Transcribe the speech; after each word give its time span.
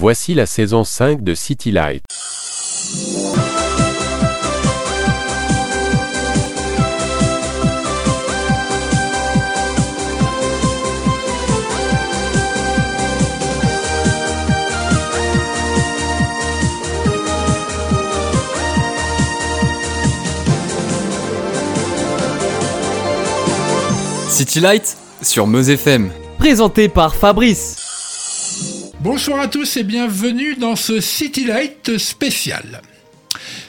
Voici 0.00 0.32
la 0.32 0.46
saison 0.46 0.84
5 0.84 1.24
de 1.24 1.34
City 1.34 1.72
Light. 1.72 2.04
City 24.28 24.60
Light 24.60 24.96
sur 25.22 25.48
Meuse 25.48 25.70
FM. 25.70 26.12
Présenté 26.38 26.88
par 26.88 27.16
Fabrice. 27.16 27.77
Bonsoir 29.10 29.40
à 29.40 29.48
tous 29.48 29.78
et 29.78 29.84
bienvenue 29.84 30.54
dans 30.56 30.76
ce 30.76 31.00
City 31.00 31.46
Light 31.46 31.96
spécial. 31.96 32.82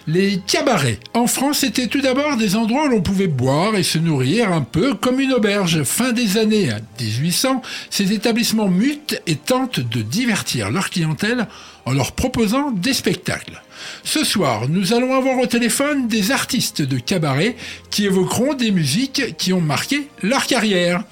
Les 0.05 0.41
cabarets 0.45 0.99
en 1.13 1.27
France 1.27 1.63
étaient 1.63 1.87
tout 1.87 2.01
d'abord 2.01 2.35
des 2.35 2.57
endroits 2.57 2.87
où 2.87 2.89
l'on 2.89 3.01
pouvait 3.01 3.27
boire 3.27 3.77
et 3.77 3.83
se 3.83 3.97
nourrir 3.97 4.51
un 4.51 4.59
peu 4.59 4.95
comme 4.95 5.21
une 5.21 5.31
auberge. 5.31 5.83
Fin 5.83 6.11
des 6.11 6.35
années 6.35 6.67
1800, 6.99 7.61
ces 7.89 8.11
établissements 8.11 8.67
mutent 8.67 9.21
et 9.27 9.37
tentent 9.37 9.79
de 9.79 10.01
divertir 10.01 10.71
leur 10.71 10.89
clientèle 10.89 11.47
en 11.85 11.93
leur 11.93 12.11
proposant 12.11 12.71
des 12.71 12.93
spectacles. 12.93 13.61
Ce 14.03 14.25
soir, 14.25 14.67
nous 14.67 14.91
allons 14.91 15.15
avoir 15.15 15.39
au 15.39 15.45
téléphone 15.45 16.09
des 16.09 16.31
artistes 16.31 16.81
de 16.81 16.99
cabaret 16.99 17.55
qui 17.91 18.05
évoqueront 18.05 18.55
des 18.55 18.71
musiques 18.71 19.37
qui 19.37 19.53
ont 19.53 19.61
marqué 19.61 20.09
leur 20.21 20.47
carrière. 20.47 21.05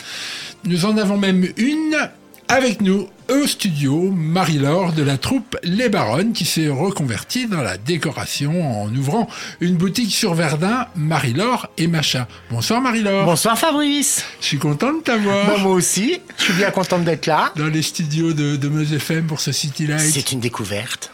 Nous 0.65 0.83
en 0.83 0.97
avons 0.97 1.17
même 1.17 1.47
une 1.55 2.09
avec 2.49 2.81
nous 2.81 3.07
au 3.29 3.45
studio, 3.45 4.09
Marie-Laure 4.09 4.93
de 4.93 5.03
la 5.03 5.17
troupe 5.17 5.57
Les 5.63 5.89
Baronnes 5.89 6.31
qui 6.31 6.45
s'est 6.45 6.69
reconvertie 6.69 7.47
dans 7.47 7.61
la 7.61 7.77
décoration 7.77 8.83
en 8.83 8.93
ouvrant 8.95 9.27
une 9.59 9.75
boutique 9.75 10.13
sur 10.13 10.33
Verdun, 10.33 10.87
Marie-Laure 10.95 11.69
et 11.77 11.87
Macha. 11.87 12.27
Bonsoir 12.49 12.79
Marie-Laure. 12.81 13.25
Bonsoir 13.25 13.59
Fabrice. 13.59 14.23
Je 14.39 14.45
suis 14.45 14.57
content 14.57 14.93
de 14.93 14.99
t'avoir. 14.99 15.45
Bon, 15.45 15.59
moi 15.59 15.71
aussi, 15.73 16.21
je 16.37 16.43
suis 16.45 16.53
bien 16.53 16.71
contente 16.71 17.03
d'être 17.03 17.25
là. 17.25 17.51
Dans 17.57 17.67
les 17.67 17.81
studios 17.81 18.31
de, 18.31 18.55
de 18.55 18.67
Meuse 18.69 18.93
FM 18.93 19.27
pour 19.27 19.41
ce 19.41 19.51
City 19.51 19.85
Light. 19.85 19.99
C'est 19.99 20.31
une 20.31 20.39
découverte. 20.39 21.11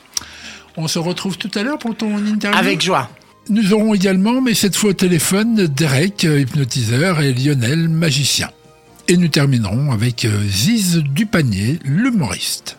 On 0.77 0.87
se 0.87 0.99
retrouve 0.99 1.37
tout 1.37 1.51
à 1.55 1.63
l'heure 1.63 1.79
pour 1.79 1.95
ton 1.95 2.15
interview. 2.17 2.59
Avec 2.59 2.81
joie. 2.81 3.09
Nous 3.49 3.73
aurons 3.73 3.93
également, 3.95 4.39
mais 4.39 4.53
cette 4.53 4.75
fois 4.75 4.91
au 4.91 4.93
téléphone, 4.93 5.67
Derek, 5.67 6.23
hypnotiseur, 6.23 7.21
et 7.21 7.33
Lionel, 7.33 7.89
magicien. 7.89 8.49
Et 9.13 9.17
nous 9.17 9.27
terminerons 9.27 9.91
avec 9.91 10.25
euh, 10.25 10.43
Ziz 10.47 11.03
Dupanier, 11.05 11.77
l'humoriste. 11.85 12.77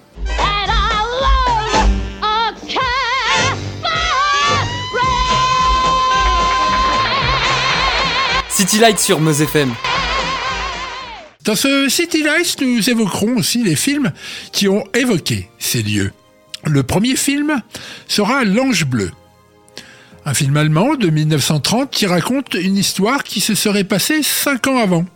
City 8.48 8.80
Light 8.80 8.98
sur 8.98 9.20
Meuse 9.20 9.42
FM. 9.42 9.72
Dans 11.44 11.54
ce 11.54 11.88
City 11.88 12.24
Lights, 12.24 12.56
nous 12.62 12.90
évoquerons 12.90 13.36
aussi 13.36 13.62
les 13.62 13.76
films 13.76 14.10
qui 14.50 14.66
ont 14.66 14.82
évoqué 14.92 15.48
ces 15.60 15.84
lieux. 15.84 16.12
Le 16.64 16.82
premier 16.82 17.14
film 17.14 17.62
sera 18.08 18.42
L'Ange 18.42 18.86
Bleu. 18.86 19.12
Un 20.26 20.34
film 20.34 20.56
allemand 20.56 20.96
de 20.96 21.10
1930 21.10 21.92
qui 21.92 22.06
raconte 22.06 22.54
une 22.54 22.76
histoire 22.76 23.22
qui 23.22 23.40
se 23.40 23.54
serait 23.54 23.84
passée 23.84 24.24
cinq 24.24 24.66
ans 24.66 24.78
avant. 24.78 25.06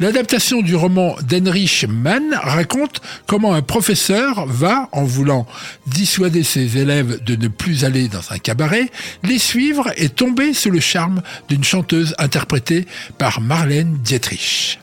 L'adaptation 0.00 0.62
du 0.62 0.76
roman 0.76 1.16
d'Heinrich 1.22 1.86
Mann 1.88 2.38
raconte 2.40 3.00
comment 3.26 3.54
un 3.54 3.62
professeur 3.62 4.46
va, 4.46 4.88
en 4.92 5.04
voulant 5.04 5.46
dissuader 5.86 6.44
ses 6.44 6.78
élèves 6.78 7.22
de 7.24 7.36
ne 7.36 7.48
plus 7.48 7.84
aller 7.84 8.08
dans 8.08 8.30
un 8.30 8.38
cabaret, 8.38 8.90
les 9.24 9.38
suivre 9.38 9.90
et 9.96 10.08
tomber 10.08 10.54
sous 10.54 10.70
le 10.70 10.80
charme 10.80 11.22
d'une 11.48 11.64
chanteuse 11.64 12.14
interprétée 12.18 12.86
par 13.18 13.40
Marlène 13.40 13.98
Dietrich. 14.04 14.78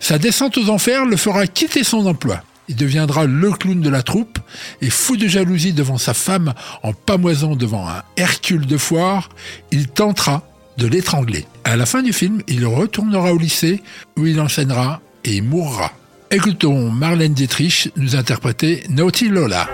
Sa 0.00 0.18
descente 0.18 0.56
aux 0.58 0.68
enfers 0.68 1.04
le 1.04 1.16
fera 1.16 1.46
quitter 1.46 1.82
son 1.82 2.06
emploi. 2.06 2.42
Il 2.68 2.76
deviendra 2.76 3.24
le 3.24 3.50
clown 3.50 3.80
de 3.80 3.88
la 3.88 4.02
troupe 4.02 4.38
et 4.82 4.90
fou 4.90 5.16
de 5.16 5.26
jalousie 5.26 5.72
devant 5.72 5.98
sa 5.98 6.14
femme 6.14 6.52
en 6.82 6.92
pamoison 6.92 7.56
devant 7.56 7.88
un 7.88 8.02
Hercule 8.16 8.66
de 8.66 8.76
foire, 8.76 9.30
il 9.72 9.88
tentera 9.88 10.44
de 10.78 10.86
l'étrangler. 10.86 11.46
À 11.64 11.76
la 11.76 11.84
fin 11.84 12.02
du 12.02 12.12
film, 12.12 12.40
il 12.48 12.64
retournera 12.64 13.34
au 13.34 13.38
lycée 13.38 13.82
où 14.16 14.26
il 14.26 14.40
enseignera 14.40 15.00
et 15.24 15.42
mourra. 15.42 15.92
Écoutons 16.30 16.90
Marlène 16.90 17.34
Dietrich 17.34 17.90
nous 17.96 18.16
interpréter 18.16 18.84
Naughty 18.88 19.28
Lola. 19.28 19.68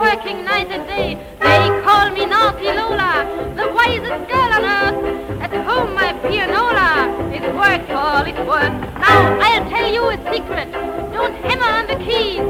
Working 0.00 0.44
night 0.44 0.68
and 0.70 0.86
day. 0.88 1.14
They 1.40 1.62
call 1.84 2.08
me 2.10 2.24
naughty 2.24 2.72
Lola, 2.78 3.12
the 3.54 3.66
wisest 3.76 4.22
girl 4.32 4.50
on 4.56 4.64
earth. 4.64 4.98
At 5.44 5.52
home 5.68 5.94
my 5.94 6.12
pianola 6.24 6.90
is 7.36 7.44
worked 7.54 7.90
all 7.90 8.24
it's 8.24 8.42
worth. 8.48 8.76
Now 9.04 9.38
I'll 9.46 9.68
tell 9.68 9.88
you 9.92 10.02
a 10.08 10.16
secret, 10.32 10.72
don't 11.12 11.34
hammer 11.44 11.70
on 11.78 11.86
the 11.86 11.98
keys. 12.06 12.40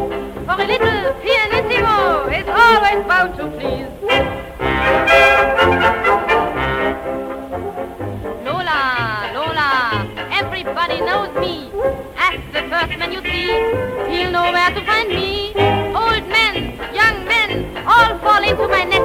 For 0.47 0.57
a 0.63 0.67
little 0.73 1.13
pianissimo 1.23 1.99
is 2.39 2.47
always 2.63 3.01
bound 3.11 3.33
to 3.39 3.45
please. 3.59 3.91
Lola, 8.47 8.81
Lola, 9.35 9.71
everybody 10.41 11.01
knows 11.01 11.33
me. 11.43 11.55
Ask 12.17 12.41
the 12.53 12.63
first 12.71 12.97
man 12.99 13.11
you 13.13 13.23
see, 13.23 13.51
he'll 14.13 14.31
know 14.31 14.53
where 14.53 14.71
to 14.71 14.83
find 14.87 15.09
me. 15.09 15.53
Old 16.03 16.25
men, 16.29 16.40
all 17.87 18.19
fall 18.19 18.43
into 18.43 18.69
my 18.69 18.85
net. 18.85 19.03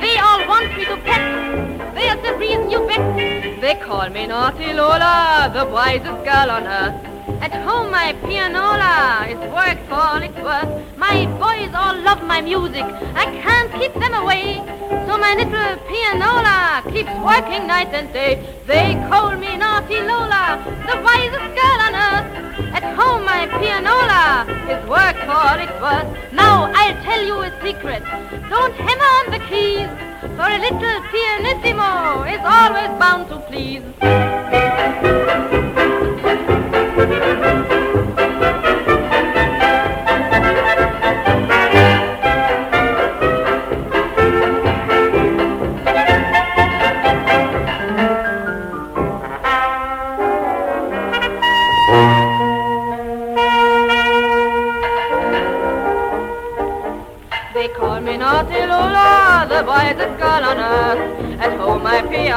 They 0.00 0.18
all 0.18 0.46
want 0.46 0.76
me 0.76 0.84
to 0.84 0.96
pet. 0.98 1.94
There's 1.94 2.20
the 2.22 2.34
reason 2.36 2.70
you 2.70 2.86
bet. 2.86 3.60
They 3.60 3.74
call 3.74 4.08
me 4.10 4.26
naughty 4.26 4.72
Lola, 4.72 5.50
the 5.52 5.64
wisest 5.66 6.24
girl 6.24 6.50
on 6.50 6.66
earth. 6.66 7.16
At 7.40 7.52
home 7.52 7.90
my 7.90 8.14
pianola 8.24 9.26
is 9.28 9.38
worked 9.52 9.88
for 9.88 9.94
all 9.94 10.22
it's 10.22 10.38
worth. 10.38 10.70
My 10.96 11.26
boys 11.42 11.74
all 11.74 11.96
love 12.00 12.22
my 12.22 12.40
music, 12.40 12.84
I 13.14 13.26
can't 13.42 13.72
keep 13.72 13.92
them 13.94 14.14
away. 14.14 14.62
So 15.06 15.18
my 15.18 15.34
little 15.34 15.76
pianola 15.88 16.82
keeps 16.92 17.12
working 17.24 17.66
night 17.66 17.92
and 17.92 18.12
day. 18.12 18.42
They 18.66 18.94
call 19.08 19.36
me 19.36 19.56
naughty 19.56 20.00
Lola, 20.00 20.62
the 20.86 21.00
wisest 21.02 21.50
girl 21.58 21.78
on 21.86 21.94
earth. 21.94 22.55
At 22.72 22.84
home 22.96 23.24
my 23.24 23.46
pianola 23.58 24.46
is 24.72 24.82
worked 24.88 25.20
for 25.28 25.58
it's 25.60 25.80
worth. 25.80 26.32
Now 26.32 26.72
I'll 26.74 27.02
tell 27.02 27.22
you 27.24 27.40
a 27.42 27.50
secret, 27.62 28.02
don't 28.48 28.74
hammer 28.74 29.10
on 29.18 29.30
the 29.30 29.40
keys. 29.48 29.90
For 30.36 30.48
a 30.48 30.58
little 30.58 31.00
pianissimo 31.12 32.24
is 32.24 32.40
always 32.44 32.92
bound 32.98 33.28
to 33.28 33.38
please. 33.48 33.82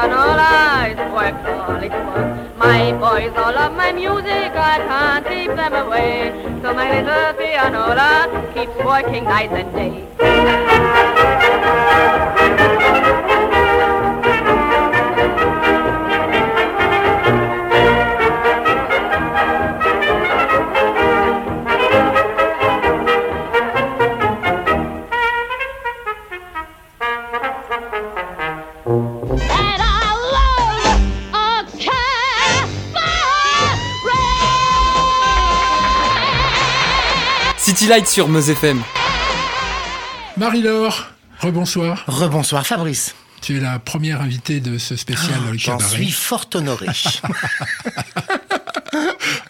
My 0.00 0.06
pianola 0.08 0.88
is 0.88 0.98
worked 1.12 1.46
all. 1.46 1.80
My 2.56 2.92
boys 2.92 3.32
all 3.36 3.52
love 3.52 3.74
my 3.76 3.92
music, 3.92 4.52
I 4.54 4.78
can't 4.88 5.26
keep 5.26 5.54
them 5.56 5.74
away. 5.74 6.32
So 6.62 6.72
my 6.72 6.88
little 6.90 7.34
pianola 7.34 8.28
keeps 8.54 8.76
working 8.84 9.24
night 9.24 9.52
and 9.52 9.72
day. 9.74 10.06
City 37.80 37.92
Light 37.92 38.06
sur 38.06 38.28
Meuse 38.28 38.50
FM. 38.50 38.82
Marie-Laure, 40.36 41.06
rebonsoir. 41.38 42.04
Rebonsoir 42.06 42.66
Fabrice. 42.66 43.14
Tu 43.40 43.56
es 43.56 43.60
la 43.60 43.78
première 43.78 44.20
invitée 44.20 44.60
de 44.60 44.76
ce 44.76 44.96
spécial 44.96 45.40
dans 45.46 45.50
le 45.50 45.56
J'en 45.56 45.78
suis 45.78 46.10
fort 46.10 46.44
honoré. 46.52 46.84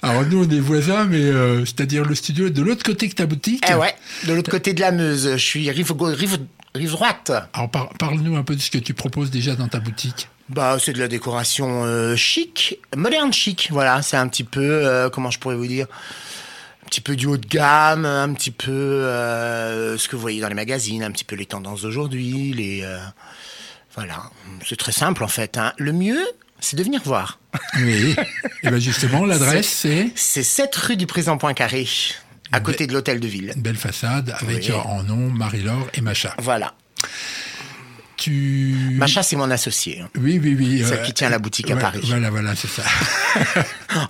Alors 0.03 0.25
nous, 0.27 0.44
on 0.44 0.49
est 0.49 0.61
voisins, 0.61 1.06
mais 1.06 1.17
euh, 1.19 1.65
c'est-à-dire 1.65 2.05
le 2.05 2.15
studio 2.15 2.47
est 2.47 2.50
de 2.50 2.62
l'autre 2.62 2.85
côté 2.85 3.09
que 3.09 3.17
ta 3.17 3.27
boutique. 3.27 3.65
eh 3.69 3.75
ouais, 3.75 3.97
de 4.29 4.32
l'autre 4.32 4.53
côté 4.53 4.75
de 4.75 4.81
la 4.81 4.93
Meuse, 4.93 5.32
je 5.32 5.37
suis 5.37 5.69
rive, 5.69 5.93
rive, 6.00 6.38
rive 6.77 6.91
droite. 6.93 7.32
Alors 7.53 7.69
par- 7.69 7.88
parle-nous 7.94 8.37
un 8.37 8.44
peu 8.44 8.55
de 8.55 8.61
ce 8.61 8.71
que 8.71 8.79
tu 8.79 8.94
proposes 8.94 9.32
déjà 9.32 9.56
dans 9.56 9.67
ta 9.67 9.81
boutique. 9.81 10.29
Bah, 10.50 10.77
c'est 10.81 10.93
de 10.93 11.00
la 11.00 11.09
décoration 11.09 11.82
euh, 11.85 12.15
chic, 12.15 12.79
moderne 12.97 13.32
chic. 13.32 13.71
Voilà, 13.73 14.03
c'est 14.03 14.17
un 14.17 14.29
petit 14.29 14.44
peu, 14.44 14.87
euh, 14.87 15.11
comment 15.11 15.32
je 15.32 15.41
pourrais 15.41 15.56
vous 15.56 15.67
dire, 15.67 15.87
petit 16.90 17.00
peu 17.00 17.14
du 17.16 17.26
haut 17.26 17.37
de 17.37 17.46
gamme, 17.46 18.04
un 18.04 18.32
petit 18.34 18.50
peu 18.50 18.70
euh, 18.70 19.96
ce 19.96 20.08
que 20.08 20.16
vous 20.16 20.22
voyez 20.22 20.40
dans 20.40 20.48
les 20.48 20.54
magazines, 20.54 21.02
un 21.04 21.10
petit 21.12 21.25
peu 21.25 21.37
les 21.37 21.46
tendances 21.46 21.82
d'aujourd'hui, 21.82 22.52
les, 22.52 22.82
euh, 22.82 22.98
voilà, 23.94 24.25
c'est 24.69 24.76
très 24.76 24.92
simple 24.92 25.22
en 25.25 25.28
fait. 25.28 25.56
hein. 25.56 25.72
Le 25.78 25.92
mieux, 25.92 26.20
c'est 26.58 26.76
de 26.76 26.82
venir 26.82 27.00
voir. 27.04 27.38
Oui. 27.76 28.14
Et 28.64 28.69
bien 28.70 28.78
justement, 28.78 29.25
l'adresse, 29.25 29.69
c'est 29.69 30.10
C'est 30.16 30.42
7 30.42 30.75
rue 30.76 30.96
du 30.96 31.06
Président 31.06 31.38
Poincaré, 31.38 31.87
à 32.52 32.60
côté 32.60 32.87
de 32.88 32.93
l'hôtel 32.93 33.20
de 33.20 33.28
ville. 33.28 33.52
une 33.54 33.62
belle 33.62 33.76
façade 33.76 34.34
avec 34.40 34.58
Oui. 34.64 34.70
euh, 34.70 34.75
en 34.76 35.02
nom 35.04 35.31
Marie-Laure 35.31 35.88
et 35.94 36.00
Macha. 36.00 36.34
Voilà. 36.38 36.75
Tu... 38.16 38.75
Macha, 38.98 39.22
c'est 39.22 39.36
mon 39.36 39.50
associé. 39.50 40.00
hein. 40.02 40.10
Oui, 40.19 40.38
oui, 40.43 40.54
oui. 40.58 40.84
Celle 40.86 41.00
qui 41.04 41.14
tient 41.14 41.31
la 41.31 41.38
boutique 41.38 41.70
à 41.70 41.75
ouais, 41.75 41.81
Paris. 41.81 42.00
Voilà, 42.04 42.28
voilà, 42.28 42.54
c'est 42.54 42.69
ça. 42.69 42.82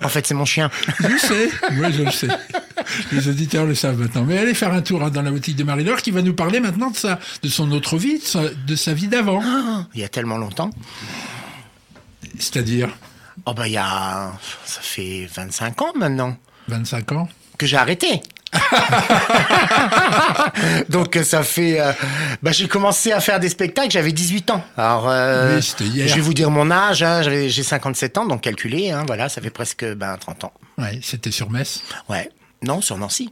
En 0.03 0.09
fait, 0.09 0.27
c'est 0.27 0.33
mon 0.33 0.43
chien. 0.43 0.69
je 0.99 1.17
sais, 1.17 1.49
moi 1.71 1.89
je 1.91 2.03
le 2.03 2.11
sais. 2.11 2.27
Les 3.11 3.27
auditeurs 3.27 3.65
le 3.65 3.75
savent 3.75 3.99
maintenant. 3.99 4.23
Mais 4.23 4.37
allez 4.37 4.53
faire 4.53 4.73
un 4.73 4.81
tour 4.81 5.03
hein, 5.03 5.09
dans 5.09 5.21
la 5.21 5.31
boutique 5.31 5.55
de 5.55 5.63
Marie-Laure 5.63 6.01
qui 6.01 6.11
va 6.11 6.21
nous 6.21 6.33
parler 6.33 6.59
maintenant 6.59 6.89
de, 6.91 6.97
sa, 6.97 7.19
de 7.41 7.49
son 7.49 7.71
autre 7.71 7.97
vie, 7.97 8.19
de 8.19 8.23
sa, 8.23 8.41
de 8.49 8.75
sa 8.75 8.93
vie 8.93 9.07
d'avant. 9.07 9.41
Il 9.93 10.01
y 10.01 10.03
a 10.03 10.09
tellement 10.09 10.37
longtemps. 10.37 10.69
C'est-à-dire 12.39 12.89
Oh 13.45 13.53
bah 13.53 13.67
il 13.67 13.73
y 13.73 13.77
a... 13.77 14.31
Ça 14.65 14.81
fait 14.81 15.27
25 15.33 15.81
ans 15.81 15.93
maintenant 15.95 16.37
25 16.67 17.11
ans 17.13 17.27
que 17.57 17.65
j'ai 17.65 17.77
arrêté. 17.77 18.21
Donc 20.89 21.17
ça 21.23 21.43
fait... 21.43 21.79
euh, 21.79 21.91
bah, 22.43 22.51
j'ai 22.51 22.67
commencé 22.67 23.11
à 23.11 23.19
faire 23.19 23.39
des 23.39 23.49
spectacles, 23.49 23.91
j'avais 23.91 24.11
18 24.11 24.51
ans. 24.51 24.63
Alors, 24.77 25.09
euh, 25.09 25.59
hier. 25.79 26.07
je 26.07 26.15
vais 26.15 26.21
vous 26.21 26.33
dire 26.33 26.51
mon 26.51 26.69
âge, 26.71 27.01
hein, 27.03 27.21
j'ai 27.23 27.63
57 27.63 28.17
ans, 28.17 28.25
donc 28.25 28.41
calculez, 28.41 28.91
hein, 28.91 29.03
voilà, 29.07 29.29
ça 29.29 29.41
fait 29.41 29.49
presque 29.49 29.85
ben, 29.85 30.17
30 30.17 30.43
ans. 30.45 30.53
Ouais, 30.77 30.99
c'était 31.01 31.31
sur 31.31 31.49
Metz. 31.49 31.81
Ouais. 32.09 32.29
Non, 32.63 32.81
sur 32.81 32.97
Nancy. 32.97 33.31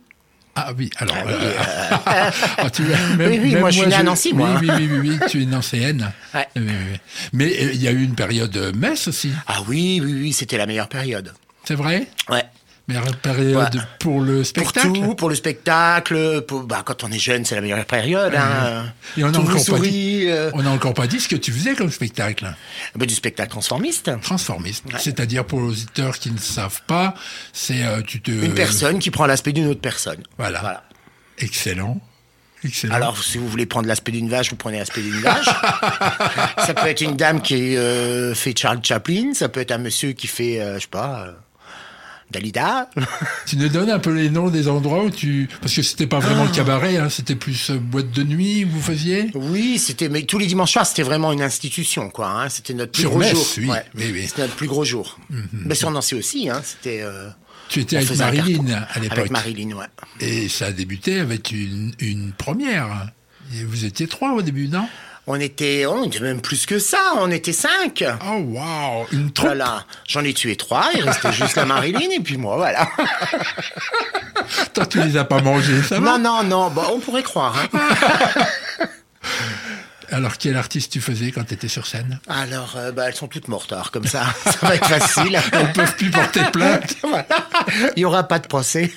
Ah 0.55 0.73
oui, 0.77 0.89
alors. 0.97 1.15
Ah 1.17 1.23
oui, 1.25 1.33
euh, 1.35 1.53
ah, 2.57 2.69
tu- 2.69 2.81
même- 2.83 3.29
Oui, 3.31 3.39
oui, 3.41 3.51
même 3.51 3.59
moi, 3.61 3.69
je 3.71 3.77
suis 3.79 3.87
né 3.87 3.95
à 3.95 4.03
Nancy, 4.03 4.33
moi. 4.33 4.57
Oui, 4.59 4.67
oui, 4.77 4.89
oui, 4.91 5.09
oui, 5.11 5.19
tu 5.29 5.41
es 5.41 5.45
nancéenne. 5.45 6.11
Ouais. 6.33 6.47
Oui, 6.55 6.63
oui, 6.67 6.73
oui. 6.93 6.97
Mais 7.33 7.45
euh, 7.45 7.71
il 7.73 7.81
y 7.81 7.87
a 7.87 7.91
eu 7.91 8.03
une 8.03 8.15
période 8.15 8.55
euh, 8.57 8.73
Metz 8.73 9.07
aussi, 9.07 9.31
Ah 9.47 9.59
oui, 9.67 10.01
oui, 10.03 10.13
oui, 10.13 10.33
c'était 10.33 10.57
la 10.57 10.65
meilleure 10.65 10.89
période. 10.89 11.33
c'est 11.63 11.75
vrai? 11.75 12.07
Ouais. 12.29 12.43
Meilleure 12.89 13.15
période 13.17 13.75
Ouais. 13.75 13.81
pour 13.99 14.19
le 14.21 14.37
Pour 14.37 14.45
spectacle 14.45 14.91
tout, 14.93 15.15
pour 15.15 15.29
le 15.29 15.35
spectacle, 15.35 16.41
pour, 16.47 16.63
bah, 16.63 16.81
quand 16.83 17.03
on 17.03 17.11
est 17.11 17.19
jeune, 17.19 17.45
c'est 17.45 17.53
la 17.55 17.61
meilleure 17.61 17.85
période. 17.85 18.33
Hein. 18.35 18.85
Et 19.15 19.23
on 19.23 19.27
a 19.27 19.31
Tout 19.31 19.43
vous 19.43 19.57
encore 19.61 19.79
pas 19.79 19.85
dit- 19.87 20.25
euh, 20.27 20.49
On 20.55 20.63
n'a 20.63 20.71
encore 20.71 20.93
pas 20.95 21.05
dit 21.07 21.19
ce 21.19 21.27
que 21.29 21.35
tu 21.35 21.51
faisais 21.51 21.75
comme 21.75 21.91
spectacle. 21.91 22.51
bah, 22.95 23.05
du 23.05 23.13
spectacle 23.13 23.51
transformiste. 23.51 24.11
Transformiste. 24.21 24.85
C'est-à-dire 24.97 25.45
pour 25.45 25.61
les 25.61 25.67
auditeurs 25.67 26.17
qui 26.17 26.31
ne 26.31 26.37
savent 26.39 26.81
pas, 26.87 27.13
c'est 27.53 27.85
euh, 27.85 28.01
tu 28.01 28.21
te. 28.21 28.31
Une 28.31 28.53
personne 28.55 28.99
qui 28.99 29.11
prend 29.11 29.25
l'aspect 29.27 29.53
d'une 29.53 29.67
autre 29.67 29.81
personne. 29.81 30.23
Voilà. 30.37 30.59
voilà. 30.59 30.83
Excellent. 31.37 32.01
Excellent. 32.63 32.95
Alors, 32.95 33.23
si 33.23 33.37
vous 33.37 33.47
voulez 33.47 33.65
prendre 33.65 33.87
l'aspect 33.87 34.11
d'une 34.11 34.29
vache, 34.29 34.49
vous 34.49 34.57
prenez 34.57 34.79
l'aspect 34.79 35.01
d'une 35.01 35.21
vache. 35.21 35.45
ça 36.65 36.73
peut 36.73 36.87
être 36.87 37.01
une 37.01 37.15
dame 37.15 37.41
qui 37.41 37.77
euh, 37.77 38.33
fait 38.35 38.53
Charles 38.57 38.79
Chaplin, 38.83 39.33
ça 39.33 39.47
peut 39.47 39.61
être 39.61 39.71
un 39.71 39.77
monsieur 39.77 40.11
qui 40.11 40.27
fait, 40.27 40.59
euh, 40.59 40.75
je 40.75 40.81
sais 40.81 40.87
pas, 40.89 41.27
Dalida. 42.31 42.89
Tu 43.47 43.57
nous 43.57 43.69
donnes 43.69 43.89
un 43.89 43.99
peu 43.99 44.11
les 44.13 44.29
noms 44.29 44.49
des 44.49 44.67
endroits 44.67 45.03
où 45.03 45.09
tu. 45.09 45.49
Parce 45.61 45.73
que 45.73 45.81
c'était 45.81 46.05
pas 46.07 46.19
vraiment 46.19 46.43
le 46.45 46.51
cabaret, 46.51 46.97
hein, 46.97 47.09
c'était 47.09 47.35
plus 47.35 47.71
euh, 47.71 47.77
boîte 47.79 48.11
de 48.11 48.23
nuit 48.23 48.63
vous 48.63 48.81
faisiez? 48.81 49.31
Oui, 49.33 49.79
c'était, 49.79 50.09
mais 50.09 50.23
tous 50.23 50.37
les 50.37 50.45
dimanches 50.45 50.73
soirs, 50.73 50.85
c'était 50.85 51.03
vraiment 51.03 51.31
une 51.31 51.41
institution, 51.41 52.09
quoi. 52.09 52.29
hein. 52.29 52.49
C'était 52.49 52.73
notre 52.75 52.91
plus 52.91 53.05
gros 53.05 53.21
jour. 53.23 53.45
oui. 53.57 54.27
C'était 54.27 54.41
notre 54.43 54.55
plus 54.55 54.67
gros 54.67 54.85
jour. 54.85 55.19
Mais 55.53 55.75
sur 55.75 55.89
Nancy 55.91 56.15
aussi, 56.15 56.49
hein. 56.49 56.61
C'était. 56.63 57.01
euh, 57.01 57.29
Tu 57.69 57.79
étais 57.79 57.97
on 57.97 57.99
avec 58.01 58.17
Marilyn 58.19 58.85
à 58.93 58.99
l'époque. 58.99 59.17
Avec 59.17 59.31
Marilyn, 59.31 59.75
ouais. 59.75 59.85
Et 60.19 60.47
ça 60.49 60.67
a 60.67 60.71
débuté 60.71 61.19
avec 61.19 61.51
une, 61.51 61.93
une 61.99 62.31
première. 62.33 63.11
Et 63.59 63.63
vous 63.63 63.85
étiez 63.85 64.07
trois 64.07 64.33
au 64.33 64.41
début, 64.43 64.67
non? 64.67 64.87
On 65.27 65.39
était, 65.39 65.85
on 65.85 66.03
était 66.05 66.19
même 66.21 66.41
plus 66.41 66.65
que 66.65 66.79
ça. 66.79 66.97
On 67.17 67.29
était 67.29 67.53
cinq. 67.53 68.03
Oh, 68.25 68.37
waouh 68.47 69.05
Une 69.11 69.31
troupe 69.31 69.47
Voilà, 69.49 69.85
j'en 70.07 70.23
ai 70.23 70.33
tué 70.33 70.55
trois, 70.55 70.89
il 70.95 71.01
restait 71.03 71.31
juste 71.31 71.55
la 71.55 71.65
Marilyn 71.65 72.09
et 72.11 72.19
puis 72.19 72.37
moi, 72.37 72.55
voilà. 72.55 72.87
Toi, 74.73 74.85
tu 74.87 75.01
les 75.03 75.17
as 75.17 75.25
pas 75.25 75.41
mangés, 75.41 75.83
ça 75.83 75.99
va? 75.99 76.17
Non, 76.17 76.17
non, 76.17 76.43
non, 76.43 76.69
bon, 76.71 76.81
on 76.93 76.99
pourrait 76.99 77.23
croire. 77.23 77.55
hein. 77.73 77.79
Alors, 80.11 80.39
quel 80.39 80.57
artiste 80.57 80.91
tu 80.91 81.01
faisais 81.01 81.31
quand 81.31 81.43
tu 81.43 81.53
étais 81.53 81.67
sur 81.67 81.85
scène? 81.85 82.19
Alors, 82.27 82.73
euh, 82.77 82.91
bah, 82.91 83.03
elles 83.07 83.13
sont 83.15 83.27
toutes 83.27 83.47
mortes, 83.47 83.71
alors 83.71 83.91
comme 83.91 84.07
ça, 84.07 84.23
ça 84.43 84.57
va 84.67 84.73
être 84.73 84.87
facile. 84.87 85.39
Elles 85.51 85.71
peuvent 85.71 85.95
plus 85.97 86.09
porter 86.09 86.41
plainte. 86.51 86.95
voilà, 87.03 87.25
il 87.95 87.99
n'y 87.99 88.05
aura 88.05 88.23
pas 88.23 88.39
de 88.39 88.47
procès. 88.47 88.91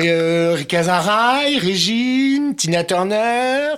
Euh, 0.00 0.54
Rika 0.56 0.82
Zaraï, 0.82 1.56
Régine, 1.60 2.56
Tina 2.56 2.82
Turner, 2.82 3.74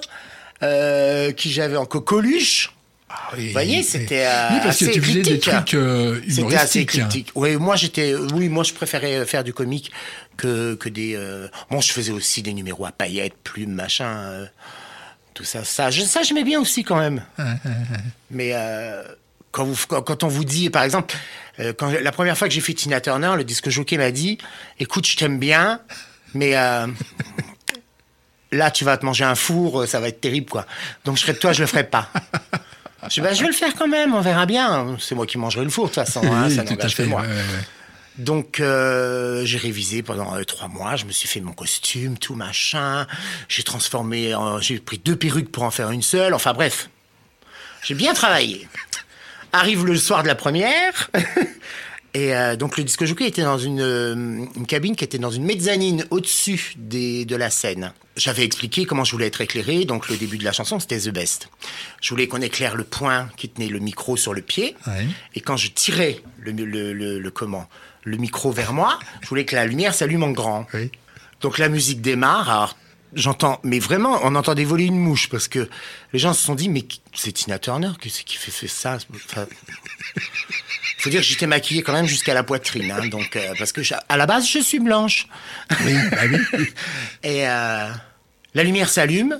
euh, 0.63 1.33
qui 1.33 1.51
j'avais 1.51 1.77
en 1.77 1.87
Coluche. 1.87 2.73
Vous 3.37 3.53
voyez, 3.53 3.83
c'était, 3.83 4.25
euh, 4.27 4.49
Oui, 4.53 4.61
parce 4.63 4.79
que 4.79 4.85
assez 4.87 4.91
tu 4.93 5.01
faisais 5.03 5.21
des 5.23 5.39
trucs 5.39 5.75
euh, 5.75 6.21
C'était 6.29 6.57
assez 6.57 6.87
critique. 6.87 7.31
Oui, 7.35 7.57
moi 7.57 7.77
j'étais, 7.77 8.15
oui, 8.15 8.49
moi 8.49 8.65
je 8.65 8.73
préférais 8.73 9.25
faire 9.27 9.45
du 9.45 9.53
comique 9.53 9.91
que 10.39 10.75
que 10.77 10.89
des. 10.89 11.15
euh, 11.15 11.49
Bon, 11.71 11.81
je 11.81 11.93
faisais 11.93 12.13
aussi 12.13 12.43
des 12.43 12.55
numéros 12.55 12.87
à 12.87 12.93
paillettes, 12.93 13.35
plumes, 13.45 13.73
machin, 13.73 14.07
euh, 14.17 14.47
tout 15.35 15.45
ça, 15.45 15.63
ça, 15.65 15.91
je- 15.91 16.03
ça 16.03 16.23
j'aimais 16.23 16.45
bien 16.45 16.59
aussi 16.61 16.85
quand 16.85 16.97
même. 16.99 17.23
Mais 18.31 18.55
quand 19.51 19.65
vous, 19.65 19.77
quand, 19.89 20.01
quand 20.03 20.25
on 20.25 20.29
vous 20.29 20.45
dit, 20.45 20.71
par 20.71 20.83
exemple, 20.83 21.15
quand 21.77 21.91
la 21.91 22.13
première 22.13 22.37
fois 22.39 22.49
que 22.49 22.55
j'ai 22.55 22.61
fait 22.63 22.73
Tina 22.75 23.01
Turner, 23.03 23.33
le 23.37 23.45
disque 23.45 23.69
jockey 23.69 23.99
m'a 23.99 24.11
dit, 24.11 24.39
écoute, 24.81 25.07
je 25.07 25.17
t'aime 25.17 25.39
bien, 25.39 25.81
mais 26.35 26.55
là 28.53 28.71
tu 28.71 28.85
vas 28.85 28.97
te 28.97 29.05
manger 29.05 29.25
un 29.25 29.35
four, 29.35 29.87
ça 29.89 29.99
va 30.01 30.09
être 30.09 30.21
terrible 30.21 30.49
quoi. 30.51 30.67
Donc 31.05 31.17
je 31.17 31.23
serais 31.23 31.33
de 31.33 31.39
toi, 31.39 31.53
je 31.53 31.61
le 31.63 31.67
ferai 31.67 31.85
pas. 31.85 32.09
Je, 33.09 33.15
dis, 33.15 33.21
bah, 33.21 33.35
je 33.35 33.41
vais 33.41 33.49
le 33.49 33.53
faire 33.53 33.75
quand 33.77 33.89
même, 33.89 34.15
on 34.15 34.21
verra 34.21 34.47
bien. 34.47 34.97
C'est 35.01 35.17
moi 35.17 35.27
qui 35.27 35.37
mangerai 35.37 35.65
le 35.65 35.71
four 35.71 35.87
de 35.87 35.89
toute 35.93 36.05
façon, 36.05 36.23
hein, 36.25 36.45
Oui, 36.47 36.55
ça 36.55 36.63
n'engage 36.63 36.95
que 36.95 37.03
moi. 37.03 37.23
ouais, 37.23 37.27
ouais, 37.27 37.35
ouais. 37.35 37.65
Donc 38.17 38.61
euh, 38.61 39.45
j'ai 39.45 39.59
révisé 39.59 40.05
pendant 40.05 40.37
euh, 40.37 40.45
trois 40.45 40.69
mois, 40.69 40.95
je 40.95 41.05
me 41.07 41.11
suis 41.11 41.27
fait 41.27 41.41
mon 41.41 41.53
costume, 41.53 42.17
tout 42.17 42.37
machin. 42.37 43.09
J'ai 43.49 43.65
transformé, 43.65 44.37
en- 44.37 44.61
j'ai 44.61 44.79
pris 44.79 44.99
deux 44.99 45.17
perruques 45.17 45.51
pour 45.51 45.65
en 45.65 45.73
faire 45.73 45.91
une 45.91 46.03
seule. 46.03 46.33
Enfin 46.33 46.53
bref, 46.53 46.91
j'ai 47.83 47.95
bien 47.95 48.15
travaillé. 48.15 48.69
Arrive 49.53 49.85
le 49.85 49.97
soir 49.97 50.23
de 50.23 50.29
la 50.29 50.37
première. 50.37 51.11
Et 52.15 52.35
euh, 52.37 52.57
donc 52.57 52.77
le 52.77 52.85
disque 52.85 53.05
jockey 53.07 53.27
était 53.27 53.43
dans 53.43 53.57
une, 53.59 53.81
euh, 53.81 54.15
une 54.55 54.67
cabine 54.67 54.95
qui 54.97 55.03
était 55.05 55.19
dans 55.19 55.31
une 55.31 55.45
mezzanine 55.45 56.05
au-dessus 56.11 56.75
des- 56.77 57.25
de 57.25 57.37
la 57.37 57.49
scène. 57.49 57.95
J'avais 58.17 58.45
expliqué 58.45 58.85
comment 58.85 59.05
je 59.05 59.13
voulais 59.13 59.29
être 59.29 59.41
éclairé, 59.41 59.87
donc 59.87 60.11
le 60.11 60.19
début 60.19 60.37
de 60.37 60.45
la 60.45 60.53
chanson 60.53 60.79
c'était 60.79 60.99
The 60.99 61.09
Best. 61.09 61.49
Je 62.03 62.11
voulais 62.11 62.29
qu'on 62.29 62.43
éclaire 62.43 62.77
le 62.77 62.85
point 62.85 63.31
qui 63.39 63.49
tenait 63.49 63.69
le 63.69 63.79
micro 63.79 64.19
sur 64.19 64.35
le 64.35 64.43
pied, 64.43 64.77
Ouais. 64.87 65.07
et 65.35 65.41
quand 65.41 65.57
je 65.57 65.69
tirais 65.69 66.21
le, 66.39 66.53
le, 66.53 66.93
le- 66.93 67.19
le 67.19 67.31
comment, 67.31 67.67
le 68.05 68.19
micro 68.19 68.53
vers 68.53 68.75
moi, 68.75 68.99
je 69.23 69.29
voulais 69.29 69.47
que 69.47 69.57
la 69.57 69.65
lumière 69.65 69.95
s'allume 69.95 70.23
en 70.25 70.33
grand. 70.33 70.67
Oui. 70.75 70.91
Donc 71.41 71.57
la 71.57 71.71
musique 71.71 72.03
démarre, 72.03 72.51
alors 72.51 72.77
j'entends, 73.15 73.59
mais 73.65 73.79
vraiment, 73.79 74.21
on 74.23 74.35
entendait 74.35 74.65
voler 74.65 74.85
une 74.85 74.99
mouche 74.99 75.31
parce 75.31 75.49
que 75.49 75.67
les 76.13 76.19
gens 76.19 76.35
se 76.35 76.45
sont 76.45 76.55
dit, 76.55 76.69
mais 76.69 76.85
c'est 77.15 77.33
Tina 77.33 77.59
Turner 77.59 77.93
qui, 77.99 78.11
qui 78.11 78.37
fait, 78.37 78.51
fait 78.51 78.69
ça? 78.69 78.99
Enfin, 79.15 79.47
faut 81.03 81.11
dire 81.11 81.21
que 81.21 81.27
j'étais 81.27 81.47
maquillée 81.47 81.83
quand 81.83 81.93
même 81.93 82.07
jusqu'à 82.07 82.35
la 82.35 82.43
poitrine, 82.43 82.91
hein, 82.91 83.07
donc 83.09 83.37
euh, 83.37 83.53
parce 83.59 83.73
que 83.73 83.83
je- 83.83 83.95
à 84.09 84.17
la 84.17 84.27
base 84.27 84.49
je 84.49 84.59
suis 84.61 84.79
blanche. 84.81 85.27
Oui, 85.85 85.95
bah 86.11 86.19
oui. 86.31 86.67
Et 87.23 87.47
euh, 87.49 87.89
la 88.55 88.63
lumière 88.65 88.89
s'allume, 88.89 89.39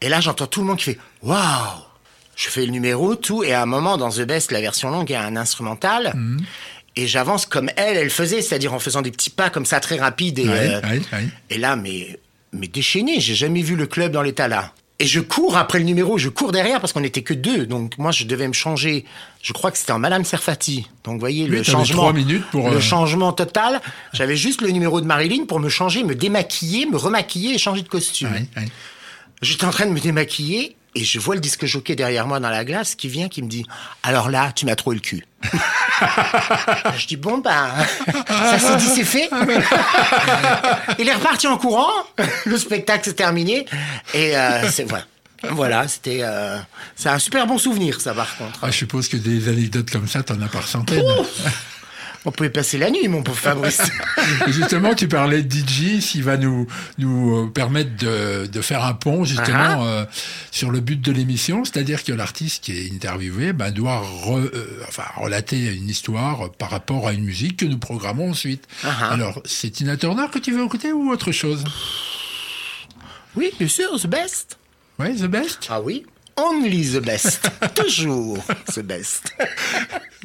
et 0.00 0.08
là 0.08 0.20
j'entends 0.20 0.46
tout 0.46 0.60
le 0.60 0.66
monde 0.66 0.78
qui 0.78 0.84
fait 0.84 0.98
waouh. 1.22 1.82
Je 2.36 2.48
fais 2.48 2.66
le 2.66 2.72
numéro, 2.72 3.14
tout, 3.14 3.42
et 3.44 3.54
à 3.54 3.62
un 3.62 3.66
moment 3.66 3.96
dans 3.96 4.10
The 4.10 4.20
Best, 4.22 4.52
la 4.52 4.60
version 4.60 4.90
longue, 4.90 5.08
il 5.08 5.14
y 5.14 5.16
a 5.16 5.22
un 5.22 5.36
instrumental. 5.36 6.12
Mhm. 6.14 6.40
Et 6.98 7.06
j'avance 7.06 7.44
comme 7.46 7.70
elle, 7.76 7.96
elle 7.96 8.10
faisait, 8.10 8.40
c'est-à-dire 8.42 8.72
en 8.74 8.78
faisant 8.78 9.02
des 9.02 9.10
petits 9.10 9.30
pas 9.30 9.48
comme 9.50 9.64
ça 9.66 9.80
très 9.80 9.98
rapides. 9.98 10.38
Et, 10.38 10.48
Ouais, 10.48 10.74
euh, 10.74 10.80
ouais, 10.82 11.00
ouais. 11.12 11.28
et 11.50 11.58
là, 11.58 11.76
mais, 11.76 12.18
mais 12.52 12.68
déchaîné, 12.68 13.20
j'ai 13.20 13.34
jamais 13.34 13.62
vu 13.62 13.76
le 13.76 13.86
club 13.86 14.12
dans 14.12 14.22
l'état 14.22 14.48
là. 14.48 14.72
Et 14.98 15.06
je 15.06 15.20
cours 15.20 15.58
après 15.58 15.78
le 15.78 15.84
numéro, 15.84 16.16
je 16.16 16.30
cours 16.30 16.52
derrière 16.52 16.80
parce 16.80 16.94
qu'on 16.94 17.00
n'était 17.00 17.22
que 17.22 17.34
deux. 17.34 17.66
Donc 17.66 17.98
moi, 17.98 18.12
je 18.12 18.24
devais 18.24 18.48
me 18.48 18.54
changer. 18.54 19.04
Je 19.42 19.52
crois 19.52 19.70
que 19.70 19.76
c'était 19.76 19.92
en 19.92 19.98
Madame 19.98 20.24
Serfati. 20.24 20.86
Donc 21.04 21.14
vous 21.14 21.20
voyez 21.20 21.44
Oui, 21.44 21.50
le 21.50 21.62
changement, 21.62 22.02
trois 22.02 22.12
minutes 22.14 22.44
pour, 22.50 22.70
le 22.70 22.76
euh, 22.76 22.80
changement 22.80 23.32
total. 23.32 23.82
J'avais 24.14 24.36
juste 24.36 24.62
le 24.62 24.70
numéro 24.70 25.02
de 25.02 25.06
Marilyn 25.06 25.44
pour 25.44 25.60
me 25.60 25.68
changer, 25.68 26.02
me 26.02 26.14
démaquiller, 26.14 26.86
me 26.86 26.96
remaquiller 26.96 27.54
et 27.54 27.58
changer 27.58 27.82
de 27.82 27.88
costume. 27.88 28.32
Ouais, 28.32 28.46
ouais. 28.56 28.68
J'étais 29.42 29.66
en 29.66 29.70
train 29.70 29.84
de 29.84 29.92
me 29.92 30.00
démaquiller 30.00 30.76
et 30.96 31.04
je 31.04 31.18
vois 31.20 31.34
le 31.34 31.40
disque 31.42 31.66
jockey 31.66 31.94
derrière 31.94 32.26
moi 32.26 32.40
dans 32.40 32.48
la 32.48 32.64
glace 32.64 32.94
qui 32.94 33.08
vient, 33.08 33.28
qui 33.28 33.42
me 33.42 33.48
dit 33.48 33.66
Alors 34.02 34.30
là, 34.30 34.50
tu 34.52 34.64
m'as 34.64 34.76
trop 34.76 34.94
le 34.94 34.98
cul. 34.98 35.26
je 36.96 37.06
dis 37.06 37.16
Bon, 37.16 37.38
ben, 37.38 37.68
ça 38.28 38.58
s'est 38.58 38.76
dit, 38.76 38.86
c'est 38.86 39.04
fait. 39.04 39.28
Il 40.98 41.06
est 41.06 41.14
reparti 41.14 41.46
en 41.46 41.58
courant. 41.58 41.92
Le 42.46 42.56
spectacle 42.56 43.04
s'est 43.04 43.12
terminé. 43.14 43.66
Et 44.14 44.36
euh, 44.36 44.70
c'est 44.70 44.84
voilà. 44.84 45.04
Voilà, 45.50 45.86
c'était. 45.86 46.20
euh, 46.22 46.58
c'est 46.96 47.10
un 47.10 47.18
super 47.18 47.46
bon 47.46 47.58
souvenir, 47.58 48.00
ça, 48.00 48.14
par 48.14 48.34
contre. 48.38 48.58
Ah, 48.62 48.70
je 48.70 48.76
suppose 48.78 49.06
que 49.08 49.18
des 49.18 49.48
anecdotes 49.50 49.90
comme 49.90 50.08
ça, 50.08 50.22
t'en 50.22 50.40
as 50.40 50.48
par 50.48 50.66
centaines. 50.66 51.04
On 52.28 52.32
pouvait 52.32 52.50
passer 52.50 52.76
la 52.76 52.90
nuit, 52.90 53.06
mon 53.06 53.22
pauvre 53.22 53.38
Fabrice. 53.38 53.80
Et 54.48 54.52
justement, 54.52 54.94
tu 54.94 55.06
parlais 55.06 55.42
de 55.42 55.50
DJ, 55.50 56.00
s'il 56.00 56.24
va 56.24 56.36
nous, 56.36 56.66
nous 56.98 57.36
euh, 57.44 57.46
permettre 57.50 57.96
de, 57.96 58.46
de 58.46 58.60
faire 58.60 58.84
un 58.84 58.94
pont, 58.94 59.24
justement, 59.24 59.56
Ah 59.56 59.84
euh, 59.84 60.06
sur 60.50 60.72
le 60.72 60.80
but 60.80 61.00
de 61.00 61.12
l'émission. 61.12 61.64
C'est-à-dire 61.64 62.02
que 62.02 62.12
l'artiste 62.12 62.64
qui 62.64 62.72
est 62.72 62.92
interviewé 62.92 63.52
ben, 63.52 63.70
doit 63.70 64.02
re- 64.24 64.50
euh, 64.52 64.80
enfin, 64.88 65.04
relater 65.16 65.72
une 65.72 65.88
histoire 65.88 66.50
par 66.50 66.70
rapport 66.70 67.06
à 67.06 67.12
une 67.12 67.22
musique 67.24 67.58
que 67.58 67.64
nous 67.64 67.78
programmons 67.78 68.30
ensuite. 68.30 68.66
Ah 68.82 69.12
Alors, 69.12 69.40
c'est 69.44 69.70
Tina 69.70 69.96
Turner 69.96 70.26
que 70.32 70.40
tu 70.40 70.50
veux 70.52 70.64
écouter 70.64 70.92
ou 70.92 71.10
autre 71.12 71.30
chose? 71.30 71.62
Oui, 73.36 73.52
bien 73.58 73.68
sûr, 73.68 74.00
the 74.00 74.06
best. 74.08 74.58
Ouais, 74.98 75.14
The 75.14 75.26
Best? 75.26 75.66
Ah 75.70 75.80
oui. 75.80 76.04
Only 76.38 76.84
the 76.92 77.00
best. 77.04 77.50
Toujours 77.74 78.38
the 78.74 78.80
best. 78.82 79.32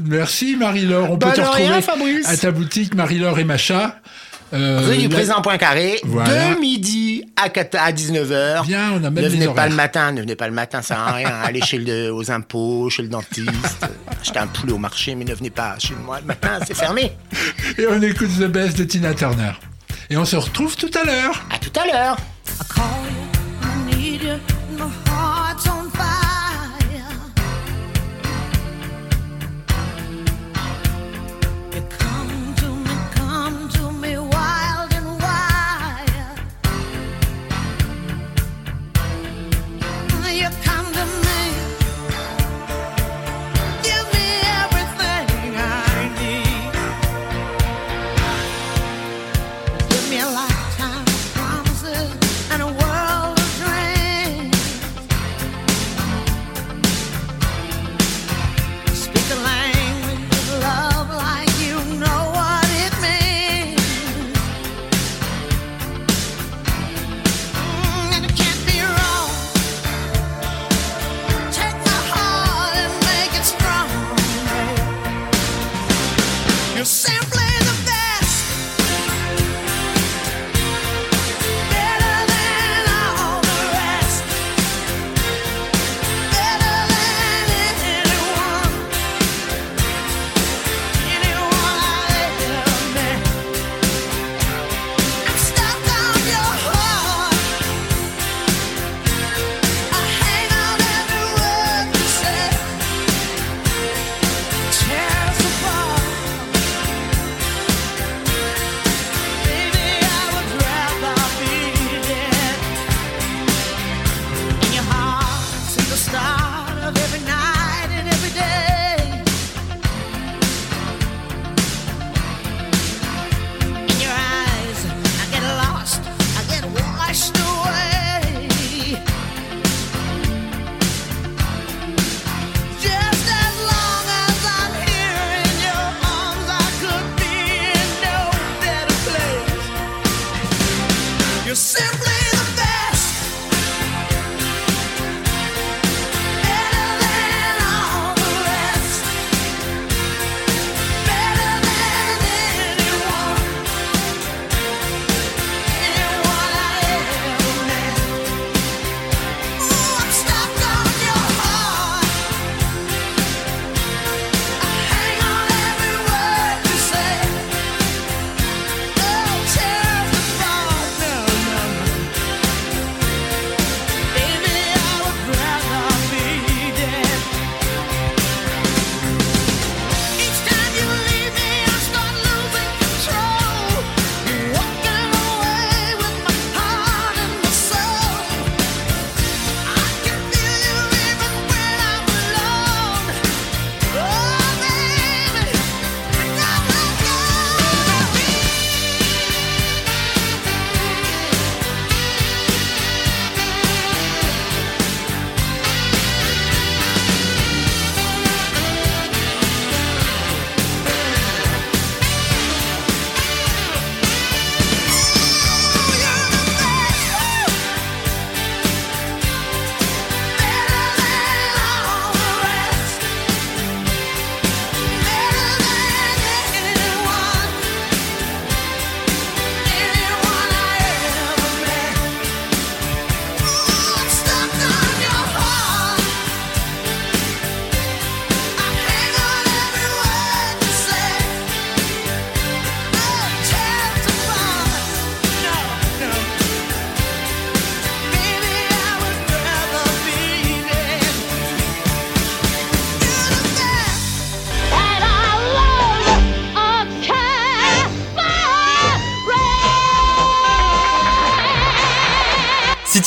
Merci 0.04 0.56
Marie-Laure. 0.58 1.12
On 1.12 1.18
Bah, 1.18 1.28
peut 1.32 1.36
te 1.38 1.42
rien, 1.42 1.76
retrouver 1.78 1.82
Fabrice. 1.82 2.28
à 2.28 2.38
ta 2.38 2.52
boutique 2.52 2.94
Marie-Laure 2.96 3.40
et 3.40 3.44
Macha. 3.46 3.98
Euh, 4.54 4.82
Rue 4.86 4.98
du 4.98 5.08
la- 5.08 5.16
Président 5.16 5.42
Poincaré, 5.42 6.02
Voilà. 6.04 6.54
de 6.54 6.60
midi 6.60 7.24
à, 7.42 7.48
4 7.48 7.76
à 7.80 7.94
19h. 7.94 8.66
Bien, 8.68 8.92
on 8.92 8.98
a 9.06 9.10
même 9.10 9.24
Ne 9.24 9.30
venez 9.30 9.48
pas 9.48 9.70
le 9.70 9.76
matin, 9.76 10.12
ne 10.12 10.20
venez 10.20 10.36
pas 10.36 10.48
le 10.50 10.54
matin, 10.54 10.82
ça 10.82 10.96
sert 10.96 11.00
à 11.00 11.12
rien. 11.14 11.30
Allez 11.46 11.62
chez 11.62 11.78
le, 11.78 12.12
aux 12.14 12.30
impôts, 12.30 12.90
chez 12.90 13.04
le 13.04 13.08
dentiste, 13.08 13.48
acheter 14.22 14.40
un 14.40 14.48
poulet 14.48 14.74
au 14.74 14.78
marché, 14.78 15.16
mais 15.16 15.24
ne 15.24 15.34
venez 15.34 15.52
pas 15.52 15.76
chez 15.80 15.94
moi 15.96 16.20
le 16.20 16.26
matin, 16.26 16.60
c'est 16.68 16.76
fermé. 16.76 17.14
Et 17.78 17.88
on 17.88 18.02
écoute 18.02 18.28
The 18.38 18.48
Best 18.48 18.78
de 18.78 18.84
Tina 18.84 19.14
Turner. 19.14 19.54
Et 20.10 20.18
on 20.18 20.26
se 20.26 20.36
retrouve 20.36 20.76
tout 20.76 20.92
à 21.02 21.06
l'heure. 21.06 21.46
À 21.50 21.58
tout 21.58 21.72
à 21.80 21.86
l'heure. 21.86 22.18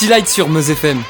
City 0.04 0.10
Light 0.10 0.28
sur 0.28 0.50
Meuse 0.50 0.70
FM. 0.70 1.02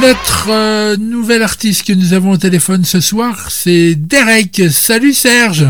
Notre 0.00 0.48
euh, 0.48 0.96
nouvel 0.96 1.42
artiste 1.42 1.86
que 1.86 1.92
nous 1.92 2.14
avons 2.14 2.30
au 2.30 2.36
téléphone 2.38 2.82
ce 2.82 2.98
soir, 2.98 3.50
c'est 3.50 3.94
Derek. 3.94 4.62
Salut 4.70 5.12
Serge. 5.12 5.66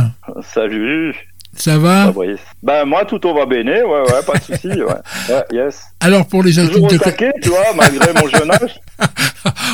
Salut. 0.55 1.17
Ça 1.57 1.79
va? 1.79 2.05
Fabrice. 2.07 2.39
Ben 2.63 2.85
moi 2.85 3.05
tout 3.05 3.27
au 3.27 3.35
va 3.35 3.47
bene, 3.47 3.69
ouais 3.69 3.83
ouais, 3.85 4.23
pas 4.25 4.39
de 4.39 4.45
souci, 4.45 4.69
ouais. 4.69 4.85
ouais. 5.29 5.45
yes. 5.51 5.83
Alors 5.99 6.27
pour 6.29 6.45
les 6.45 6.53
gens 6.53 6.63
qui 6.67 6.75
Toujours 6.75 6.93
ne 6.93 6.99
te 6.99 7.03
connaissent, 7.03 7.17
taquet, 7.17 7.33
tu 7.43 7.49
vois, 7.49 7.75
malgré 7.75 8.13
mon 8.13 8.29
jeune 8.29 8.51
âge. 8.53 8.81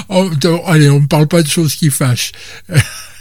Oh, 0.09 0.31
allez, 0.67 0.89
on 0.89 1.01
ne 1.01 1.07
parle 1.07 1.27
pas 1.29 1.43
de 1.43 1.49
choses 1.49 1.75
qui 1.75 1.91
fâchent. 1.91 2.33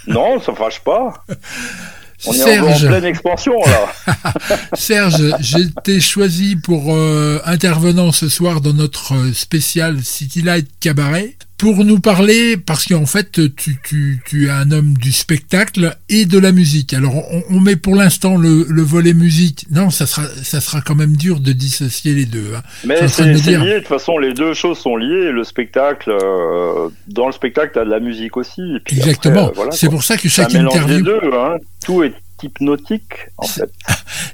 Non, 0.07 0.39
ça 0.39 0.53
fâche 0.53 0.79
pas. 0.79 1.25
On 2.25 2.33
est 2.33 2.59
en- 2.59 2.65
en, 2.67 2.75
Serge, 2.75 2.87
pleine 2.87 3.05
expansion 3.05 3.53
là. 3.65 3.93
Serge, 4.73 5.35
j'ai 5.39 5.61
été 5.61 5.99
choisi 5.99 6.55
pour 6.55 6.93
euh, 6.95 7.39
intervenant 7.45 8.11
ce 8.11 8.27
soir 8.27 8.59
dans 8.61 8.73
notre 8.73 9.13
euh, 9.13 9.33
spécial 9.33 10.03
City 10.03 10.41
Light 10.41 10.67
Cabaret 10.79 11.35
pour 11.57 11.83
nous 11.83 11.99
parler, 11.99 12.55
parce 12.55 12.85
qu'en 12.85 13.07
fait, 13.07 13.31
tu, 13.55 13.77
tu, 13.83 14.21
tu 14.25 14.45
es 14.45 14.49
un 14.51 14.69
homme 14.71 14.93
du 14.93 15.11
spectacle 15.11 15.95
et 16.07 16.25
de 16.25 16.37
la 16.37 16.51
musique. 16.51 16.93
Alors, 16.93 17.15
on, 17.33 17.43
on 17.49 17.59
met 17.59 17.75
pour 17.75 17.95
l'instant 17.95 18.37
le, 18.37 18.65
le 18.69 18.81
volet 18.83 19.13
musique. 19.15 19.65
Non, 19.71 19.89
ça 19.89 20.05
sera, 20.05 20.23
ça 20.43 20.61
sera 20.61 20.81
quand 20.81 20.93
même 20.95 21.17
dur 21.17 21.39
de 21.39 21.51
dissocier 21.53 22.13
les 22.13 22.25
deux. 22.25 22.51
hein. 22.55 22.61
Mais 22.85 23.01
de 23.01 23.07
c'est 23.07 23.31
dire. 23.33 23.63
lié, 23.63 23.73
de 23.73 23.79
toute 23.79 23.87
façon 23.87 24.17
les 24.19 24.33
deux 24.35 24.53
choses 24.53 24.77
sont 24.77 24.97
liées. 24.97 25.31
Le 25.31 25.43
spectacle, 25.43 26.11
euh, 26.11 26.89
dans 27.07 27.25
le 27.27 27.33
spectacle, 27.33 27.71
t'as 27.73 27.85
de 27.85 27.89
la 27.89 27.99
musique 27.99 28.37
aussi. 28.37 28.61
Et 28.75 28.79
puis 28.79 28.97
Exactement. 28.97 29.47
euh, 29.47 29.51
voilà, 29.55 29.71
c'est 29.71 29.89
pour 29.89 30.03
ça 30.03 30.15
que 30.17 30.29
chaque 30.29 30.53
interview. 30.53 31.01
deux, 31.03 31.19
hein. 31.33 31.55
Tout 31.83 32.03
est 32.03 32.13
hypnotique 32.43 33.29
en 33.37 33.47
fait. 33.47 33.71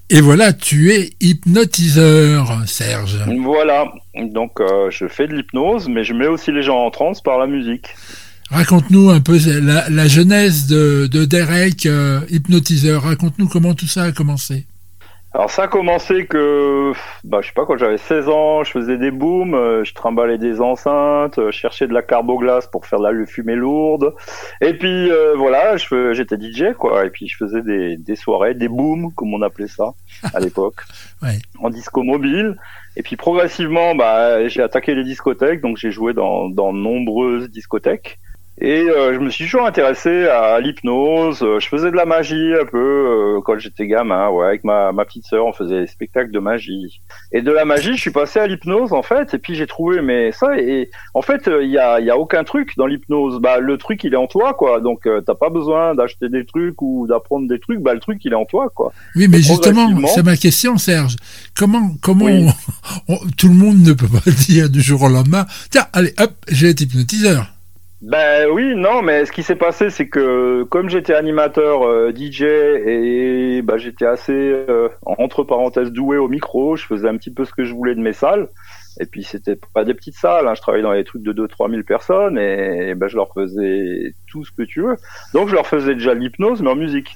Et 0.09 0.21
voilà, 0.21 0.53
tu 0.53 0.91
es 0.91 1.11
hypnotiseur, 1.21 2.61
Serge. 2.65 3.17
Voilà. 3.41 3.91
Donc 4.15 4.59
euh, 4.59 4.89
je 4.91 5.07
fais 5.07 5.27
de 5.27 5.33
l'hypnose, 5.33 5.87
mais 5.87 6.03
je 6.03 6.13
mets 6.13 6.27
aussi 6.27 6.51
les 6.51 6.63
gens 6.63 6.77
en 6.85 6.91
transe 6.91 7.21
par 7.21 7.39
la 7.39 7.47
musique. 7.47 7.87
Raconte-nous 8.49 9.09
un 9.09 9.19
peu 9.19 9.39
la, 9.61 9.89
la 9.89 10.07
genèse 10.07 10.67
de, 10.67 11.07
de 11.11 11.25
Derek, 11.25 11.85
euh, 11.85 12.19
hypnotiseur. 12.29 13.03
Raconte-nous 13.03 13.47
comment 13.47 13.73
tout 13.73 13.87
ça 13.87 14.03
a 14.03 14.11
commencé. 14.11 14.65
Alors 15.35 15.49
ça 15.49 15.63
a 15.63 15.67
commencé 15.67 16.27
que, 16.27 16.91
bah, 17.23 17.39
je 17.41 17.47
sais 17.47 17.53
pas, 17.55 17.65
quand 17.65 17.75
j'avais 17.75 17.97
16 17.97 18.29
ans, 18.29 18.63
je 18.63 18.69
faisais 18.71 18.97
des 18.99 19.09
booms, 19.09 19.55
euh, 19.55 19.83
je 19.83 19.91
trimballais 19.95 20.37
des 20.37 20.61
enceintes, 20.61 21.39
euh, 21.39 21.49
je 21.51 21.57
cherchais 21.57 21.87
de 21.87 21.93
la 21.93 22.03
carboglace 22.03 22.67
pour 22.67 22.85
faire 22.85 22.99
de 22.99 23.07
la 23.07 23.25
fumée 23.25 23.55
lourde. 23.55 24.13
Et 24.61 24.75
puis 24.77 25.09
euh, 25.11 25.33
voilà, 25.35 25.75
j'étais 25.77 26.37
DJ 26.39 26.73
quoi, 26.77 27.05
et 27.05 27.09
puis 27.09 27.27
je 27.27 27.35
faisais 27.35 27.63
des, 27.63 27.97
des 27.97 28.15
soirées, 28.15 28.53
des 28.53 28.67
booms 28.67 29.11
comme 29.15 29.33
on 29.33 29.41
appelait 29.41 29.67
ça 29.67 29.93
à 30.35 30.39
l'époque, 30.39 30.81
Ouais. 31.23 31.39
en 31.59 31.71
disco 31.71 32.03
mobile. 32.03 32.55
Et 32.95 33.01
puis 33.01 33.15
progressivement, 33.15 33.95
bah, 33.95 34.47
j'ai 34.49 34.61
attaqué 34.61 34.93
les 34.93 35.03
discothèques, 35.03 35.61
donc 35.61 35.77
j'ai 35.77 35.89
joué 35.89 36.13
dans, 36.13 36.47
dans 36.49 36.73
nombreuses 36.73 37.49
discothèques. 37.49 38.19
Et 38.65 38.79
euh, 38.89 39.13
je 39.13 39.19
me 39.19 39.29
suis 39.29 39.43
toujours 39.43 39.65
intéressé 39.67 40.25
à 40.27 40.57
l'hypnose. 40.61 41.43
Euh, 41.43 41.59
Je 41.59 41.67
faisais 41.67 41.91
de 41.91 41.97
la 41.97 42.05
magie 42.05 42.53
un 42.61 42.65
peu 42.65 42.77
euh, 43.37 43.41
quand 43.43 43.59
j'étais 43.59 43.87
gamin. 43.87 44.29
Ouais, 44.29 44.45
avec 44.47 44.63
ma, 44.63 44.93
ma 44.93 45.03
petite 45.03 45.25
sœur, 45.25 45.45
on 45.45 45.51
faisait 45.51 45.81
des 45.81 45.87
spectacles 45.87 46.31
de 46.31 46.39
magie. 46.39 47.01
Et 47.33 47.41
de 47.41 47.51
la 47.51 47.65
magie, 47.65 47.93
je 47.95 47.99
suis 47.99 48.11
passé 48.11 48.39
à 48.39 48.47
l'hypnose 48.47 48.93
en 48.93 49.03
fait. 49.03 49.33
Et 49.33 49.37
puis 49.37 49.55
j'ai 49.55 49.67
trouvé, 49.67 50.01
mais 50.01 50.31
ça, 50.31 50.57
et 50.57 50.89
en 51.13 51.21
fait, 51.21 51.49
il 51.61 51.71
y 51.71 51.77
a, 51.77 51.99
y 51.99 52.09
a 52.09 52.17
aucun 52.17 52.45
truc 52.45 52.71
dans 52.77 52.85
l'hypnose. 52.85 53.41
Bah, 53.41 53.59
le 53.59 53.77
truc, 53.77 54.01
il 54.05 54.13
est 54.13 54.17
en 54.17 54.27
toi, 54.27 54.53
quoi. 54.53 54.79
Donc 54.79 55.07
euh, 55.07 55.19
t'as 55.19 55.35
pas 55.35 55.49
besoin 55.49 55.93
d'acheter 55.93 56.29
des 56.29 56.45
trucs 56.45 56.81
ou 56.81 57.05
d'apprendre 57.05 57.49
des 57.49 57.59
trucs. 57.59 57.81
Bah, 57.81 57.93
le 57.93 57.99
truc, 57.99 58.19
il 58.23 58.31
est 58.31 58.35
en 58.37 58.45
toi, 58.45 58.69
quoi. 58.73 58.93
Oui, 59.17 59.27
mais 59.29 59.41
justement, 59.41 59.89
c'est 60.07 60.23
ma 60.23 60.37
question, 60.37 60.77
Serge. 60.77 61.17
Comment, 61.53 61.91
comment 62.01 62.25
Oui. 62.25 62.47
on- 63.09 63.13
on- 63.15 63.19
tout 63.37 63.49
le 63.49 63.55
monde 63.55 63.79
ne 63.79 63.91
peut 63.91 64.07
pas 64.07 64.31
dire 64.47 64.69
du 64.69 64.79
jour 64.79 65.01
au 65.03 65.09
lendemain, 65.09 65.45
tiens, 65.69 65.85
allez, 65.91 66.13
hop, 66.17 66.31
j'ai 66.47 66.69
été 66.69 66.85
hypnotiseur. 66.85 67.52
Ben 68.03 68.49
oui, 68.51 68.75
non, 68.75 69.01
mais 69.01 69.25
ce 69.25 69.31
qui 69.31 69.43
s'est 69.43 69.55
passé, 69.55 69.89
c'est 69.89 70.09
que 70.09 70.63
comme 70.63 70.89
j'étais 70.89 71.13
animateur 71.13 71.83
euh, 71.83 72.11
DJ 72.13 72.41
et 72.41 73.61
bah, 73.63 73.77
j'étais 73.77 74.05
assez, 74.05 74.33
euh, 74.33 74.89
entre 75.05 75.43
parenthèses, 75.43 75.89
doué 75.89 76.17
au 76.17 76.27
micro, 76.27 76.75
je 76.75 76.85
faisais 76.85 77.07
un 77.07 77.15
petit 77.15 77.31
peu 77.31 77.45
ce 77.45 77.53
que 77.53 77.63
je 77.63 77.73
voulais 77.73 77.95
de 77.95 78.01
mes 78.01 78.11
salles. 78.11 78.49
Et 78.99 79.05
puis 79.05 79.23
c'était 79.23 79.57
pas 79.73 79.85
des 79.85 79.93
petites 79.93 80.17
salles, 80.17 80.47
hein, 80.49 80.53
je 80.53 80.61
travaillais 80.61 80.83
dans 80.83 80.93
des 80.93 81.05
trucs 81.05 81.23
de 81.23 81.31
2-3 81.31 81.71
000 81.71 81.83
personnes 81.83 82.37
et 82.37 82.93
ben, 82.93 83.07
je 83.07 83.15
leur 83.15 83.33
faisais 83.33 84.13
tout 84.27 84.43
ce 84.43 84.51
que 84.51 84.63
tu 84.63 84.81
veux. 84.81 84.97
Donc 85.33 85.47
je 85.47 85.55
leur 85.55 85.65
faisais 85.65 85.93
déjà 85.93 86.13
de 86.13 86.19
l'hypnose, 86.19 86.61
mais 86.61 86.71
en 86.71 86.75
musique. 86.75 87.15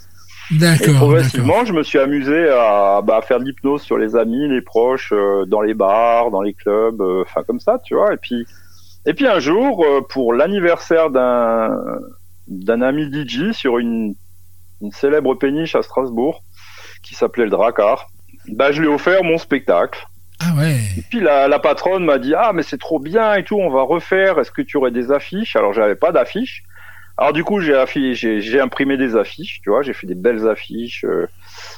Et 0.51 0.57
D'accord, 0.57 0.79
d'accord. 0.79 0.95
progressivement, 0.99 1.65
je 1.65 1.73
me 1.73 1.83
suis 1.83 1.99
amusé 1.99 2.47
à, 2.49 3.01
bah, 3.03 3.17
à 3.17 3.21
faire 3.21 3.39
de 3.39 3.43
l'hypnose 3.43 3.81
sur 3.81 3.97
les 3.97 4.15
amis, 4.15 4.47
les 4.47 4.61
proches, 4.61 5.11
euh, 5.11 5.43
dans 5.45 5.61
les 5.61 5.73
bars, 5.73 6.31
dans 6.31 6.41
les 6.41 6.53
clubs, 6.53 7.01
enfin 7.01 7.43
comme 7.43 7.59
ça, 7.59 7.77
tu 7.83 7.93
vois. 7.93 8.13
Et 8.13 8.17
puis, 8.17 8.47
et 9.07 9.13
puis 9.15 9.25
un 9.27 9.39
jour, 9.39 9.83
euh, 9.83 10.01
pour 10.07 10.33
l'anniversaire 10.33 11.09
d'un 11.09 11.71
d'un 12.47 12.81
ami 12.81 13.09
DJ 13.11 13.51
sur 13.51 13.77
une, 13.77 14.13
une 14.81 14.91
célèbre 14.91 15.35
péniche 15.35 15.75
à 15.75 15.81
Strasbourg, 15.81 16.43
qui 17.03 17.13
s'appelait 17.15 17.43
le 17.45 17.49
Dracar, 17.49 18.07
bah, 18.47 18.71
je 18.71 18.79
lui 18.81 18.87
ai 18.87 18.91
offert 18.91 19.23
mon 19.23 19.37
spectacle. 19.37 20.05
Ah 20.39 20.53
ouais. 20.57 20.77
Et 20.97 21.01
puis 21.09 21.19
la, 21.19 21.47
la 21.47 21.59
patronne 21.59 22.05
m'a 22.05 22.19
dit 22.19 22.35
ah 22.35 22.51
mais 22.53 22.61
c'est 22.63 22.77
trop 22.77 22.99
bien 22.99 23.33
et 23.33 23.43
tout, 23.43 23.57
on 23.57 23.69
va 23.71 23.81
refaire. 23.81 24.37
Est-ce 24.39 24.51
que 24.51 24.61
tu 24.61 24.77
aurais 24.77 24.91
des 24.91 25.11
affiches? 25.11 25.55
Alors 25.55 25.73
j'avais 25.73 25.95
pas 25.95 26.11
d'affiches. 26.11 26.63
Alors 27.17 27.33
du 27.33 27.43
coup 27.43 27.59
j'ai 27.59 27.73
affi- 27.73 28.13
j'ai 28.13 28.39
j'ai 28.41 28.59
imprimé 28.59 28.95
des 28.97 29.15
affiches, 29.15 29.59
tu 29.63 29.71
vois, 29.71 29.81
j'ai 29.81 29.93
fait 29.93 30.05
des 30.05 30.13
belles 30.15 30.47
affiches 30.47 31.03
euh, 31.05 31.27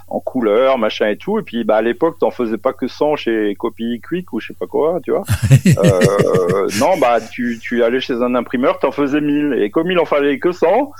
en 0.09 0.19
couleur, 0.19 0.77
machin 0.77 1.07
et 1.09 1.17
tout. 1.17 1.39
Et 1.39 1.43
puis 1.43 1.63
bah 1.63 1.75
à 1.77 1.81
l'époque 1.81 2.17
t'en 2.19 2.31
faisais 2.31 2.57
pas 2.57 2.73
que 2.73 2.87
100 2.87 3.15
chez 3.15 3.55
Copy 3.55 4.01
Quick 4.01 4.33
ou 4.33 4.39
je 4.39 4.47
sais 4.47 4.53
pas 4.59 4.67
quoi, 4.67 4.99
tu 5.03 5.11
vois. 5.11 5.23
Euh, 5.77 6.67
non 6.79 6.97
bah 6.99 7.19
tu 7.21 7.59
tu 7.61 7.83
allais 7.83 7.99
chez 7.99 8.15
un 8.15 8.33
imprimeur, 8.35 8.79
t'en 8.79 8.91
faisais 8.91 9.21
1000 9.21 9.53
et 9.61 9.69
comme 9.69 9.91
il 9.91 9.99
en 9.99 10.05
fallait 10.05 10.39
que 10.39 10.51
100 10.51 10.91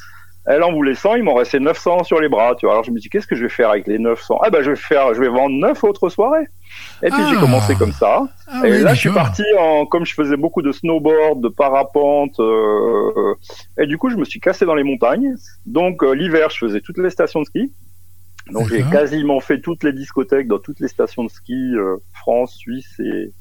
elle 0.45 0.63
en 0.63 0.71
voulait 0.71 0.95
100, 0.95 1.15
il 1.15 1.23
m'en 1.23 1.35
restait 1.35 1.59
900 1.59 2.05
sur 2.05 2.19
les 2.19 2.29
bras, 2.29 2.55
tu 2.55 2.65
vois. 2.65 2.73
Alors 2.73 2.83
je 2.83 2.89
me 2.91 2.97
dis 2.99 3.07
qu'est-ce 3.09 3.27
que 3.27 3.35
je 3.35 3.43
vais 3.43 3.49
faire 3.49 3.69
avec 3.69 3.85
les 3.85 3.99
900 3.99 4.39
Ah 4.41 4.49
bah 4.49 4.63
je 4.63 4.71
vais 4.71 4.75
faire, 4.75 5.13
je 5.13 5.19
vais 5.19 5.27
vendre 5.27 5.55
9 5.55 5.83
autres 5.83 6.09
soirées. 6.09 6.47
Et 7.03 7.09
puis 7.09 7.21
j'ai 7.29 7.35
Ah. 7.37 7.39
commencé 7.41 7.75
comme 7.75 7.91
ça. 7.91 8.21
Ah 8.47 8.61
et 8.65 8.71
oui, 8.71 8.81
là, 8.81 8.93
je 8.95 8.99
suis 8.99 9.11
parti 9.11 9.43
en, 9.59 9.85
comme 9.85 10.05
je 10.05 10.13
faisais 10.15 10.37
beaucoup 10.37 10.61
de 10.63 10.71
snowboard, 10.71 11.41
de 11.41 11.49
parapente, 11.49 12.39
euh, 12.39 13.35
et 13.79 13.85
du 13.85 13.97
coup, 13.99 14.09
je 14.09 14.15
me 14.15 14.25
suis 14.25 14.39
cassé 14.39 14.65
dans 14.65 14.73
les 14.75 14.83
montagnes. 14.83 15.35
Donc, 15.67 16.03
euh, 16.03 16.13
l'hiver, 16.13 16.49
je 16.49 16.57
faisais 16.57 16.81
toutes 16.81 16.97
les 16.97 17.09
stations 17.11 17.41
de 17.41 17.45
ski. 17.45 17.71
Donc, 18.51 18.69
j'ai 18.69 18.83
quasiment 18.83 19.39
fait 19.39 19.59
toutes 19.61 19.83
les 19.83 19.93
discothèques 19.93 20.47
dans 20.47 20.59
toutes 20.59 20.79
les 20.79 20.87
stations 20.87 21.23
de 21.23 21.29
ski, 21.29 21.75
euh, 21.75 21.97
France, 22.13 22.53
Suisse 22.55 22.99
et 22.99 23.31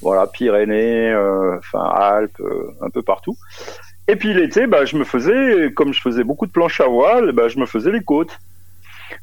voilà, 0.00 0.26
Pyrénées, 0.26 1.10
euh, 1.10 1.58
enfin 1.58 1.84
Alpes, 1.84 2.40
euh, 2.40 2.72
un 2.82 2.90
peu 2.90 3.02
partout. 3.02 3.36
Et 4.08 4.16
puis 4.16 4.34
l'été, 4.34 4.66
bah, 4.66 4.84
je 4.84 4.96
me 4.96 5.04
faisais, 5.04 5.72
comme 5.74 5.92
je 5.94 6.00
faisais 6.00 6.24
beaucoup 6.24 6.46
de 6.46 6.52
planches 6.52 6.80
à 6.80 6.86
voile, 6.86 7.32
bah, 7.32 7.48
je 7.48 7.58
me 7.58 7.66
faisais 7.66 7.90
les 7.90 8.02
côtes. 8.02 8.38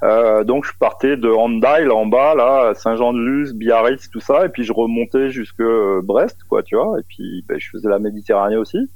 Euh, 0.03 0.43
donc 0.43 0.65
je 0.65 0.71
partais 0.79 1.17
de 1.17 1.29
Handal 1.29 1.91
en 1.91 2.05
bas 2.05 2.33
là, 2.35 2.73
Saint-Jean-de-Luz, 2.75 3.53
Biarritz, 3.53 4.09
tout 4.09 4.19
ça, 4.19 4.45
et 4.45 4.49
puis 4.49 4.63
je 4.63 4.73
remontais 4.73 5.29
jusque 5.29 5.63
Brest, 6.03 6.37
quoi, 6.47 6.63
tu 6.63 6.75
vois. 6.75 6.99
Et 6.99 7.03
puis 7.07 7.43
ben, 7.47 7.59
je 7.59 7.69
faisais 7.69 7.89
la 7.89 7.99
Méditerranée 7.99 8.57
aussi. 8.57 8.89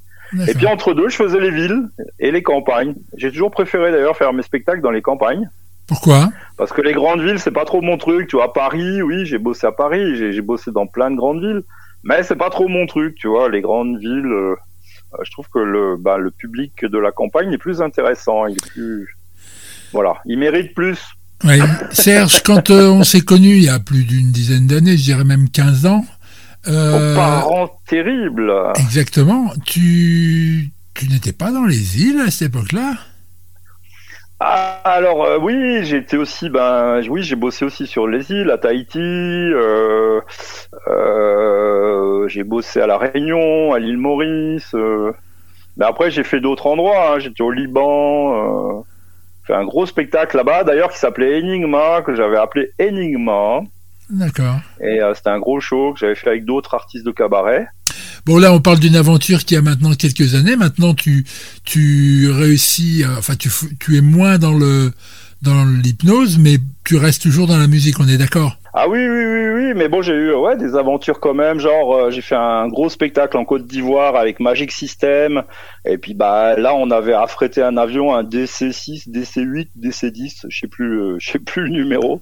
Et 0.47 0.53
puis 0.55 0.65
entre 0.65 0.93
deux, 0.93 1.09
je 1.09 1.15
faisais 1.15 1.39
les 1.39 1.51
villes 1.51 1.87
et 2.19 2.31
les 2.31 2.41
campagnes. 2.41 2.95
J'ai 3.15 3.31
toujours 3.31 3.51
préféré 3.51 3.91
d'ailleurs 3.91 4.17
faire 4.17 4.33
mes 4.33 4.41
spectacles 4.41 4.81
dans 4.81 4.91
les 4.91 5.03
campagnes. 5.03 5.49
Pourquoi? 5.87 6.31
Parce 6.57 6.71
que 6.71 6.81
les 6.81 6.93
grandes 6.93 7.21
villes, 7.21 7.39
c'est 7.39 7.51
pas 7.51 7.65
trop 7.65 7.81
mon 7.81 7.97
truc. 7.97 8.27
Tu 8.27 8.35
vois, 8.35 8.53
Paris, 8.53 9.01
oui, 9.01 9.25
j'ai 9.25 9.37
bossé 9.37 9.67
à 9.67 9.71
Paris, 9.71 10.15
j'ai 10.15 10.41
bossé 10.41 10.71
dans 10.71 10.87
plein 10.87 11.11
de 11.11 11.15
grandes 11.15 11.41
villes, 11.41 11.61
mais 12.03 12.23
c'est 12.23 12.35
pas 12.35 12.49
trop 12.49 12.67
mon 12.67 12.85
truc. 12.85 13.15
Tu 13.15 13.27
vois, 13.27 13.49
les 13.49 13.61
grandes 13.61 13.99
villes, 13.99 14.25
euh, 14.25 14.55
euh, 15.13 15.23
je 15.23 15.31
trouve 15.31 15.47
que 15.49 15.59
le, 15.59 15.97
bah, 15.97 16.17
le 16.17 16.31
public 16.31 16.85
de 16.85 16.97
la 16.97 17.11
campagne 17.11 17.51
est 17.51 17.57
plus 17.57 17.81
intéressant, 17.81 18.47
il 18.47 18.53
est 18.53 18.67
plus, 18.71 19.17
voilà, 19.91 20.15
il 20.25 20.39
mérite 20.39 20.73
plus. 20.73 20.99
Serge, 21.91 22.41
quand 22.43 22.69
euh, 22.69 22.89
on 22.89 23.03
s'est 23.03 23.21
connus 23.21 23.57
il 23.57 23.63
y 23.63 23.69
a 23.69 23.79
plus 23.79 24.03
d'une 24.03 24.31
dizaine 24.31 24.67
d'années, 24.67 24.97
je 24.97 25.03
dirais 25.03 25.23
même 25.23 25.49
15 25.49 25.85
ans, 25.85 26.05
euh, 26.67 27.15
parents 27.15 27.69
terribles. 27.87 28.51
exactement, 28.75 29.51
tu, 29.65 30.71
tu 30.93 31.07
n'étais 31.07 31.33
pas 31.33 31.51
dans 31.51 31.65
les 31.65 32.01
îles 32.01 32.21
à 32.21 32.31
cette 32.31 32.49
époque-là? 32.49 32.95
Ah, 34.39 34.81
alors 34.83 35.23
euh, 35.23 35.37
oui, 35.39 35.85
j'étais 35.85 36.17
aussi, 36.17 36.49
ben 36.49 37.01
oui, 37.09 37.23
j'ai 37.23 37.35
bossé 37.37 37.63
aussi 37.63 37.87
sur 37.87 38.05
les 38.07 38.31
îles, 38.31 38.51
à 38.51 38.57
Tahiti. 38.57 38.99
euh, 38.99 40.19
euh, 40.87 42.27
j'ai 42.27 42.43
bossé 42.43 42.81
à 42.81 42.87
la 42.87 42.97
Réunion, 42.97 43.73
à 43.73 43.79
l'île 43.79 43.97
Maurice. 43.97 44.73
mais 45.77 45.85
après, 45.85 46.11
j'ai 46.11 46.23
fait 46.23 46.41
d'autres 46.41 46.67
endroits. 46.67 47.13
hein, 47.13 47.19
J'étais 47.19 47.43
au 47.43 47.51
Liban. 47.51 48.79
Euh, 48.79 48.81
fait 49.45 49.53
un 49.53 49.63
gros 49.65 49.85
spectacle 49.85 50.35
là-bas, 50.37 50.63
d'ailleurs, 50.63 50.91
qui 50.91 50.97
s'appelait 50.97 51.39
Enigma, 51.39 52.01
que 52.01 52.15
j'avais 52.15 52.37
appelé 52.37 52.71
Enigma. 52.79 53.61
D'accord. 54.09 54.57
Et 54.81 54.99
c'était 55.13 55.29
un 55.29 55.39
gros 55.39 55.59
show 55.59 55.93
que 55.93 55.99
j'avais 55.99 56.15
fait 56.15 56.29
avec 56.29 56.45
d'autres 56.45 56.73
artistes 56.73 57.05
de 57.05 57.11
cabaret. 57.11 57.67
Bon, 58.25 58.39
là, 58.39 58.51
on 58.53 58.59
parle 58.59 58.79
d'une 58.79 58.95
aventure 58.95 59.45
qui 59.45 59.55
a 59.55 59.61
maintenant 59.61 59.93
quelques 59.93 60.33
années. 60.33 60.55
Maintenant, 60.55 60.95
tu, 60.95 61.25
tu 61.63 62.31
réussis, 62.31 63.03
euh, 63.03 63.19
enfin, 63.19 63.35
tu, 63.35 63.51
tu 63.79 63.97
es 63.97 64.01
moins 64.01 64.39
dans 64.39 64.53
le, 64.53 64.91
dans 65.43 65.63
l'hypnose, 65.63 66.39
mais 66.39 66.57
tu 66.83 66.97
restes 66.97 67.21
toujours 67.21 67.45
dans 67.45 67.57
la 67.57 67.67
musique, 67.67 67.99
on 67.99 68.07
est 68.07 68.17
d'accord? 68.17 68.57
Ah 68.77 68.89
oui, 68.89 69.07
oui, 69.07 69.25
oui, 69.25 69.47
oui, 69.53 69.73
mais 69.73 69.87
bon, 69.87 70.01
j'ai 70.01 70.11
eu 70.11 70.33
ouais 70.33 70.57
des 70.57 70.75
aventures 70.75 71.21
quand 71.21 71.33
même. 71.33 71.59
Genre, 71.59 71.95
euh, 71.95 72.11
j'ai 72.11 72.21
fait 72.21 72.35
un 72.35 72.67
gros 72.67 72.89
spectacle 72.89 73.37
en 73.37 73.45
Côte 73.45 73.65
d'Ivoire 73.65 74.17
avec 74.17 74.41
Magic 74.41 74.71
System, 74.71 75.43
et 75.85 75.97
puis 75.97 76.13
bah 76.13 76.57
là, 76.57 76.75
on 76.75 76.91
avait 76.91 77.13
affrété 77.13 77.61
un 77.61 77.77
avion, 77.77 78.13
un 78.13 78.23
DC-6, 78.23 79.09
DC-8, 79.09 79.69
DC-10, 79.79 80.45
je 80.49 80.59
sais 80.59 80.67
plus, 80.67 80.99
euh, 80.99 81.15
je 81.19 81.31
sais 81.31 81.39
plus 81.39 81.63
le 81.63 81.69
numéro. 81.69 82.21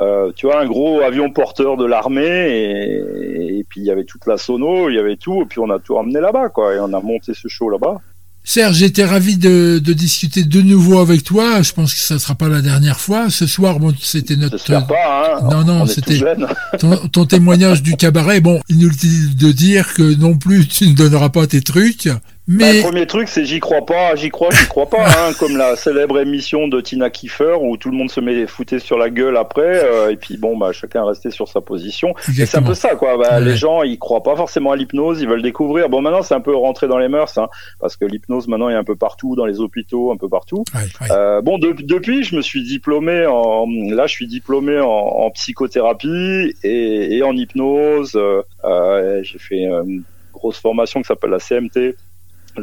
Euh, 0.00 0.32
tu 0.34 0.46
vois, 0.46 0.60
un 0.60 0.66
gros 0.66 1.00
avion 1.00 1.30
porteur 1.30 1.76
de 1.76 1.84
l'armée, 1.84 2.22
et, 2.22 3.58
et 3.58 3.64
puis 3.68 3.82
il 3.82 3.86
y 3.86 3.90
avait 3.90 4.04
toute 4.04 4.26
la 4.26 4.38
sono, 4.38 4.88
il 4.88 4.96
y 4.96 4.98
avait 4.98 5.16
tout, 5.16 5.42
et 5.42 5.44
puis 5.44 5.58
on 5.58 5.68
a 5.68 5.78
tout 5.78 5.94
ramené 5.94 6.20
là-bas, 6.20 6.48
quoi, 6.48 6.74
et 6.74 6.80
on 6.80 6.92
a 6.94 7.00
monté 7.00 7.32
ce 7.34 7.48
show 7.48 7.68
là-bas. 7.68 8.00
Serge, 8.42 8.76
j'étais 8.76 9.04
ravi 9.04 9.36
de, 9.36 9.78
de 9.78 9.92
discuter 9.92 10.44
de 10.44 10.62
nouveau 10.62 10.98
avec 10.98 11.22
toi. 11.22 11.60
Je 11.60 11.72
pense 11.72 11.92
que 11.92 12.00
ça 12.00 12.14
ne 12.14 12.18
sera 12.18 12.34
pas 12.34 12.48
la 12.48 12.62
dernière 12.62 12.98
fois. 12.98 13.28
Ce 13.28 13.46
soir, 13.46 13.78
bon, 13.78 13.94
c'était 14.00 14.36
notre. 14.36 14.86
Pas, 14.86 15.38
hein. 15.38 15.48
Non, 15.50 15.62
non, 15.62 15.86
c'était-. 15.86 16.20
Ton, 16.78 16.96
ton 17.08 17.26
témoignage 17.26 17.82
du 17.82 17.96
cabaret, 17.96 18.40
bon, 18.40 18.60
inutile 18.70 19.36
de 19.36 19.52
dire 19.52 19.92
que 19.92 20.14
non 20.14 20.38
plus 20.38 20.66
tu 20.66 20.88
ne 20.88 20.94
donneras 20.94 21.28
pas 21.28 21.46
tes 21.46 21.60
trucs, 21.60 22.08
mais 22.48 22.72
le 22.74 22.82
premier 22.82 23.06
truc, 23.06 23.28
c'est 23.28 23.44
j'y 23.44 23.60
crois 23.60 23.86
pas, 23.86 24.16
j'y 24.16 24.28
crois, 24.28 24.48
j'y 24.50 24.66
crois 24.66 24.88
pas, 24.88 25.04
hein, 25.06 25.32
comme 25.38 25.56
la 25.56 25.76
célèbre 25.76 26.18
émission 26.18 26.66
de 26.66 26.80
Tina 26.80 27.08
Kiefer 27.08 27.54
où 27.60 27.76
tout 27.76 27.90
le 27.90 27.96
monde 27.96 28.10
se 28.10 28.20
met 28.20 28.46
foutait 28.46 28.80
sur 28.80 28.98
la 28.98 29.08
gueule 29.10 29.36
après, 29.36 29.84
euh, 29.84 30.10
et 30.10 30.16
puis 30.16 30.36
bon, 30.36 30.56
bah 30.56 30.72
chacun 30.72 31.04
restait 31.04 31.30
sur 31.30 31.46
sa 31.48 31.60
position. 31.60 32.14
C'est 32.26 32.56
un 32.56 32.62
peu 32.62 32.74
ça, 32.74 32.96
quoi. 32.96 33.16
Bah, 33.16 33.38
Ouais. 33.38 33.44
Les 33.44 33.56
gens, 33.56 33.82
ils 33.84 33.98
croient 33.98 34.22
pas 34.24 34.34
forcément 34.34 34.72
à 34.72 34.76
l'hypnose, 34.76 35.20
ils 35.20 35.28
veulent 35.28 35.42
découvrir. 35.42 35.88
Bon, 35.88 36.00
maintenant, 36.02 36.22
c'est 36.22 36.34
un 36.34 36.40
peu 36.40 36.54
rentré 36.56 36.88
dans 36.88 36.98
les 36.98 37.08
mœurs, 37.08 37.38
hein, 37.38 37.48
parce 37.78 37.96
que 37.96 38.04
l'hypnose 38.04 38.48
maintenant 38.48 38.68
est 38.68 38.74
un 38.74 38.84
peu 38.84 38.96
partout, 38.96 39.36
dans 39.36 39.46
les 39.46 39.60
hôpitaux, 39.60 40.10
un 40.10 40.16
peu 40.16 40.28
partout. 40.28 40.64
Ouais, 40.74 40.80
ouais. 41.00 41.06
Euh, 41.12 41.40
bon, 41.42 41.58
de- 41.58 41.76
depuis, 41.80 42.24
je 42.24 42.34
me 42.34 42.42
suis 42.42 42.64
diplômé 42.64 43.26
en, 43.26 43.66
là, 43.68 44.06
je 44.08 44.12
suis 44.12 44.26
diplômé 44.26 44.80
en, 44.80 44.88
en 44.88 45.30
psychothérapie 45.30 46.54
et, 46.64 47.16
et 47.16 47.22
en 47.22 47.36
hypnose. 47.36 48.12
Euh, 48.16 48.42
euh, 48.64 49.20
j'ai 49.22 49.38
fait 49.38 49.62
une 49.62 50.02
grosse 50.32 50.58
formation 50.58 51.00
qui 51.02 51.06
s'appelle 51.06 51.30
la 51.30 51.38
CMT, 51.38 51.96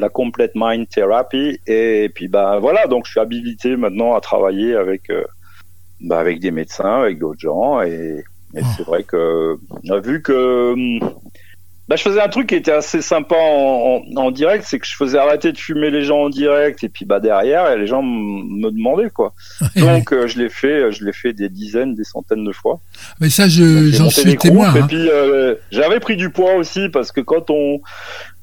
la 0.01 0.09
Complete 0.09 0.51
Mind 0.55 0.87
Therapy. 0.89 1.59
Et, 1.67 2.09
puis, 2.13 2.27
bah 2.27 2.59
voilà, 2.59 2.87
donc 2.87 3.05
je 3.05 3.11
suis 3.11 3.19
habilité 3.19 3.75
maintenant 3.75 4.15
à 4.15 4.21
travailler 4.21 4.75
avec, 4.75 5.09
euh, 5.09 5.23
bah, 6.01 6.19
avec 6.19 6.39
des 6.39 6.51
médecins, 6.51 7.01
avec 7.01 7.19
d'autres 7.19 7.39
gens. 7.39 7.81
Et, 7.81 8.23
et 8.55 8.61
Oh. 8.61 8.65
c'est 8.77 8.83
vrai 8.85 9.03
que, 9.03 9.57
vu 10.03 10.21
que 10.21 10.71
hum, 10.73 10.99
bah, 11.87 11.95
je 11.95 12.01
faisais 12.01 12.21
un 12.21 12.27
truc 12.27 12.47
qui 12.47 12.55
était 12.55 12.71
assez 12.71 13.01
sympa 13.01 13.35
en, 13.35 14.01
en, 14.15 14.21
en 14.21 14.31
direct, 14.31 14.65
c'est 14.67 14.77
que 14.79 14.85
je 14.85 14.95
faisais 14.95 15.17
arrêter 15.17 15.51
de 15.53 15.57
fumer 15.57 15.89
les 15.89 16.03
gens 16.03 16.23
en 16.23 16.29
direct 16.29 16.83
et 16.83 16.89
puis 16.89 17.05
bah 17.05 17.21
derrière 17.21 17.77
les 17.77 17.87
gens 17.87 18.03
me 18.03 18.69
demandaient 18.71 19.09
quoi. 19.09 19.33
Donc 19.77 20.11
euh, 20.11 20.27
je 20.27 20.37
l'ai 20.37 20.49
fait, 20.49 20.91
je 20.91 21.05
l'ai 21.05 21.13
fait 21.13 21.31
des 21.31 21.47
dizaines, 21.47 21.95
des 21.95 22.03
centaines 22.03 22.43
de 22.43 22.51
fois. 22.51 22.81
mais 23.21 23.29
ça, 23.29 23.47
je, 23.47 23.89
j'en 23.91 24.05
monté 24.05 24.21
suis 24.21 24.37
témoin. 24.37 24.69
groupes, 24.71 24.81
hein. 24.81 24.85
Et 24.85 24.87
puis 24.87 25.09
euh, 25.09 25.55
j'avais 25.71 26.01
pris 26.01 26.17
du 26.17 26.29
poids 26.29 26.55
aussi 26.55 26.89
parce 26.89 27.13
que 27.13 27.21
quand 27.21 27.49
on 27.49 27.79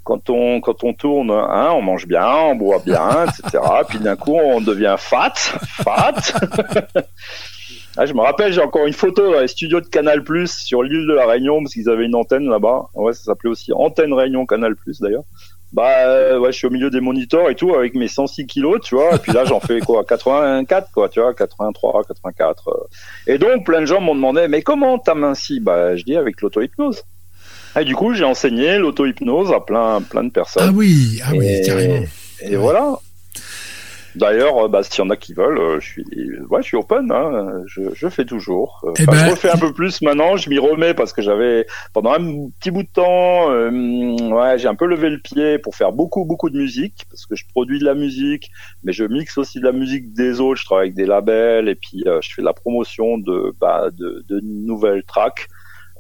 quand 0.05 0.31
on 0.31 0.61
quand 0.61 0.85
on 0.85 0.93
tourne, 0.93 1.31
hein, 1.31 1.71
on 1.73 1.83
mange 1.83 2.07
bien, 2.07 2.29
on 2.29 2.55
boit 2.55 2.81
bien, 2.85 3.25
etc. 3.25 3.63
puis 3.89 3.99
d'un 3.99 4.17
coup 4.17 4.37
on 4.37 4.61
devient 4.61 4.97
fat, 4.99 5.35
fat. 5.35 6.15
Ah, 7.97 8.07
je 8.07 8.13
me 8.13 8.23
rappelle, 8.23 8.53
j'ai 8.53 8.61
encore 8.61 8.89
une 8.89 8.93
photo 8.93 9.33
dans 9.33 9.39
les 9.39 9.47
studios 9.47 9.81
de 9.81 9.87
Canal 9.87 10.25
Plus 10.25 10.51
sur 10.51 10.83
l'île 10.83 11.07
de 11.07 11.13
la 11.13 11.27
Réunion 11.27 11.63
parce 11.63 11.75
qu'ils 11.75 11.89
avaient 11.89 12.07
une 12.07 12.17
antenne 12.17 12.49
là-bas. 12.49 12.87
Ouais, 12.95 13.13
ça 13.13 13.23
s'appelait 13.23 13.51
aussi 13.51 13.73
Antenne 13.73 14.13
Réunion 14.13 14.47
Canal 14.47 14.75
Plus 14.75 15.01
d'ailleurs. 15.01 15.23
Bah 15.73 16.07
euh, 16.07 16.39
ouais, 16.39 16.51
je 16.51 16.59
suis 16.59 16.67
au 16.67 16.71
milieu 16.71 16.91
des 16.91 17.01
moniteurs 17.01 17.51
et 17.51 17.55
tout 17.55 17.73
avec 17.75 17.95
mes 17.95 18.09
106 18.09 18.47
kilos, 18.47 18.81
tu 18.83 18.97
vois. 18.97 19.15
Et 19.15 19.19
puis 19.19 19.33
là, 19.33 19.45
j'en 19.45 19.61
fais 19.61 19.79
quoi 19.79 20.05
84 20.05 20.91
quoi, 20.93 21.09
tu 21.09 21.21
vois, 21.21 21.35
83, 21.35 22.03
84. 22.05 22.69
euh. 22.69 23.33
Et 23.33 23.39
donc 23.39 23.65
plein 23.65 23.81
de 23.81 23.87
gens 23.87 24.01
m'ont 24.01 24.15
demandé 24.17 24.49
mais 24.49 24.63
comment 24.63 24.99
t'as 24.99 25.15
minci? 25.15 25.61
Bah 25.61 25.95
je 25.95 26.03
dis 26.05 26.17
avec 26.17 26.41
l'auto-hypnose. 26.43 27.05
Et 27.79 27.85
du 27.85 27.95
coup, 27.95 28.15
j'ai 28.15 28.25
enseigné 28.25 28.79
l'auto-hypnose 28.79 29.53
à 29.53 29.61
plein 29.61 30.01
plein 30.03 30.25
de 30.25 30.31
personnes. 30.31 30.67
Ah 30.69 30.73
oui, 30.73 31.21
ah 31.25 31.31
oui, 31.33 31.47
Et- 31.47 31.67
carrément. 31.67 32.05
Et 32.41 32.57
voilà. 32.57 32.99
D'ailleurs, 34.17 34.67
euh, 34.67 34.69
bah, 34.69 34.85
s'il 34.85 35.03
y 35.03 35.07
en 35.07 35.11
a 35.11 35.17
qui 35.17 35.35
veulent, 35.35 35.59
euh, 35.59 35.81
je 35.81 35.89
suis, 35.89 36.05
ouais, 36.49 36.63
je 36.63 36.67
suis 36.69 36.77
open. 36.77 37.11
Hein, 37.11 37.63
je, 37.67 37.83
je 37.95 38.09
fais 38.09 38.25
toujours. 38.25 38.81
Euh, 38.85 38.93
Eh 38.97 39.03
enfin, 39.03 39.11
ben, 39.13 39.25
je 39.27 39.31
refais 39.33 39.51
un 39.51 39.57
peu 39.57 39.73
plus 39.73 40.03
maintenant. 40.03 40.37
Je 40.37 40.49
m'y 40.51 40.59
remets 40.61 40.95
parce 40.95 41.13
que 41.13 41.21
j'avais 41.21 41.67
pendant 41.93 42.13
un 42.13 42.49
petit 42.61 42.71
bout 42.71 42.85
de 42.85 42.89
temps, 42.93 43.51
euh, 43.51 43.71
ouais, 43.71 44.57
j'ai 44.59 44.69
un 44.69 44.77
peu 44.77 44.87
levé 44.87 45.11
le 45.11 45.19
pied 45.19 45.59
pour 45.59 45.75
faire 45.75 45.91
beaucoup, 45.91 46.25
beaucoup 46.25 46.49
de 46.49 46.57
musique 46.57 47.07
parce 47.11 47.27
que 47.27 47.35
je 47.35 47.45
produis 47.49 47.81
de 47.81 47.85
la 47.85 47.95
musique, 47.95 48.53
mais 48.85 48.93
je 48.93 49.03
mixe 49.05 49.37
aussi 49.37 49.59
de 49.59 49.65
la 49.65 49.73
musique 49.73 50.15
des 50.15 50.41
autres. 50.41 50.61
Je 50.61 50.65
travaille 50.65 50.85
avec 50.85 50.95
des 50.95 51.07
labels 51.07 51.69
et 51.69 51.75
puis 51.75 52.05
euh, 52.07 52.21
je 52.23 52.33
fais 52.33 52.43
de 52.43 52.47
la 52.47 52.53
promotion 52.53 53.19
de, 53.19 53.53
bah, 53.61 53.89
de, 53.91 54.25
de 54.29 54.39
nouvelles 54.45 55.03
tracks. 55.03 55.49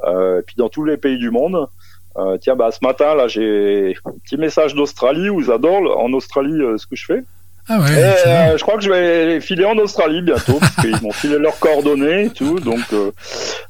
Euh, 0.07 0.41
et 0.41 0.43
puis 0.43 0.57
dans 0.57 0.69
tous 0.69 0.85
les 0.85 0.97
pays 0.97 1.19
du 1.19 1.31
monde. 1.31 1.69
Euh, 2.17 2.39
tiens, 2.39 2.55
bah, 2.55 2.71
ce 2.71 2.79
matin, 2.85 3.17
là, 3.17 3.27
j'ai 3.27 3.97
un 4.05 4.13
petit 4.25 4.37
message 4.37 4.75
d'Australie 4.75 5.31
où 5.31 5.41
ils 5.41 5.51
adorent 5.51 5.99
en 5.99 6.13
Australie 6.13 6.63
euh, 6.63 6.79
ce 6.79 6.87
que 6.87 6.95
je 6.95 7.07
fais. 7.07 7.25
Ah 7.67 7.81
ouais, 7.81 7.93
Et, 7.93 8.29
euh, 8.29 8.59
je 8.59 8.63
crois 8.63 8.77
que 8.77 8.83
je 8.83 8.91
vais 8.91 9.41
filer 9.41 9.65
en 9.65 9.77
Australie 9.79 10.21
bientôt 10.21 10.59
parce 10.61 10.77
qu'ils 10.77 11.01
m'ont 11.01 11.13
filé 11.13 11.39
leurs 11.39 11.59
coordonnées 11.59 12.27
et 12.27 12.31
tout. 12.31 12.61
Donc, 12.61 12.83
euh, 12.93 13.11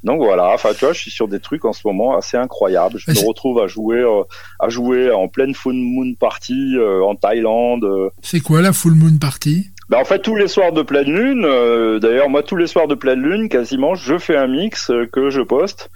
donc 0.02 0.20
voilà. 0.20 0.50
Enfin, 0.52 0.70
tu 0.76 0.84
vois, 0.84 0.92
je 0.92 0.98
suis 0.98 1.12
sur 1.12 1.28
des 1.28 1.38
trucs 1.38 1.64
en 1.64 1.72
ce 1.72 1.82
moment 1.86 2.16
assez 2.16 2.36
incroyables. 2.36 2.98
Je 2.98 3.12
me 3.12 3.26
retrouve 3.26 3.60
à 3.60 3.68
jouer, 3.68 4.00
euh, 4.00 4.24
à 4.58 4.68
jouer 4.68 5.12
en 5.12 5.28
pleine 5.28 5.54
full 5.54 5.74
moon 5.74 6.12
party 6.18 6.74
en 7.04 7.14
Thaïlande. 7.14 7.86
C'est 8.20 8.40
quoi 8.40 8.62
la 8.62 8.72
Full 8.72 8.94
Moon 8.94 9.16
Party? 9.20 9.70
Ben, 9.94 10.00
en 10.00 10.04
fait, 10.04 10.18
tous 10.18 10.34
les 10.34 10.48
soirs 10.48 10.72
de 10.72 10.82
pleine 10.82 11.06
lune. 11.06 11.44
euh, 11.44 12.00
D'ailleurs, 12.00 12.28
moi, 12.28 12.42
tous 12.42 12.56
les 12.56 12.66
soirs 12.66 12.88
de 12.88 12.96
pleine 12.96 13.22
lune, 13.22 13.48
quasiment, 13.48 13.94
je 13.94 14.18
fais 14.18 14.36
un 14.36 14.48
mix 14.48 14.90
euh, 14.90 15.06
que 15.06 15.30
je 15.30 15.40
poste. 15.40 15.88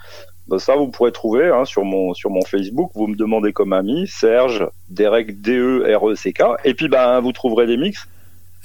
Ben, 0.46 0.60
ça, 0.60 0.76
vous 0.76 0.86
pourrez 0.86 1.10
trouver 1.10 1.48
hein, 1.48 1.64
sur 1.64 1.84
mon 1.84 2.14
sur 2.14 2.30
mon 2.30 2.42
Facebook. 2.42 2.92
Vous 2.94 3.08
me 3.08 3.16
demandez 3.16 3.52
comme 3.52 3.72
ami 3.72 4.06
Serge 4.06 4.68
Derek 4.88 5.40
D 5.40 5.56
E 5.56 5.96
R 5.96 6.10
E 6.10 6.14
C 6.14 6.32
K. 6.32 6.42
Et 6.64 6.74
puis, 6.74 6.86
ben, 6.86 7.18
vous 7.18 7.32
trouverez 7.32 7.66
des 7.66 7.76
mix. 7.76 8.06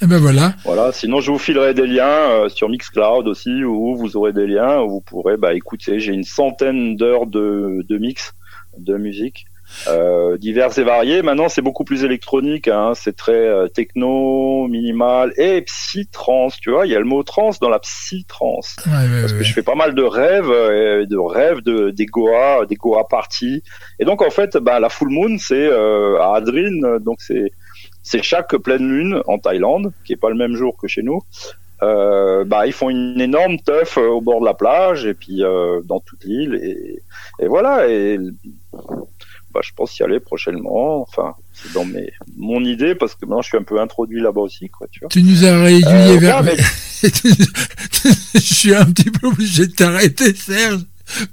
Eh 0.00 0.06
ben 0.06 0.18
voilà. 0.18 0.54
Voilà, 0.64 0.92
sinon 0.92 1.20
je 1.20 1.32
vous 1.32 1.38
filerai 1.38 1.74
des 1.74 1.88
liens 1.88 2.04
euh, 2.30 2.48
sur 2.48 2.68
Mixcloud 2.68 3.26
aussi, 3.26 3.64
où 3.64 3.96
vous 3.96 4.16
aurez 4.16 4.32
des 4.32 4.46
liens 4.46 4.82
où 4.82 4.88
vous 4.88 5.00
pourrez 5.00 5.36
bah, 5.36 5.52
écouter. 5.52 5.98
J'ai 5.98 6.12
une 6.12 6.22
centaine 6.22 6.94
d'heures 6.94 7.26
de, 7.26 7.84
de 7.88 7.98
mix 7.98 8.34
de 8.78 8.96
musique. 8.96 9.46
Euh, 9.88 10.36
diverses 10.38 10.78
et 10.78 10.84
variées. 10.84 11.22
Maintenant, 11.22 11.48
c'est 11.48 11.62
beaucoup 11.62 11.84
plus 11.84 12.04
électronique. 12.04 12.68
Hein. 12.68 12.92
C'est 12.94 13.16
très 13.16 13.32
euh, 13.32 13.68
techno, 13.68 14.66
minimal 14.68 15.32
et 15.36 15.62
psy-trance. 15.62 16.58
Tu 16.60 16.70
vois, 16.70 16.86
il 16.86 16.92
y 16.92 16.96
a 16.96 16.98
le 16.98 17.04
mot 17.04 17.22
trance 17.22 17.58
dans 17.60 17.68
la. 17.68 17.80
Ouais, 18.12 18.92
ouais, 18.92 19.20
Parce 19.20 19.32
ouais. 19.32 19.38
que 19.38 19.44
je 19.44 19.52
fais 19.52 19.62
pas 19.62 19.74
mal 19.74 19.94
de 19.94 20.02
rêves, 20.02 20.50
euh, 20.50 21.06
de 21.06 21.16
rêves 21.16 21.60
de 21.60 21.90
des 21.90 22.06
Goa, 22.06 22.66
des 22.66 22.76
Goa 22.76 23.06
parties. 23.08 23.62
Et 23.98 24.04
donc 24.04 24.22
en 24.22 24.30
fait, 24.30 24.56
bah, 24.56 24.80
la 24.80 24.88
full 24.88 25.10
moon, 25.10 25.36
c'est 25.38 25.66
euh, 25.66 26.18
à 26.20 26.36
Adrine, 26.36 26.98
donc 27.00 27.20
c'est 27.20 27.52
c'est 28.02 28.22
chaque 28.22 28.56
pleine 28.56 28.88
lune 28.88 29.22
en 29.26 29.38
Thaïlande, 29.38 29.92
qui 30.04 30.12
est 30.12 30.16
pas 30.16 30.28
le 30.28 30.36
même 30.36 30.54
jour 30.54 30.76
que 30.76 30.86
chez 30.86 31.02
nous. 31.02 31.22
Euh, 31.82 32.44
bah 32.44 32.66
ils 32.66 32.72
font 32.72 32.88
une 32.88 33.20
énorme 33.20 33.58
teuf 33.58 33.98
au 33.98 34.20
bord 34.20 34.40
de 34.40 34.46
la 34.46 34.54
plage 34.54 35.06
et 35.06 35.14
puis 35.14 35.42
euh, 35.42 35.80
dans 35.84 35.98
toute 35.98 36.22
l'île 36.24 36.54
et, 36.54 37.02
et 37.40 37.48
voilà 37.48 37.88
et 37.88 38.16
bah, 39.54 39.60
je 39.62 39.70
pense 39.76 39.96
y 39.98 40.02
aller 40.02 40.18
prochainement. 40.20 41.00
Enfin, 41.02 41.34
c'est 41.52 41.72
dans 41.72 41.84
mes 41.84 42.10
mon 42.36 42.62
idée 42.64 42.94
parce 42.96 43.14
que 43.14 43.24
maintenant 43.24 43.40
je 43.42 43.48
suis 43.48 43.56
un 43.58 43.62
peu 43.62 43.80
introduit 43.80 44.20
là-bas 44.20 44.40
aussi, 44.42 44.68
quoi. 44.68 44.86
Tu 44.90 45.00
vois. 45.00 45.08
Tu 45.08 45.22
nous 45.22 45.44
as 45.44 45.62
réaiguillé 45.62 46.16
Euh, 46.16 46.18
vers. 46.18 46.42
ouais, 46.44 46.56
mais- 46.56 46.62
je 48.34 48.38
suis 48.40 48.74
un 48.74 48.86
petit 48.86 49.10
peu 49.10 49.28
obligé 49.28 49.66
de 49.66 49.72
t'arrêter, 49.72 50.34
Serge, 50.34 50.80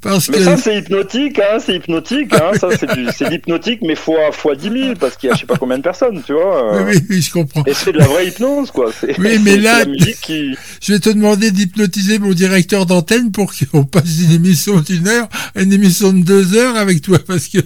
parce 0.02 0.30
Mais 0.30 0.38
que. 0.38 0.44
ça, 0.44 0.58
c'est 0.58 0.78
hypnotique, 0.80 1.40
hein, 1.40 1.58
c'est 1.66 1.76
hypnotique, 1.76 2.34
hein, 2.34 2.52
ça, 2.60 2.68
c'est 2.78 2.94
du, 2.96 3.08
c'est 3.16 3.30
l'hypnotique, 3.30 3.80
mais 3.82 3.96
fois, 3.96 4.32
fois 4.32 4.56
10 4.56 4.70
000, 4.70 4.94
parce 5.00 5.16
qu'il 5.18 5.30
y 5.30 5.32
a 5.32 5.36
je 5.36 5.42
sais 5.42 5.46
pas 5.46 5.56
combien 5.58 5.78
de 5.78 5.84
personnes, 5.84 6.22
tu 6.26 6.34
vois. 6.34 6.74
euh, 6.76 6.84
Oui, 6.86 6.94
oui, 6.96 7.06
oui, 7.10 7.22
je 7.22 7.32
comprends. 7.32 7.64
Et 7.66 7.74
c'est 7.74 7.92
de 7.92 7.98
la 7.98 8.06
vraie 8.08 8.28
hypnose, 8.28 8.70
quoi. 8.72 8.92
C'est, 8.98 9.18
Oui, 9.20 9.40
mais 9.44 9.52
c'est- 9.54 9.58
là- 9.58 9.80
c'est 9.80 9.86
la 9.86 9.92
musique 9.92 10.22
qui, 10.22 10.56
Je 10.82 10.94
vais 10.94 11.00
te 11.00 11.10
demander 11.10 11.52
d'hypnotiser 11.52 12.20
mon 12.20 12.34
directeur 12.34 12.86
d'antenne 12.86 13.32
pour 13.32 13.54
qu'on 13.72 13.84
passe 13.86 14.18
d'une 14.18 14.32
émission 14.32 14.80
d'une 14.82 15.08
heure 15.08 15.28
à 15.56 15.62
une 15.62 15.74
émission 15.74 16.12
de 16.14 16.24
deux 16.24 16.56
heures 16.58 16.76
avec 16.76 17.02
toi, 17.02 17.18
parce 17.26 17.48
que. 17.48 17.60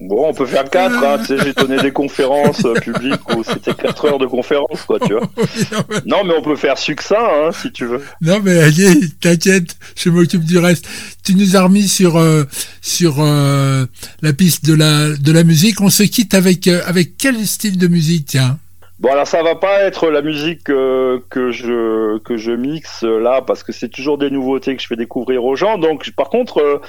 bon, 0.00 0.28
on 0.28 0.34
peut 0.34 0.46
faire 0.46 0.68
4, 0.68 0.94
hein, 1.04 1.18
tu 1.20 1.26
sais, 1.26 1.36
j'ai 1.44 1.52
donné 1.52 1.80
des 1.80 1.92
conférences 1.92 2.64
euh, 2.64 2.74
publiques 2.74 3.28
où 3.36 3.44
c'était 3.44 3.74
4 3.74 4.04
heures 4.06 4.18
de 4.18 4.26
conférence, 4.26 4.82
quoi, 4.86 4.98
tu 5.00 5.12
vois. 5.14 5.30
Non, 6.06 6.24
mais 6.24 6.34
on 6.36 6.42
peut 6.42 6.56
faire 6.56 6.76
succinct, 6.78 7.16
hein, 7.18 7.50
si 7.52 7.70
tu 7.72 7.84
veux. 7.86 8.02
Non, 8.20 8.40
mais 8.42 8.58
allez, 8.58 9.08
t'inquiète, 9.20 9.76
je 9.96 10.10
m'occupe 10.10 10.44
du 10.44 10.58
reste. 10.58 10.86
Tu 11.24 11.34
nous 11.34 11.43
as 11.56 11.62
remis 11.62 11.88
sur 11.88 12.16
euh, 12.16 12.44
sur 12.82 13.16
euh, 13.20 13.86
la 14.22 14.32
piste 14.32 14.64
de 14.66 14.74
la 14.74 15.14
de 15.16 15.32
la 15.32 15.44
musique. 15.44 15.80
On 15.80 15.90
se 15.90 16.02
quitte 16.02 16.34
avec 16.34 16.66
euh, 16.66 16.80
avec 16.86 17.16
quel 17.16 17.46
style 17.46 17.78
de 17.78 17.86
musique, 17.86 18.26
tiens 18.26 18.58
Bon, 19.00 19.10
alors 19.10 19.26
ça 19.26 19.42
va 19.42 19.56
pas 19.56 19.80
être 19.82 20.08
la 20.08 20.22
musique 20.22 20.70
euh, 20.70 21.18
que 21.28 21.50
je 21.50 22.18
que 22.18 22.36
je 22.36 22.52
mixe 22.52 23.02
là 23.02 23.42
parce 23.42 23.62
que 23.62 23.72
c'est 23.72 23.88
toujours 23.88 24.18
des 24.18 24.30
nouveautés 24.30 24.76
que 24.76 24.82
je 24.82 24.86
fais 24.86 24.96
découvrir 24.96 25.44
aux 25.44 25.56
gens. 25.56 25.78
Donc, 25.78 26.10
par 26.16 26.28
contre, 26.30 26.80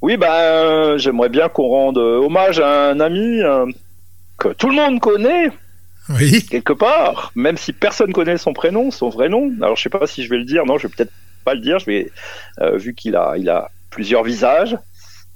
oui, 0.00 0.16
ben, 0.16 0.30
euh, 0.30 0.98
j'aimerais 0.98 1.28
bien 1.28 1.48
qu'on 1.48 1.68
rende 1.68 1.98
hommage 1.98 2.60
à 2.60 2.90
un 2.90 3.00
ami 3.00 3.40
que 4.38 4.48
tout 4.54 4.68
le 4.70 4.76
monde 4.76 5.00
connaît 5.00 5.50
Oui. 6.08 6.46
quelque 6.48 6.72
part, 6.72 7.32
même 7.34 7.56
si 7.56 7.72
personne 7.72 8.12
connaît 8.12 8.38
son 8.38 8.52
prénom, 8.52 8.90
son 8.90 9.10
vrai 9.10 9.28
nom. 9.28 9.50
Alors, 9.60 9.76
je 9.76 9.82
sais 9.82 9.90
pas 9.90 10.06
si 10.06 10.22
je 10.24 10.30
vais 10.30 10.38
le 10.38 10.44
dire. 10.44 10.64
Non, 10.66 10.78
je 10.78 10.86
vais 10.86 10.92
peut-être 10.96 11.12
pas 11.44 11.54
le 11.54 11.60
dire, 11.60 11.78
je 11.78 11.86
vais, 11.86 12.10
euh, 12.60 12.76
vu 12.76 12.94
qu'il 12.94 13.16
a, 13.16 13.34
il 13.36 13.48
a 13.50 13.70
plusieurs 13.90 14.22
visages, 14.24 14.76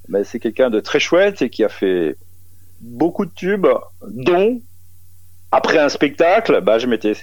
mais 0.09 0.25
c'est 0.25 0.39
quelqu'un 0.41 0.71
de 0.71 0.81
très 0.81 1.01
chouette 1.01 1.43
et 1.43 1.51
qui 1.51 1.65
a 1.65 1.69
fait 1.69 2.17
beaucoup 2.81 3.25
de 3.27 3.33
tubes, 3.35 3.67
dont 4.09 4.61
après 5.53 5.79
un 5.79 5.89
spectacle, 5.89 6.61
bah, 6.63 6.79
je 6.79 6.87
mettais 6.87 7.15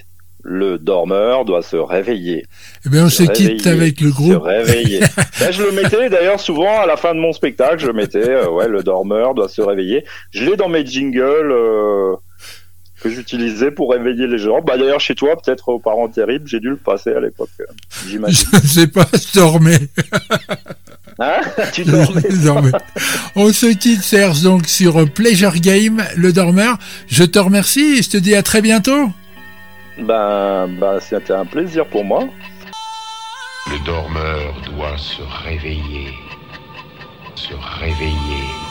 le 0.44 0.76
dormeur 0.78 1.44
doit 1.44 1.62
se 1.62 1.76
réveiller. 1.76 2.44
Eh 2.84 2.88
bien, 2.88 3.04
on 3.06 3.08
se 3.08 3.22
quitte 3.22 3.62
réveiller, 3.62 3.68
avec 3.68 4.00
le 4.00 4.10
Se 4.10 4.14
groupe. 4.14 4.42
réveiller. 4.42 5.00
Là, 5.40 5.50
je 5.52 5.62
le 5.62 5.70
mettais 5.70 6.10
d'ailleurs 6.10 6.40
souvent 6.40 6.80
à 6.80 6.86
la 6.86 6.96
fin 6.96 7.14
de 7.14 7.20
mon 7.20 7.32
spectacle, 7.32 7.78
je 7.78 7.90
mettais 7.92 8.28
euh, 8.28 8.50
ouais 8.50 8.66
le 8.68 8.82
dormeur 8.82 9.34
doit 9.34 9.48
se 9.48 9.62
réveiller. 9.62 10.04
Je 10.32 10.44
l'ai 10.44 10.56
dans 10.56 10.68
mes 10.68 10.84
jingles 10.84 11.52
euh, 11.52 12.16
que 13.00 13.08
j'utilisais 13.08 13.70
pour 13.70 13.92
réveiller 13.92 14.26
les 14.26 14.38
gens. 14.38 14.60
Bah 14.62 14.76
d'ailleurs 14.76 15.00
chez 15.00 15.14
toi 15.14 15.36
peut-être 15.40 15.68
aux 15.68 15.78
parents 15.78 16.08
terribles, 16.08 16.48
j'ai 16.48 16.58
dû 16.58 16.70
le 16.70 16.76
passer 16.76 17.12
à 17.12 17.20
l'époque. 17.20 17.50
J'imagine. 18.08 18.48
Je 18.64 18.66
sais 18.68 18.86
pas, 18.88 19.06
je 19.12 19.38
dormais. 19.38 19.78
Hein 21.18 21.40
tu. 21.72 21.84
On 23.36 23.52
se 23.52 23.66
quitte, 23.66 24.02
Serge, 24.02 24.42
donc 24.42 24.66
sur 24.66 25.08
Pleasure 25.10 25.54
Game, 25.54 26.02
le 26.16 26.32
dormeur. 26.32 26.78
Je 27.08 27.24
te 27.24 27.38
remercie 27.38 27.98
et 27.98 28.02
je 28.02 28.10
te 28.10 28.16
dis 28.16 28.34
à 28.34 28.42
très 28.42 28.62
bientôt. 28.62 29.10
Ben 29.98 30.68
ben 30.68 30.98
c'était 31.00 31.34
un 31.34 31.44
plaisir 31.44 31.86
pour 31.86 32.04
moi. 32.04 32.28
Le 33.70 33.84
dormeur 33.84 34.54
doit 34.64 34.96
se 34.98 35.22
réveiller. 35.44 36.08
Se 37.34 37.54
réveiller. 37.80 38.61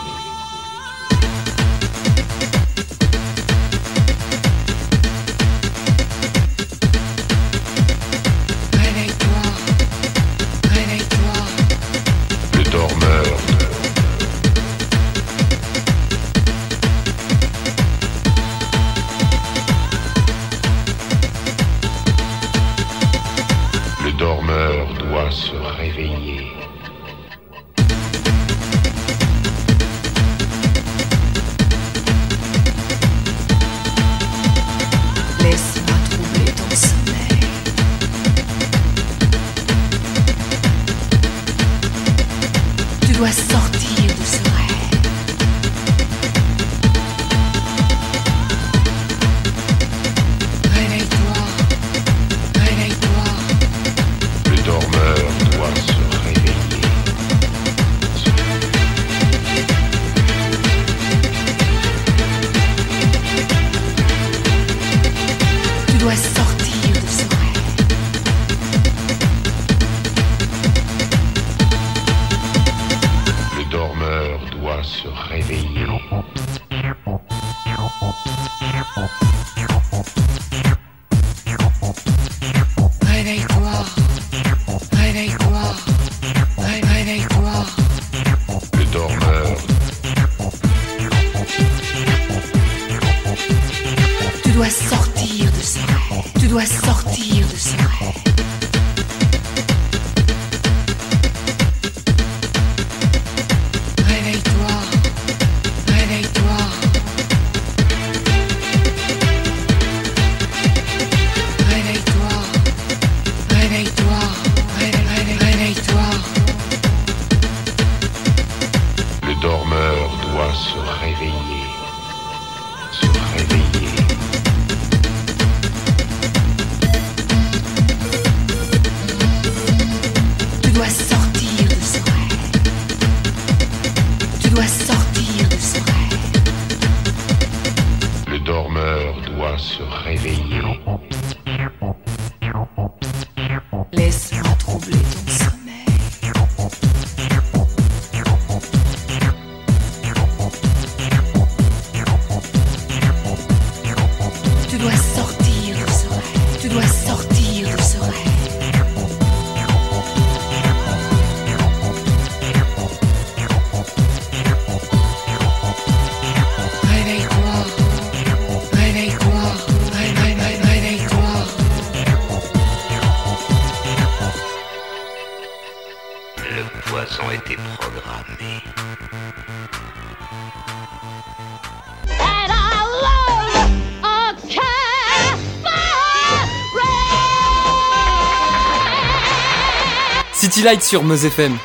City 190.61 190.73
Light 190.73 190.83
sur 190.83 191.03
Meuse 191.03 191.25
FM. 191.25 191.57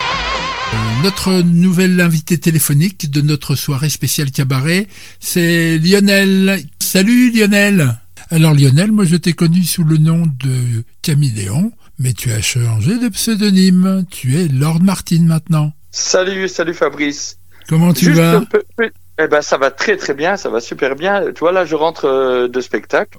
Notre 1.02 1.42
nouvel 1.42 2.00
invité 2.00 2.38
téléphonique 2.38 3.10
de 3.10 3.20
notre 3.20 3.54
soirée 3.54 3.90
spéciale 3.90 4.30
cabaret, 4.30 4.86
c'est 5.20 5.76
Lionel. 5.76 6.62
Salut 6.78 7.30
Lionel 7.30 7.94
Alors 8.30 8.54
Lionel, 8.54 8.92
moi 8.92 9.04
je 9.04 9.16
t'ai 9.16 9.34
connu 9.34 9.64
sous 9.64 9.84
le 9.84 9.98
nom 9.98 10.22
de 10.22 10.82
Camille 11.02 11.32
Léon, 11.32 11.72
mais 11.98 12.14
tu 12.14 12.30
as 12.32 12.40
changé 12.40 12.98
de 12.98 13.08
pseudonyme. 13.10 14.06
Tu 14.10 14.40
es 14.40 14.48
Lord 14.48 14.80
Martin 14.82 15.24
maintenant. 15.24 15.74
Salut, 15.90 16.48
salut 16.48 16.72
Fabrice. 16.72 17.36
Comment 17.68 17.92
tu 17.92 18.06
Juste 18.06 18.16
vas 18.16 18.36
un 18.38 18.44
peu- 18.44 18.62
peu- 18.78 18.90
eh 19.22 19.28
ben, 19.28 19.42
ça 19.42 19.58
va 19.58 19.70
très 19.70 19.98
très 19.98 20.14
bien, 20.14 20.38
ça 20.38 20.48
va 20.48 20.60
super 20.62 20.96
bien. 20.96 21.20
Tu 21.34 21.40
vois, 21.40 21.52
là, 21.52 21.66
je 21.66 21.74
rentre 21.74 22.06
euh, 22.06 22.48
de 22.48 22.60
spectacle. 22.62 23.18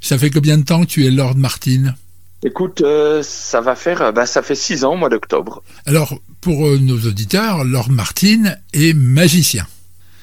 Ça 0.00 0.18
fait 0.18 0.30
combien 0.30 0.58
de 0.58 0.64
temps 0.64 0.80
que 0.80 0.86
tu 0.90 1.06
es 1.06 1.10
Lord 1.12 1.36
Martin? 1.36 1.94
Écoute, 2.44 2.80
euh, 2.82 3.22
ça 3.22 3.60
va 3.60 3.76
faire, 3.76 4.02
euh, 4.02 4.12
ben, 4.12 4.26
ça 4.26 4.42
fait 4.42 4.54
six 4.56 4.84
ans 4.84 4.94
au 4.94 4.96
mois 4.96 5.08
d'octobre. 5.08 5.62
Alors, 5.86 6.18
pour 6.40 6.66
euh, 6.66 6.78
nos 6.78 6.98
auditeurs, 7.06 7.64
Lord 7.64 7.90
Martin 7.90 8.54
est 8.72 8.94
magicien 8.94 9.66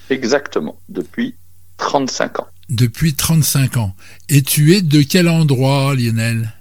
Exactement, 0.09 0.77
depuis 0.89 1.35
35 1.77 2.39
ans. 2.41 2.47
depuis 2.69 3.13
35 3.13 3.77
ans. 3.77 3.95
Et 4.27 4.41
tu 4.41 4.73
es 4.75 4.81
de 4.81 5.01
quel 5.01 5.29
endroit, 5.29 5.95
Lionel? 5.95 6.53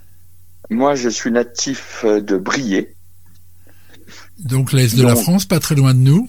Moi, 0.70 0.94
je 0.94 1.08
suis 1.08 1.30
natif 1.32 2.04
de 2.04 2.36
Briey, 2.36 2.94
Donc 4.38 4.72
l'Est 4.72 4.96
de 4.96 5.02
la 5.02 5.16
France, 5.16 5.44
pas 5.46 5.58
très 5.60 5.74
loin 5.74 5.94
de 5.94 5.98
nous? 6.00 6.28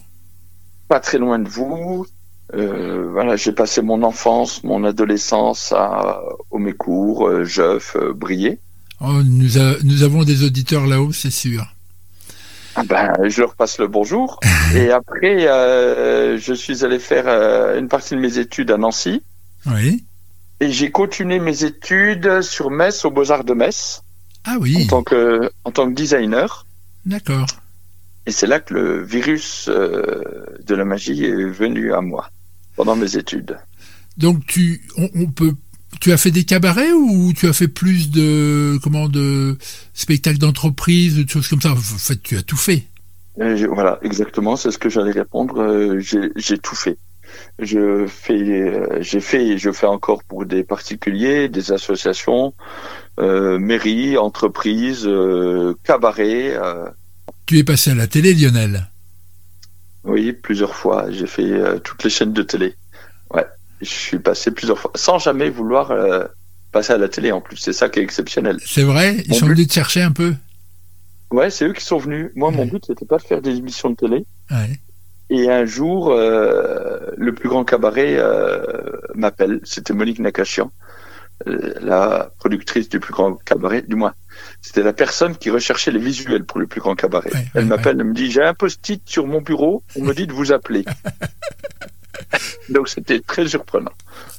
pas 0.88 1.00
très 1.00 1.20
loin 1.20 1.38
de 1.38 1.48
vous. 1.48 2.08
Euh, 2.56 3.12
voilà, 3.12 3.36
j'ai 3.36 3.52
passé 3.52 3.84
mon 3.84 4.02
enfance, 4.02 4.64
mon 4.64 4.84
adolescence 4.84 5.72
à 5.72 6.20
Homécourt, 6.50 7.44
Jeuf, 7.44 7.96
euh, 7.96 8.12
Briey. 8.14 8.58
Oh, 9.02 9.22
nous, 9.24 9.58
a- 9.58 9.78
nous 9.84 10.04
avons 10.04 10.24
des 10.24 10.44
auditeurs 10.44 10.86
là-haut, 10.86 11.12
c'est 11.14 11.32
sûr. 11.32 11.66
Ah 12.76 12.84
ben, 12.84 13.14
je 13.28 13.42
leur 13.42 13.56
passe 13.56 13.80
le 13.80 13.88
bonjour. 13.88 14.40
Et 14.76 14.92
après, 14.92 15.48
euh, 15.48 16.38
je 16.38 16.54
suis 16.54 16.84
allé 16.86 17.00
faire 17.00 17.26
euh, 17.28 17.80
une 17.80 17.88
partie 17.88 18.16
de 18.16 18.20
mes 18.20 18.38
études 18.38 18.72
à 18.72 18.78
Nancy. 18.78 19.22
Oui. 19.66 20.04
Et 20.60 20.72
j'ai 20.72 20.92
continué 20.92 21.40
mes 21.40 21.64
études 21.64 22.42
sur 22.42 22.70
Metz, 22.70 23.06
aux 23.06 23.12
Beaux-Arts 23.12 23.46
de 23.46 23.54
Metz, 23.54 24.04
Ah 24.46 24.56
en 24.58 24.62
oui, 24.62 24.88
tant 24.88 25.04
que, 25.04 25.50
en 25.64 25.72
tant 25.72 25.90
que 25.90 25.96
designer. 25.96 26.66
d'accord. 27.06 27.48
Et 28.26 28.32
c'est 28.32 28.46
là 28.48 28.60
que 28.60 28.74
le 28.74 29.02
virus 29.04 29.68
euh, 29.70 30.22
de 30.68 30.76
la 30.76 30.84
magie 30.86 31.24
est 31.26 31.46
venu 31.50 31.94
à 31.94 32.02
moi, 32.02 32.30
pendant 32.76 32.96
mes 32.98 33.16
études. 33.18 33.58
Donc 34.18 34.46
tu, 34.46 34.82
on, 34.98 35.10
on 35.16 35.26
peut, 35.28 35.56
tu 36.00 36.12
as 36.12 36.18
fait 36.18 36.32
des 36.32 36.44
cabarets 36.46 36.92
ou 36.94 37.34
tu 37.34 37.48
as 37.48 37.54
fait 37.54 37.68
plus 37.68 38.10
de, 38.12 38.78
comment, 38.84 39.10
de 39.10 39.58
spectacles 39.94 40.38
d'entreprise 40.40 41.16
de 41.16 41.30
choses 41.30 41.48
comme 41.48 41.62
ça? 41.62 41.72
En 41.72 41.76
fait, 41.76 42.22
tu 42.22 42.38
as 42.38 42.42
tout 42.44 42.58
fait. 42.58 42.86
J'ai- 43.56 43.68
voilà, 43.68 44.00
exactement, 44.02 44.56
c'est 44.56 44.72
ce 44.72 44.78
que 44.78 44.90
j'allais 44.90 45.12
répondre. 45.12 45.60
Euh, 45.62 46.00
j'ai 46.36 46.58
tout 46.58 46.76
fait. 46.76 46.98
Je 47.60 48.06
fais, 48.08 48.34
euh, 48.34 48.98
j'ai 49.02 49.20
fait 49.22 49.46
et 49.48 49.58
je 49.58 49.72
fais 49.72 49.86
encore 49.86 50.24
pour 50.24 50.46
des 50.46 50.64
particuliers, 50.64 51.48
des 51.48 51.72
associations, 51.72 52.54
euh, 53.20 53.60
mairies, 53.60 54.18
entreprises, 54.18 55.06
euh, 55.08 55.74
cabarets. 55.84 56.56
euh, 56.56 56.90
Tu 57.46 57.58
es 57.60 57.64
passé 57.64 57.92
à 57.92 57.96
la 57.96 58.08
télé, 58.08 58.34
Lionel? 58.34 58.90
oui, 60.04 60.34
plusieurs 60.34 60.76
fois. 60.76 61.12
J'ai 61.12 61.28
fait 61.28 61.44
euh, 61.52 61.80
toutes 61.80 62.04
les 62.04 62.10
chaînes 62.10 62.34
de 62.34 62.44
télé. 62.44 62.76
Je 63.82 63.88
suis 63.90 64.20
passé 64.20 64.52
plusieurs 64.52 64.78
fois, 64.80 64.92
sans 64.96 65.20
jamais 65.20 65.50
vouloir 65.50 65.92
euh, 65.92 66.26
passer 66.72 66.94
à 66.94 66.98
la 66.98 67.08
télé 67.08 67.32
en 67.32 67.42
plus. 67.42 67.58
C'est 67.58 67.74
ça 67.74 67.90
qui 67.90 68.00
est 68.00 68.04
exceptionnel. 68.04 68.58
C'est 68.66 68.84
vrai? 68.84 69.16
Ils 69.26 69.30
Mon 69.30 69.36
sont 69.36 69.46
but- 69.46 69.54
venus 69.54 69.68
te 69.70 69.74
chercher 69.74 70.02
un 70.02 70.12
peu? 70.12 70.34
Ouais, 71.32 71.50
c'est 71.50 71.66
eux 71.66 71.74
qui 71.74 71.84
sont 71.86 71.98
venus. 72.00 72.32
Moi, 72.36 72.52
mon 72.52 72.66
but, 72.66 72.84
c'était 72.88 73.06
pas 73.06 73.18
de 73.18 73.24
faire 73.24 73.42
des 73.42 73.56
émissions 73.58 73.92
de 73.92 73.96
télé. 73.96 74.26
Ouais. 74.52 74.80
Et 75.30 75.50
un 75.52 75.64
jour, 75.66 76.10
euh, 76.12 77.00
le 77.16 77.34
plus 77.36 77.48
grand 77.50 77.64
cabaret 77.64 78.16
euh, 78.18 78.64
m'appelle. 79.14 79.60
C'était 79.64 79.94
Monique 79.94 80.18
Nakachian, 80.20 80.72
la 81.46 82.32
productrice 82.40 82.90
du 82.90 83.00
plus 83.00 83.14
grand 83.14 83.36
cabaret. 83.36 83.84
Du 83.84 83.96
moins, 83.96 84.14
c'était 84.62 84.82
la 84.82 84.92
personne 84.92 85.36
qui 85.38 85.52
recherchait 85.52 85.92
les 85.92 86.00
visuels 86.00 86.46
pour 86.46 86.60
le 86.60 86.66
plus 86.66 86.82
grand 86.82 86.96
cabaret. 86.96 87.32
Ouais, 87.32 87.46
elle 87.54 87.66
m'appelle, 87.66 87.98
elle 88.00 88.08
me 88.08 88.14
dit 88.16 88.32
j'ai 88.32 88.42
un 88.44 88.56
post-it 88.56 89.02
sur 89.06 89.28
mon 89.28 89.42
bureau. 89.42 89.84
On 89.96 90.04
me 90.04 90.14
dit 90.16 90.26
de 90.26 90.34
vous 90.34 90.52
appeler. 90.52 90.84
Donc 92.70 92.90
c'était 92.90 93.20
très 93.20 93.48
surprenant. 93.48 93.92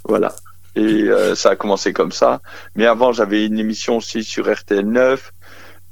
Voilà. 0.05 0.35
Et 0.77 0.83
euh, 1.05 1.35
ça 1.35 1.51
a 1.51 1.57
commencé 1.57 1.93
comme 1.93 2.13
ça. 2.13 2.41
Mais 2.77 2.87
avant, 2.87 3.13
j'avais 3.13 3.45
une 3.47 3.59
émission 3.59 3.97
aussi 3.97 4.23
sur 4.23 4.53
RTL 4.53 4.87
9. 4.87 5.33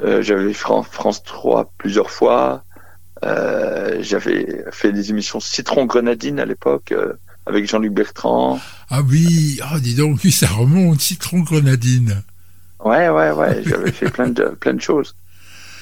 Euh, 0.05 0.23
j'avais 0.23 0.53
Fran- 0.53 0.85
France 0.85 1.23
3 1.25 1.73
plusieurs 1.79 2.11
fois. 2.11 2.63
Euh, 3.25 3.99
j'avais 4.01 4.65
fait 4.71 4.93
des 4.93 5.11
émissions 5.11 5.41
Citron 5.41 5.87
Grenadine 5.87 6.39
à 6.39 6.45
l'époque 6.45 6.95
avec 7.47 7.69
Jean-Luc 7.69 7.93
Bertrand. 7.93 8.61
Ah 8.91 9.01
oui, 9.03 9.59
oh, 9.75 9.79
dis 9.81 9.97
donc, 9.97 10.21
oui, 10.23 10.31
ça 10.31 10.47
remonte, 10.47 11.01
citron 11.01 11.41
grenadine. 11.41 12.23
Ouais, 12.85 13.09
ouais, 13.09 13.33
ouais. 13.33 13.63
J'avais 13.67 13.91
fait 13.91 14.11
plein 14.11 14.29
de 14.29 14.45
plein 14.45 14.75
de 14.75 14.81
choses. 14.81 15.17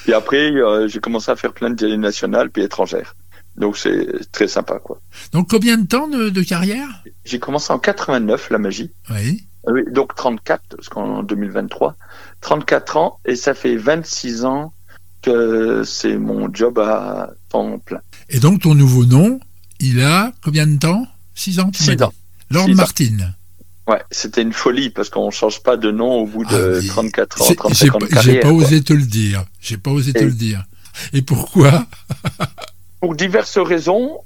Et 0.09 0.15
après, 0.15 0.53
j'ai 0.87 1.01
commencé 1.01 1.31
à 1.31 1.37
faire 1.37 1.53
plein 1.53 1.69
de 1.71 1.75
télé 1.75 1.99
nationales 1.99 2.49
puis 2.51 2.63
étrangères. 2.63 3.15
Donc 3.57 3.77
c'est 3.79 4.07
très 4.33 4.49
sympa, 4.49 4.79
quoi. 4.79 5.01
Donc 5.33 5.49
combien 5.51 5.79
de 5.79 5.87
temps 5.87 6.09
de, 6.09 6.29
de 6.29 6.43
carrière? 6.43 6.89
J'ai 7.25 7.39
commencé 7.39 7.73
en 7.73 7.79
89 7.79 8.51
la 8.51 8.59
magie. 8.59 8.91
Oui. 9.11 9.45
Ah 9.67 9.73
Oui, 9.73 9.83
donc 9.91 10.15
34, 10.15 10.63
parce 10.77 10.89
qu'en 10.89 11.23
2023, 11.23 11.97
34 12.41 12.97
ans, 12.99 13.19
et 13.25 13.35
ça 13.35 13.55
fait 13.55 13.77
26 13.77 14.45
ans 14.45 14.73
que 15.23 15.83
c'est 15.85 16.19
mon 16.19 16.53
job 16.53 16.79
à 16.79 17.31
temps 17.49 17.79
plein. 17.79 18.01
Et 18.29 18.39
donc 18.39 18.63
ton 18.63 18.75
nouveau 18.75 19.05
nom, 19.07 19.41
il 19.81 20.03
a 20.03 20.33
combien 20.45 20.67
de 20.67 20.79
temps? 20.79 21.07
Six 21.35 21.59
ans 21.59 21.71
tu 21.71 21.83
m'as 21.83 21.91
Six 21.91 21.97
dit 21.97 22.03
ans. 22.05 22.13
Lord 22.51 22.67
Six 22.67 22.73
ans. 22.73 22.77
Martin. 22.77 23.17
Ouais, 23.89 24.03
c'était 24.11 24.43
une 24.43 24.53
folie 24.53 24.91
parce 24.91 25.11
qu'on 25.11 25.31
change 25.31 25.63
pas 25.63 25.77
de 25.77 25.91
nom 25.91 26.13
au 26.21 26.27
bout 26.27 26.45
de 26.45 26.75
Ah 26.77 26.79
oui. 26.81 26.87
34 26.89 27.41
ans, 27.41 27.45
C'est- 27.45 27.55
35 27.55 27.75
J'ai 27.85 27.91
ans 27.91 27.99
de 27.99 28.21
j'ai 28.23 28.41
pas 28.41 28.49
quoi. 28.51 28.59
osé 28.59 28.83
te 28.83 28.93
le 28.93 29.03
dire. 29.03 29.45
J'ai 29.61 29.77
pas 29.79 29.91
osé 29.93 30.13
te 30.13 30.23
le 30.25 30.33
dire. 30.33 30.65
Et 31.13 31.23
pourquoi? 31.23 31.87
Pour 33.07 33.15
diverses 33.15 33.59
raisons. 33.59 34.19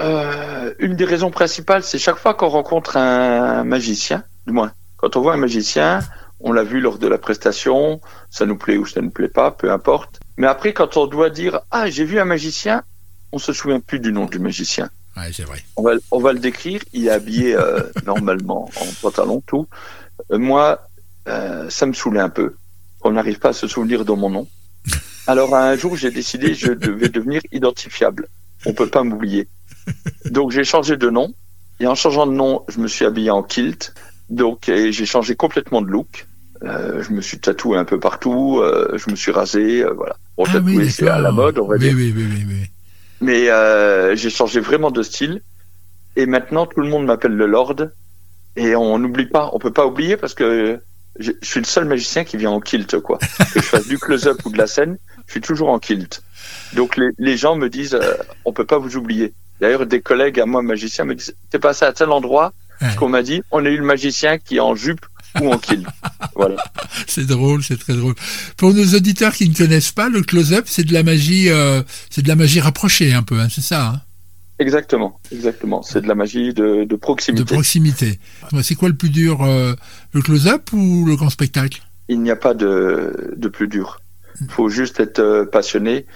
Euh, 0.00 0.72
une 0.78 0.96
des 0.96 1.04
raisons 1.04 1.30
principales, 1.30 1.82
c'est 1.82 1.98
chaque 1.98 2.16
fois 2.16 2.32
qu'on 2.32 2.48
rencontre 2.48 2.96
un 2.96 3.62
magicien, 3.62 4.24
du 4.46 4.54
moins, 4.54 4.72
quand 4.96 5.16
on 5.16 5.20
voit 5.20 5.34
un 5.34 5.36
magicien, 5.36 6.00
on 6.40 6.50
l'a 6.50 6.62
vu 6.62 6.80
lors 6.80 6.96
de 6.96 7.06
la 7.06 7.18
prestation, 7.18 8.00
ça 8.30 8.46
nous 8.46 8.56
plaît 8.56 8.78
ou 8.78 8.86
ça 8.86 9.00
ne 9.00 9.04
nous 9.04 9.10
plaît 9.10 9.28
pas, 9.28 9.50
peu 9.50 9.70
importe. 9.70 10.18
Mais 10.38 10.46
après, 10.46 10.72
quand 10.72 10.96
on 10.96 11.06
doit 11.06 11.28
dire 11.28 11.60
ah 11.70 11.90
j'ai 11.90 12.06
vu 12.06 12.18
un 12.18 12.24
magicien, 12.24 12.84
on 13.32 13.38
se 13.38 13.52
souvient 13.52 13.80
plus 13.80 14.00
du 14.00 14.12
nom 14.12 14.24
du 14.24 14.38
magicien. 14.38 14.88
Ouais, 15.14 15.30
c'est 15.30 15.44
vrai. 15.44 15.62
On 15.76 15.82
va, 15.82 15.96
on 16.10 16.18
va 16.18 16.32
le 16.32 16.38
décrire. 16.38 16.80
Il 16.94 17.08
est 17.08 17.10
habillé 17.10 17.54
euh, 17.54 17.82
normalement 18.06 18.70
en 18.80 18.86
pantalon, 19.02 19.42
tout. 19.46 19.68
Euh, 20.30 20.38
moi, 20.38 20.88
ça 21.26 21.84
me 21.84 21.92
saoulait 21.92 22.20
un 22.20 22.30
peu. 22.30 22.56
On 23.02 23.10
n'arrive 23.10 23.40
pas 23.40 23.50
à 23.50 23.52
se 23.52 23.68
souvenir 23.68 24.06
de 24.06 24.12
mon 24.12 24.30
nom. 24.30 24.48
Alors 25.26 25.54
un 25.54 25.76
jour, 25.76 25.96
j'ai 25.96 26.10
décidé 26.10 26.54
je 26.54 26.72
devais 26.72 27.08
devenir 27.08 27.40
identifiable. 27.52 28.28
On 28.66 28.72
peut 28.72 28.88
pas 28.88 29.02
m'oublier. 29.02 29.48
Donc 30.30 30.50
j'ai 30.50 30.64
changé 30.64 30.96
de 30.96 31.10
nom. 31.10 31.34
Et 31.80 31.86
en 31.86 31.94
changeant 31.94 32.26
de 32.26 32.32
nom, 32.32 32.64
je 32.68 32.78
me 32.78 32.86
suis 32.86 33.04
habillé 33.04 33.30
en 33.30 33.42
kilt. 33.42 33.94
Donc 34.30 34.64
j'ai 34.66 35.06
changé 35.06 35.34
complètement 35.34 35.82
de 35.82 35.88
look. 35.88 36.26
Euh, 36.64 37.02
je 37.02 37.10
me 37.10 37.20
suis 37.20 37.40
tatoué 37.40 37.76
un 37.76 37.84
peu 37.84 37.98
partout. 37.98 38.60
euh, 38.60 38.96
je 38.96 39.10
me 39.10 39.16
suis 39.16 39.32
rasé. 39.32 39.82
euh, 39.82 39.92
voilà. 39.94 40.16
Bon, 40.36 40.44
ah 40.46 40.50
oui, 40.62 40.74
tatoué, 40.74 40.90
c'est 40.90 41.08
à 41.08 41.18
la 41.18 41.32
mode, 41.32 41.58
on 41.58 41.66
va 41.66 41.74
oui, 41.74 41.80
dire. 41.80 41.94
Oui, 41.96 42.14
oui, 42.16 42.24
oui, 42.30 42.44
oui. 42.46 42.66
Mais 43.20 43.50
euh, 43.50 44.14
j'ai 44.14 44.30
changé 44.30 44.60
vraiment 44.60 44.92
de 44.92 45.02
style. 45.02 45.42
Et 46.14 46.26
maintenant, 46.26 46.66
tout 46.66 46.80
le 46.80 46.88
monde 46.88 47.06
m'appelle 47.06 47.34
le 47.34 47.46
Lord. 47.46 47.76
Et 48.54 48.76
on 48.76 48.98
n'oublie 48.98 49.26
pas, 49.26 49.50
on 49.54 49.58
peut 49.58 49.72
pas 49.72 49.86
oublier 49.86 50.16
parce 50.16 50.34
que 50.34 50.78
je, 51.18 51.32
je 51.40 51.48
suis 51.48 51.60
le 51.60 51.66
seul 51.66 51.86
magicien 51.86 52.24
qui 52.24 52.36
vient 52.36 52.50
en 52.50 52.60
kilt, 52.60 53.00
quoi. 53.00 53.18
Que 53.18 53.60
je 53.60 53.66
fasse 53.66 53.88
du 53.88 53.98
close-up 53.98 54.38
ou 54.44 54.50
de 54.50 54.58
la 54.58 54.66
scène, 54.66 54.98
je 55.32 55.38
suis 55.38 55.40
toujours 55.40 55.70
en 55.70 55.78
kilt. 55.78 56.22
Donc 56.74 56.98
les, 56.98 57.08
les 57.18 57.38
gens 57.38 57.56
me 57.56 57.70
disent, 57.70 57.94
euh, 57.94 58.14
on 58.44 58.52
peut 58.52 58.66
pas 58.66 58.76
vous 58.78 58.96
oublier. 58.96 59.32
D'ailleurs, 59.62 59.86
des 59.86 60.02
collègues 60.02 60.38
à 60.38 60.44
moi 60.44 60.60
magiciens 60.60 61.06
me 61.06 61.14
disent, 61.14 61.34
t'es 61.50 61.58
passé 61.58 61.86
à 61.86 61.92
tel 61.92 62.10
endroit, 62.10 62.52
Ouais. 62.82 62.88
qu'on 62.98 63.08
m'a 63.08 63.22
dit, 63.22 63.42
on 63.52 63.64
a 63.64 63.68
eu 63.68 63.76
le 63.76 63.84
magicien 63.84 64.38
qui 64.38 64.56
est 64.56 64.60
en 64.60 64.74
jupe 64.74 65.06
ou 65.40 65.50
en 65.52 65.56
kilt. 65.58 65.86
voilà. 66.34 66.56
C'est 67.06 67.24
drôle, 67.26 67.62
c'est 67.62 67.78
très 67.78 67.94
drôle. 67.94 68.14
Pour 68.56 68.74
nos 68.74 68.84
auditeurs 68.94 69.32
qui 69.34 69.48
ne 69.48 69.54
connaissent 69.54 69.92
pas, 69.92 70.08
le 70.08 70.22
close-up, 70.22 70.64
c'est 70.66 70.82
de 70.84 70.92
la 70.92 71.02
magie, 71.04 71.48
euh, 71.48 71.82
c'est 72.10 72.22
de 72.22 72.28
la 72.28 72.34
magie 72.34 72.60
rapprochée 72.60 73.14
un 73.14 73.22
peu, 73.22 73.38
hein, 73.38 73.48
c'est 73.50 73.60
ça, 73.62 73.86
hein, 73.86 74.00
Exactement, 74.58 75.18
exactement. 75.32 75.82
C'est 75.82 76.02
de 76.02 76.08
la 76.08 76.14
magie 76.14 76.52
de, 76.52 76.78
de 76.78 76.84
de 76.84 76.96
proximité. 76.96 77.44
proximité. 77.54 78.18
C'est 78.62 78.74
quoi 78.74 78.88
le 78.88 78.94
plus 78.96 79.08
dur, 79.10 79.42
euh, 79.42 79.74
le 80.12 80.20
close-up 80.20 80.70
ou 80.72 81.04
le 81.06 81.16
grand 81.16 81.30
spectacle? 81.30 81.82
Il 82.08 82.20
n'y 82.20 82.30
a 82.30 82.36
pas 82.36 82.52
de, 82.54 83.32
de 83.36 83.48
plus 83.48 83.68
dur. 83.68 84.00
Il 84.40 84.50
faut 84.50 84.68
juste 84.68 85.00
être 85.00 85.18
euh, 85.20 85.44
passionné. 85.44 86.06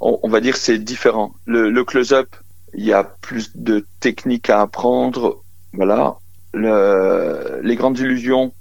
On, 0.00 0.18
on 0.22 0.28
va 0.28 0.40
dire 0.40 0.56
c'est 0.56 0.78
différent. 0.78 1.34
Le, 1.46 1.70
le 1.70 1.84
close-up, 1.84 2.34
il 2.74 2.84
y 2.84 2.92
a 2.92 3.04
plus 3.04 3.56
de 3.56 3.86
techniques 4.00 4.50
à 4.50 4.60
apprendre. 4.60 5.42
Voilà. 5.72 6.16
Le, 6.54 7.60
les 7.62 7.76
grandes 7.76 7.98
illusions, 7.98 8.52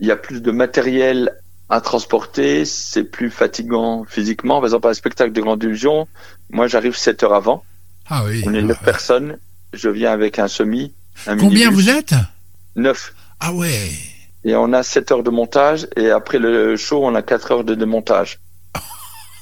il 0.00 0.06
y 0.06 0.10
a 0.10 0.16
plus 0.16 0.42
de 0.42 0.50
matériel 0.50 1.32
à 1.68 1.80
transporter. 1.80 2.64
C'est 2.64 3.04
plus 3.04 3.30
fatigant 3.30 4.04
physiquement. 4.04 4.56
Par 4.56 4.66
exemple, 4.66 4.88
un 4.88 4.94
spectacle 4.94 5.32
de 5.32 5.40
grandes 5.40 5.62
illusions, 5.62 6.08
moi 6.50 6.66
j'arrive 6.66 6.96
7 6.96 7.22
heures 7.24 7.34
avant. 7.34 7.62
Ah 8.08 8.24
oui. 8.24 8.42
On 8.46 8.54
est 8.54 8.62
neuf 8.62 8.82
personnes. 8.82 9.38
Je 9.72 9.88
viens 9.88 10.12
avec 10.12 10.38
un 10.38 10.48
semi. 10.48 10.94
Un 11.26 11.36
Combien 11.36 11.70
vous 11.70 11.88
êtes? 11.88 12.14
Neuf. 12.76 13.14
Ah 13.40 13.52
ouais. 13.52 13.90
Et 14.44 14.54
on 14.54 14.72
a 14.72 14.82
7 14.82 15.10
heures 15.12 15.22
de 15.22 15.30
montage 15.30 15.88
et 15.96 16.10
après 16.10 16.38
le 16.38 16.76
show, 16.76 17.04
on 17.04 17.14
a 17.14 17.22
4 17.22 17.50
heures 17.52 17.64
de 17.64 17.74
démontage. 17.74 18.38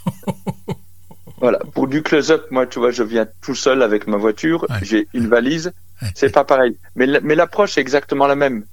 voilà. 1.40 1.58
Pour 1.74 1.88
du 1.88 2.02
close-up, 2.02 2.46
moi, 2.50 2.66
tu 2.66 2.78
vois, 2.78 2.90
je 2.90 3.02
viens 3.02 3.26
tout 3.42 3.54
seul 3.54 3.82
avec 3.82 4.06
ma 4.06 4.16
voiture, 4.16 4.66
Ouais. 4.70 4.78
j'ai 4.82 5.08
une 5.14 5.28
valise, 5.28 5.72
Ouais. 6.02 6.08
c'est 6.14 6.30
pas 6.32 6.44
pareil. 6.44 6.76
Mais, 6.96 7.06
l'approche 7.06 7.78
est 7.78 7.80
exactement 7.80 8.26
la 8.26 8.36
même. 8.36 8.64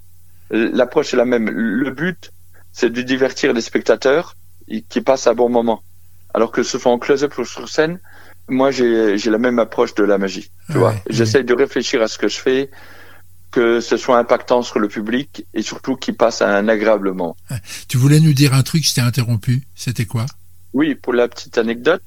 L'approche 0.49 1.13
est 1.13 1.17
la 1.17 1.25
même. 1.25 1.49
Le 1.49 1.89
but, 1.91 2.31
c'est 2.73 2.89
de 2.91 3.01
divertir 3.01 3.53
les 3.53 3.61
spectateurs 3.61 4.35
qui 4.89 5.01
passent 5.01 5.27
un 5.27 5.33
bon 5.33 5.49
moment. 5.49 5.81
Alors 6.33 6.51
que 6.51 6.63
ce 6.63 6.77
soit 6.79 6.91
en 6.91 6.99
close-up 6.99 7.37
ou 7.37 7.45
sur 7.45 7.67
scène, 7.69 7.99
moi, 8.47 8.71
j'ai 8.71 9.17
la 9.17 9.37
même 9.37 9.59
approche 9.59 9.93
de 9.95 10.03
la 10.03 10.17
magie. 10.17 10.49
Tu 10.67 10.73
Ouais, 10.73 10.79
vois, 10.79 10.95
j'essaye 11.09 11.43
de 11.43 11.53
réfléchir 11.53 12.01
à 12.01 12.07
ce 12.07 12.17
que 12.17 12.27
je 12.27 12.37
fais, 12.37 12.69
que 13.51 13.81
ce 13.81 13.97
soit 13.97 14.17
impactant 14.17 14.61
sur 14.61 14.79
le 14.79 14.87
public 14.87 15.45
et 15.53 15.61
surtout 15.61 15.95
qu'il 15.97 16.15
passe 16.15 16.41
un 16.41 16.67
agréable 16.69 17.11
moment. 17.11 17.35
Tu 17.89 17.97
voulais 17.97 18.19
nous 18.21 18.33
dire 18.33 18.53
un 18.53 18.63
truc, 18.63 18.85
je 18.87 18.93
t'ai 18.93 19.01
interrompu. 19.01 19.63
C'était 19.75 20.05
quoi? 20.05 20.25
Oui, 20.73 20.95
pour 20.95 21.13
la 21.13 21.27
petite 21.27 21.57
anecdote, 21.57 22.01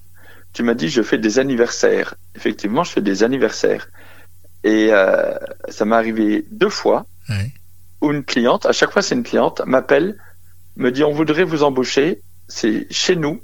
tu 0.52 0.62
m'as 0.62 0.74
dit 0.74 0.88
je 0.88 1.02
fais 1.02 1.18
des 1.18 1.38
anniversaires. 1.38 2.14
Effectivement, 2.34 2.84
je 2.84 2.92
fais 2.92 3.02
des 3.02 3.22
anniversaires. 3.22 3.88
Et 4.62 4.88
euh, 4.90 5.34
ça 5.68 5.84
m'est 5.84 5.96
arrivé 5.96 6.46
deux 6.50 6.70
fois 6.70 7.06
où 8.00 8.12
une 8.12 8.24
cliente, 8.24 8.66
à 8.66 8.72
chaque 8.72 8.90
fois 8.90 9.02
c'est 9.02 9.14
une 9.14 9.22
cliente, 9.22 9.62
m'appelle 9.66 10.16
me 10.76 10.90
dit 10.90 11.04
on 11.04 11.12
voudrait 11.12 11.44
vous 11.44 11.62
embaucher, 11.62 12.22
c'est 12.48 12.86
chez 12.90 13.16
nous. 13.16 13.40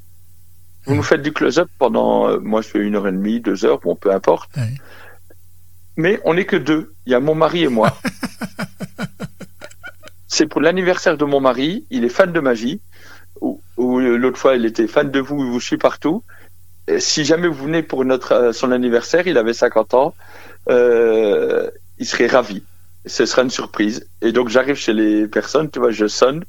Vous 0.87 0.95
nous 0.95 1.03
faites 1.03 1.23
du 1.23 1.33
close-up 1.33 1.69
pendant, 1.79 2.29
euh, 2.29 2.39
moi 2.41 2.63
je 2.63 2.69
fais 2.69 2.79
une 2.79 2.97
heure 2.97 3.07
et 3.07 3.13
demie, 3.13 3.41
deux 3.41 3.65
heures, 3.65 3.81
bon 3.81 3.95
peu 3.95 4.13
importe. 4.13 4.51
Mais 5.97 6.21
on 6.25 6.35
n'est 6.35 6.47
que 6.47 6.57
deux. 6.57 6.95
Il 7.05 7.13
y 7.13 7.15
a 7.15 7.21
mon 7.21 7.35
mari 7.35 7.65
et 7.65 7.69
moi. 7.69 7.97
c'est 10.27 10.47
pour 10.47 10.61
l'anniversaire 10.61 11.19
de 11.19 11.25
mon 11.25 11.41
mari. 11.41 11.87
Il 11.91 12.05
est 12.05 12.09
fan 12.09 12.33
de 12.33 12.41
magie. 12.41 12.81
Ou, 13.81 13.99
l'autre 13.99 14.39
fois, 14.39 14.57
il 14.57 14.67
était 14.67 14.87
fan 14.87 15.11
de 15.11 15.21
vous. 15.21 15.43
Il 15.43 15.51
vous 15.51 15.61
suit 15.61 15.79
partout. 15.79 16.23
Et 16.87 17.01
si 17.01 17.25
jamais 17.25 17.49
vous 17.49 17.65
venez 17.65 17.83
pour 17.83 18.05
notre 18.05 18.33
euh, 18.33 18.53
son 18.53 18.73
anniversaire, 18.73 19.27
il 19.27 19.39
avait 19.39 19.55
50 19.55 19.95
ans. 19.95 20.15
Euh, 20.69 21.71
il 21.99 22.07
serait 22.07 22.27
ravi. 22.27 22.63
Ce 23.07 23.25
sera 23.25 23.43
une 23.43 23.51
surprise. 23.51 24.07
Et 24.21 24.33
donc 24.33 24.49
j'arrive 24.49 24.77
chez 24.77 24.93
les 24.93 25.27
personnes, 25.27 25.71
tu 25.71 25.79
vois, 25.79 25.91
je 25.91 26.07
sonne 26.07 26.45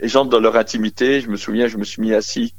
et 0.00 0.08
j'entre 0.08 0.30
dans 0.30 0.40
leur 0.40 0.56
intimité. 0.56 1.20
Je 1.20 1.28
me 1.28 1.36
souviens, 1.36 1.68
je 1.68 1.76
me 1.76 1.84
suis 1.84 2.02
mis 2.02 2.12
assis 2.12 2.54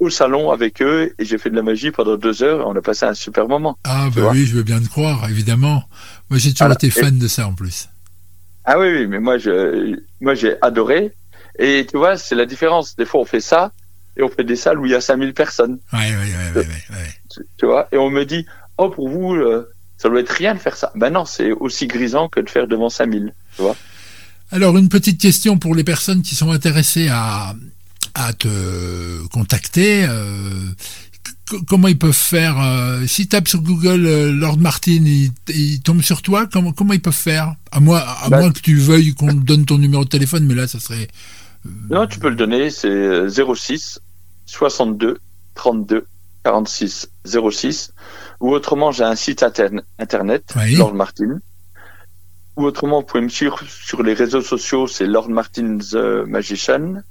au 0.00 0.10
salon 0.10 0.50
avec 0.50 0.82
eux 0.82 1.14
et 1.18 1.24
j'ai 1.24 1.38
fait 1.38 1.50
de 1.50 1.54
la 1.54 1.62
magie 1.62 1.92
pendant 1.92 2.16
deux 2.16 2.42
heures. 2.42 2.66
On 2.66 2.74
a 2.74 2.82
passé 2.82 3.06
un 3.06 3.14
super 3.14 3.46
moment. 3.46 3.78
Ah, 3.84 4.08
bah 4.14 4.30
oui, 4.32 4.44
je 4.46 4.56
veux 4.56 4.64
bien 4.64 4.80
te 4.80 4.88
croire, 4.88 5.28
évidemment. 5.30 5.84
Moi, 6.28 6.38
j'ai 6.38 6.52
toujours 6.52 6.72
été 6.72 6.90
fan 6.90 7.18
de 7.18 7.28
ça 7.28 7.46
en 7.46 7.54
plus. 7.54 7.88
Ah 8.64 8.78
oui, 8.78 8.88
oui, 8.92 9.06
mais 9.06 9.20
moi, 9.20 9.38
je, 9.38 9.96
moi, 10.20 10.34
j'ai 10.34 10.56
adoré. 10.60 11.12
Et 11.58 11.86
tu 11.90 11.96
vois, 11.98 12.16
c'est 12.16 12.34
la 12.34 12.46
différence. 12.46 12.96
Des 12.96 13.04
fois, 13.04 13.20
on 13.20 13.24
fait 13.24 13.40
ça 13.40 13.72
et 14.16 14.22
on 14.22 14.28
fait 14.28 14.44
des 14.44 14.56
salles 14.56 14.78
où 14.78 14.86
il 14.86 14.92
y 14.92 14.94
a 14.94 15.00
5000 15.00 15.32
personnes, 15.34 15.78
Ouais, 15.92 15.98
ouais, 15.98 16.16
ouais, 16.16 16.60
ouais, 16.60 16.66
ouais, 16.66 17.14
tu, 17.32 17.40
tu 17.58 17.66
vois. 17.66 17.88
Et 17.92 17.96
on 17.98 18.10
me 18.10 18.24
dit, 18.24 18.44
oh, 18.78 18.90
pour 18.90 19.08
vous, 19.08 19.34
euh, 19.34 19.68
ça 19.98 20.08
doit 20.08 20.20
être 20.20 20.30
rien 20.30 20.54
de 20.54 20.58
faire 20.58 20.76
ça. 20.76 20.90
Ben 20.94 21.10
non, 21.10 21.24
c'est 21.24 21.52
aussi 21.52 21.86
grisant 21.86 22.28
que 22.28 22.40
de 22.40 22.48
faire 22.50 22.66
devant 22.66 22.90
5000. 22.90 23.32
Alors, 24.50 24.76
une 24.76 24.88
petite 24.88 25.18
question 25.20 25.56
pour 25.58 25.74
les 25.74 25.84
personnes 25.84 26.22
qui 26.22 26.34
sont 26.34 26.50
intéressées 26.50 27.08
à, 27.08 27.54
à 28.14 28.32
te 28.34 29.26
contacter. 29.28 30.04
euh, 30.08 30.68
comment 31.66 31.88
ils 31.88 31.98
peuvent 31.98 32.12
faire 32.12 32.58
euh, 32.60 33.06
S'ils 33.06 33.28
tapent 33.28 33.48
sur 33.48 33.60
Google 33.62 34.04
euh, 34.06 34.32
Lord 34.32 34.58
Martin, 34.58 34.92
ils, 35.04 35.30
ils 35.48 35.80
tombent 35.80 36.02
sur 36.02 36.20
toi. 36.22 36.46
Comment, 36.52 36.72
comment 36.72 36.92
ils 36.92 37.00
peuvent 37.00 37.14
faire? 37.14 37.54
À 37.70 37.80
moins, 37.80 38.00
à 38.00 38.28
Bah- 38.28 38.40
moins 38.40 38.52
que 38.52 38.60
tu 38.60 38.76
veuilles 38.76 39.14
qu'on 39.14 39.28
te 39.28 39.44
donne 39.44 39.64
ton 39.64 39.78
numéro 39.78 40.04
de 40.04 40.08
téléphone, 40.10 40.44
mais 40.44 40.54
là, 40.54 40.66
ça 40.66 40.80
serait. 40.80 41.08
Non, 41.64 42.06
tu 42.06 42.18
peux 42.18 42.28
le 42.28 42.36
donner, 42.36 42.70
c'est 42.70 42.88
euh, 42.88 43.28
06 43.54 44.00
62 44.46 45.18
32 45.54 46.06
46 46.44 47.08
06. 47.50 47.92
Ou 48.40 48.50
autrement, 48.52 48.90
j'ai 48.90 49.04
un 49.04 49.14
site 49.14 49.42
interne- 49.42 49.82
internet, 49.98 50.52
Oui. 50.56 50.74
Lord 50.76 50.94
Martin. 50.94 51.38
Ou 52.56 52.64
autrement, 52.64 53.00
vous 53.00 53.06
pouvez 53.06 53.22
me 53.22 53.28
suivre 53.28 53.60
sur 53.66 54.02
les 54.02 54.12
réseaux 54.12 54.40
sociaux, 54.42 54.86
c'est 54.86 55.06
Lord 55.06 55.28
Martin 55.30 55.78
the 55.78 56.26
Magician. 56.26 57.02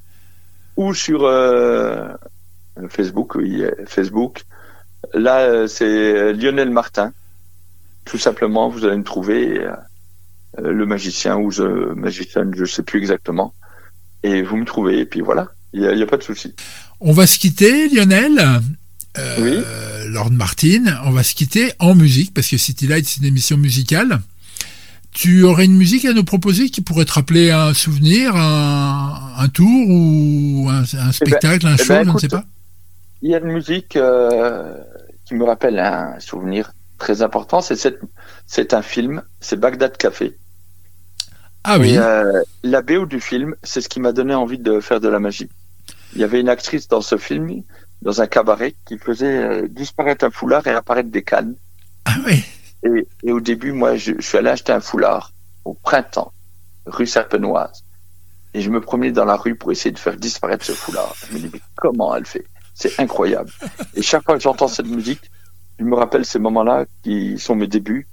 Ou 0.78 0.94
sur 0.94 1.24
euh, 1.26 2.10
Facebook, 2.90 3.36
oui, 3.36 3.64
Facebook. 3.88 4.44
Là, 5.14 5.40
euh, 5.40 5.68
c'est 5.68 5.86
euh, 5.86 6.34
Lionel 6.34 6.70
Martin. 6.70 7.12
Tout 8.06 8.18
simplement, 8.18 8.70
vous 8.70 8.86
allez 8.86 8.98
me 8.98 9.04
trouver 9.04 9.60
euh, 9.66 9.76
le 10.58 10.86
magicien 10.86 11.38
ou 11.38 11.52
the 11.52 11.62
magician, 11.96 12.52
je 12.54 12.66
sais 12.66 12.84
plus 12.84 13.00
exactement. 13.00 13.54
Et 14.24 14.42
vous 14.42 14.58
me 14.58 14.66
trouvez, 14.66 15.00
et 15.00 15.06
puis 15.06 15.22
voilà, 15.22 15.48
il 15.74 15.82
n'y 15.82 16.02
a, 16.02 16.06
pas 16.06 16.18
de 16.18 16.24
souci. 16.24 16.54
On 17.00 17.12
va 17.12 17.26
se 17.28 17.40
quitter, 17.40 17.90
Lionel. 17.90 18.62
Euh, 19.18 19.36
Oui. 19.40 19.64
Lord 20.14 20.32
Martin, 20.32 21.00
on 21.06 21.12
va 21.12 21.24
se 21.24 21.34
quitter 21.36 21.72
en 21.80 21.96
musique 21.96 22.34
parce 22.34 22.48
que 22.48 22.58
City 22.58 22.88
Light 22.88 23.06
c'est 23.06 23.22
une 23.22 23.28
émission 23.28 23.58
musicale. 23.58 24.20
Tu 25.12 25.44
aurais 25.44 25.66
une 25.66 25.76
musique 25.76 26.06
à 26.06 26.14
nous 26.14 26.24
proposer 26.24 26.70
qui 26.70 26.82
pourrait 26.82 27.06
te 27.06 27.14
rappeler 27.14 27.52
un 27.52 27.74
souvenir, 27.74 28.36
un, 28.36 29.34
un 29.38 29.48
tour 29.50 29.68
ou 29.90 30.70
un, 30.70 30.84
un 30.84 31.12
spectacle, 31.12 31.68
un 31.68 31.76
eh 31.76 31.84
show, 31.84 31.88
ben, 31.90 32.00
je 32.00 32.04
ne 32.04 32.10
écoute, 32.10 32.22
sais 32.22 32.28
pas? 32.30 32.46
Il 33.22 33.32
y 33.32 33.36
a 33.36 33.40
une 33.40 33.52
musique 33.52 33.96
euh, 33.98 34.74
qui 35.26 35.36
me 35.36 35.44
rappelle 35.44 35.80
un 35.80 36.20
souvenir 36.20 36.72
très 36.98 37.22
important. 37.22 37.62
C'est 37.62 37.76
c'est 38.48 38.74
un 38.74 38.82
film, 38.82 39.22
c'est 39.40 39.60
Bagdad 39.60 39.98
Café. 39.98 40.38
Ah 41.64 41.78
oui, 41.80 41.92
Et 41.94 41.98
euh, 41.98 42.42
la 42.64 42.82
BO 42.82 43.06
du 43.06 43.20
film, 43.20 43.56
c'est 43.64 43.82
ce 43.82 43.90
qui 43.90 44.00
m'a 44.00 44.12
donné 44.14 44.34
envie 44.34 44.58
de 44.58 44.80
faire 44.80 45.00
de 45.00 45.08
la 45.08 45.20
magie. 45.20 45.50
Il 46.14 46.22
y 46.22 46.24
avait 46.24 46.42
une 46.42 46.50
actrice 46.50 46.88
dans 46.88 47.02
ce 47.02 47.18
film, 47.18 47.64
dans 48.02 48.22
un 48.22 48.28
cabaret, 48.28 48.76
qui 48.86 48.98
faisait 48.98 49.38
euh, 49.38 49.68
disparaître 49.70 50.26
un 50.26 50.32
foulard 50.32 50.66
et 50.68 50.72
apparaître 50.72 51.10
des 51.10 51.24
cannes. 51.24 51.56
ah 52.06 52.16
oui. 52.26 52.44
Et, 52.84 53.08
et 53.24 53.32
au 53.32 53.40
début, 53.40 53.74
moi, 53.74 53.96
je, 53.96 54.14
je 54.18 54.22
suis 54.26 54.38
allé 54.38 54.50
acheter 54.50 54.74
un 54.74 54.80
foulard 54.82 55.32
au 55.66 55.76
printemps, 55.76 56.34
rue 56.88 57.06
Serpenoise. 57.06 57.84
Et 58.54 58.62
je 58.62 58.70
me 58.70 58.82
promenais 58.82 59.12
dans 59.12 59.24
la 59.26 59.36
rue 59.38 59.56
pour 59.56 59.72
essayer 59.72 59.92
de 59.92 60.00
faire 60.00 60.18
disparaître 60.18 60.66
ce 60.66 60.72
foulard. 60.74 61.16
Je 61.30 61.34
me 61.36 61.40
dis, 61.40 61.50
mais 61.54 61.62
comment 61.76 62.14
elle 62.16 62.26
fait? 62.26 62.46
C'est 62.74 63.00
incroyable. 63.00 63.52
Et 63.94 64.02
chaque 64.02 64.24
fois 64.24 64.36
que 64.36 64.42
j'entends 64.42 64.68
cette 64.68 64.88
musique, 64.88 65.22
je 65.80 65.86
me 65.86 65.96
rappelle 65.96 66.26
ces 66.26 66.40
moments-là 66.40 66.86
qui 67.04 67.38
sont 67.38 67.56
mes 67.56 67.68
débuts, 67.68 68.08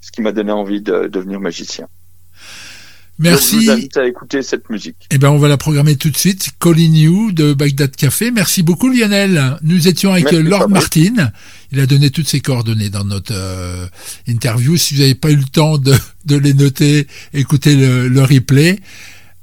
ce 0.00 0.12
qui 0.12 0.20
m'a 0.20 0.32
donné 0.32 0.52
envie 0.52 0.82
de 0.82 1.06
devenir 1.08 1.40
magicien. 1.40 1.88
Donc, 3.20 3.26
je 3.26 3.30
Merci. 3.32 3.64
vous 3.66 3.70
invite 3.70 3.96
à 3.98 4.06
écouter 4.06 4.42
cette 4.42 4.70
musique. 4.70 4.96
Eh 5.10 5.18
ben, 5.18 5.28
on 5.28 5.36
va 5.36 5.48
la 5.48 5.58
programmer 5.58 5.96
tout 5.96 6.08
de 6.08 6.16
suite. 6.16 6.48
Calling 6.58 6.94
You 6.94 7.32
de 7.32 7.52
Bagdad 7.52 7.94
Café. 7.94 8.30
Merci 8.30 8.62
beaucoup, 8.62 8.88
Lionel. 8.88 9.58
Nous 9.62 9.88
étions 9.88 10.12
avec 10.12 10.24
Merci, 10.32 10.42
Lord. 10.42 10.70
Martin. 10.70 11.30
Il 11.70 11.80
a 11.80 11.86
donné 11.86 12.08
toutes 12.10 12.28
ses 12.28 12.40
coordonnées 12.40 12.88
dans 12.88 13.04
notre 13.04 13.34
euh, 13.34 13.86
interview. 14.26 14.76
Si 14.78 14.94
vous 14.94 15.00
n'avez 15.00 15.14
pas 15.14 15.30
eu 15.30 15.36
le 15.36 15.44
temps 15.44 15.76
de, 15.76 15.94
de 16.24 16.36
les 16.36 16.54
noter, 16.54 17.06
écoutez 17.34 17.76
le, 17.76 18.08
le 18.08 18.22
replay. 18.22 18.80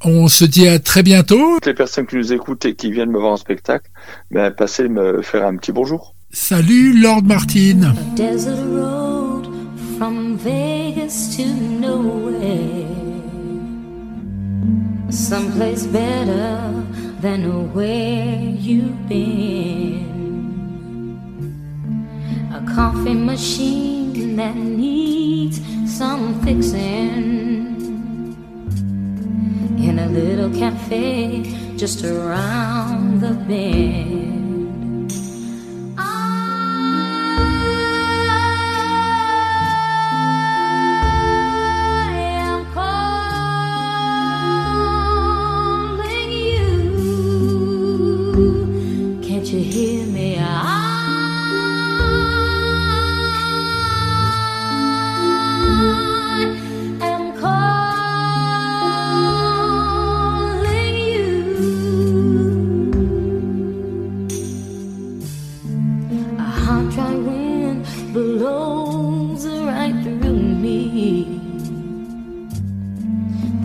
On 0.04 0.28
se 0.28 0.46
dit 0.46 0.68
à 0.68 0.80
très 0.80 1.04
bientôt. 1.04 1.56
Toutes 1.56 1.68
les 1.68 1.74
personnes 1.74 2.08
qui 2.08 2.16
nous 2.16 2.34
écoutent 2.34 2.66
et 2.66 2.74
qui 2.76 2.92
viennent 2.92 3.12
me 3.12 3.20
voir 3.20 3.34
en 3.34 3.38
spectacle, 3.38 3.90
ben, 4.32 4.50
passez 4.52 4.88
me 4.90 5.22
faire 5.22 5.46
un 5.46 5.56
petit 5.56 5.72
bonjour. 5.72 6.16
Salut, 6.32 7.00
Lord 7.00 7.24
Martin. 7.24 7.94
desert 8.16 8.58
road 8.72 9.48
from 9.98 10.36
Vegas 10.38 11.36
to 11.38 11.44
nowhere. 11.80 12.97
Someplace 15.10 15.88
better 15.88 16.84
than 17.22 17.74
where 17.74 18.40
you've 18.40 19.08
been. 19.08 20.06
A 22.54 22.62
coffee 22.76 23.14
machine 23.14 24.36
that 24.36 24.56
needs 24.56 25.62
some 25.98 26.42
fixing. 26.42 27.76
In 29.78 30.00
a 30.00 30.08
little 30.08 30.50
cafe 30.50 31.44
just 31.78 32.04
around 32.04 33.22
the 33.22 33.34
bend. 33.48 34.37
Hear 49.78 50.06
me? 50.08 50.30
I 50.40 50.42
am 57.10 57.24
calling 57.38 57.76
you. 61.14 61.30
A 66.40 66.42
hot 66.42 66.86
dry 66.94 67.14
wind 67.28 67.86
blows 68.14 69.44
right 69.70 69.96
through 70.04 70.48
me. 70.66 70.80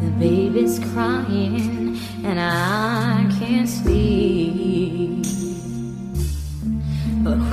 The 0.03 0.11
baby's 0.19 0.77
crying 0.93 1.97
and 2.23 2.39
I 2.39 3.27
can't 3.39 3.67
sleep. 3.67 5.32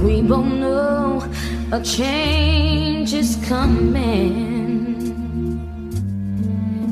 We 0.01 0.21
both 0.21 0.45
know 0.45 1.29
a 1.73 1.81
change 1.81 3.13
is 3.13 3.35
coming. 3.45 4.95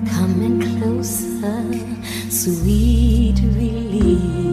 Coming 0.09 0.59
closer, 0.61 1.63
sweet 2.29 3.39
release. 3.55 4.46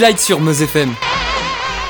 Light 0.00 0.18
sur 0.18 0.40
Meuse 0.40 0.62
FM. 0.62 0.92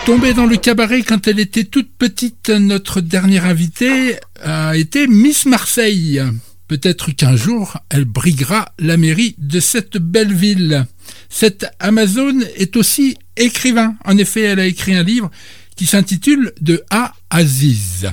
Tombée 0.05 0.35
dans 0.35 0.47
le 0.47 0.57
cabaret 0.57 1.03
quand 1.03 1.27
elle 1.27 1.39
était 1.39 1.65
toute 1.65 1.91
petite, 1.97 2.51
notre 2.51 3.01
dernière 3.01 3.47
invitée 3.47 4.17
a 4.43 4.77
été 4.77 5.07
Miss 5.07 5.47
Marseille. 5.47 6.23
Peut-être 6.69 7.13
qu'un 7.13 7.37
jour, 7.37 7.79
elle 7.89 8.05
briguera 8.05 8.67
la 8.79 8.97
mairie 8.97 9.37
de 9.39 9.59
cette 9.61 9.97
belle 9.97 10.35
ville. 10.35 10.87
Cette 11.31 11.67
Amazone 11.79 12.45
est 12.57 12.77
aussi 12.77 13.17
écrivain. 13.37 13.95
En 14.05 14.19
effet, 14.19 14.43
elle 14.43 14.61
a 14.61 14.67
écrit 14.67 14.95
un 14.95 15.03
livre 15.03 15.31
qui 15.77 15.87
s'intitule 15.87 16.53
De 16.61 16.85
A 16.91 17.15
à 17.31 17.45
Ziz. 17.45 18.11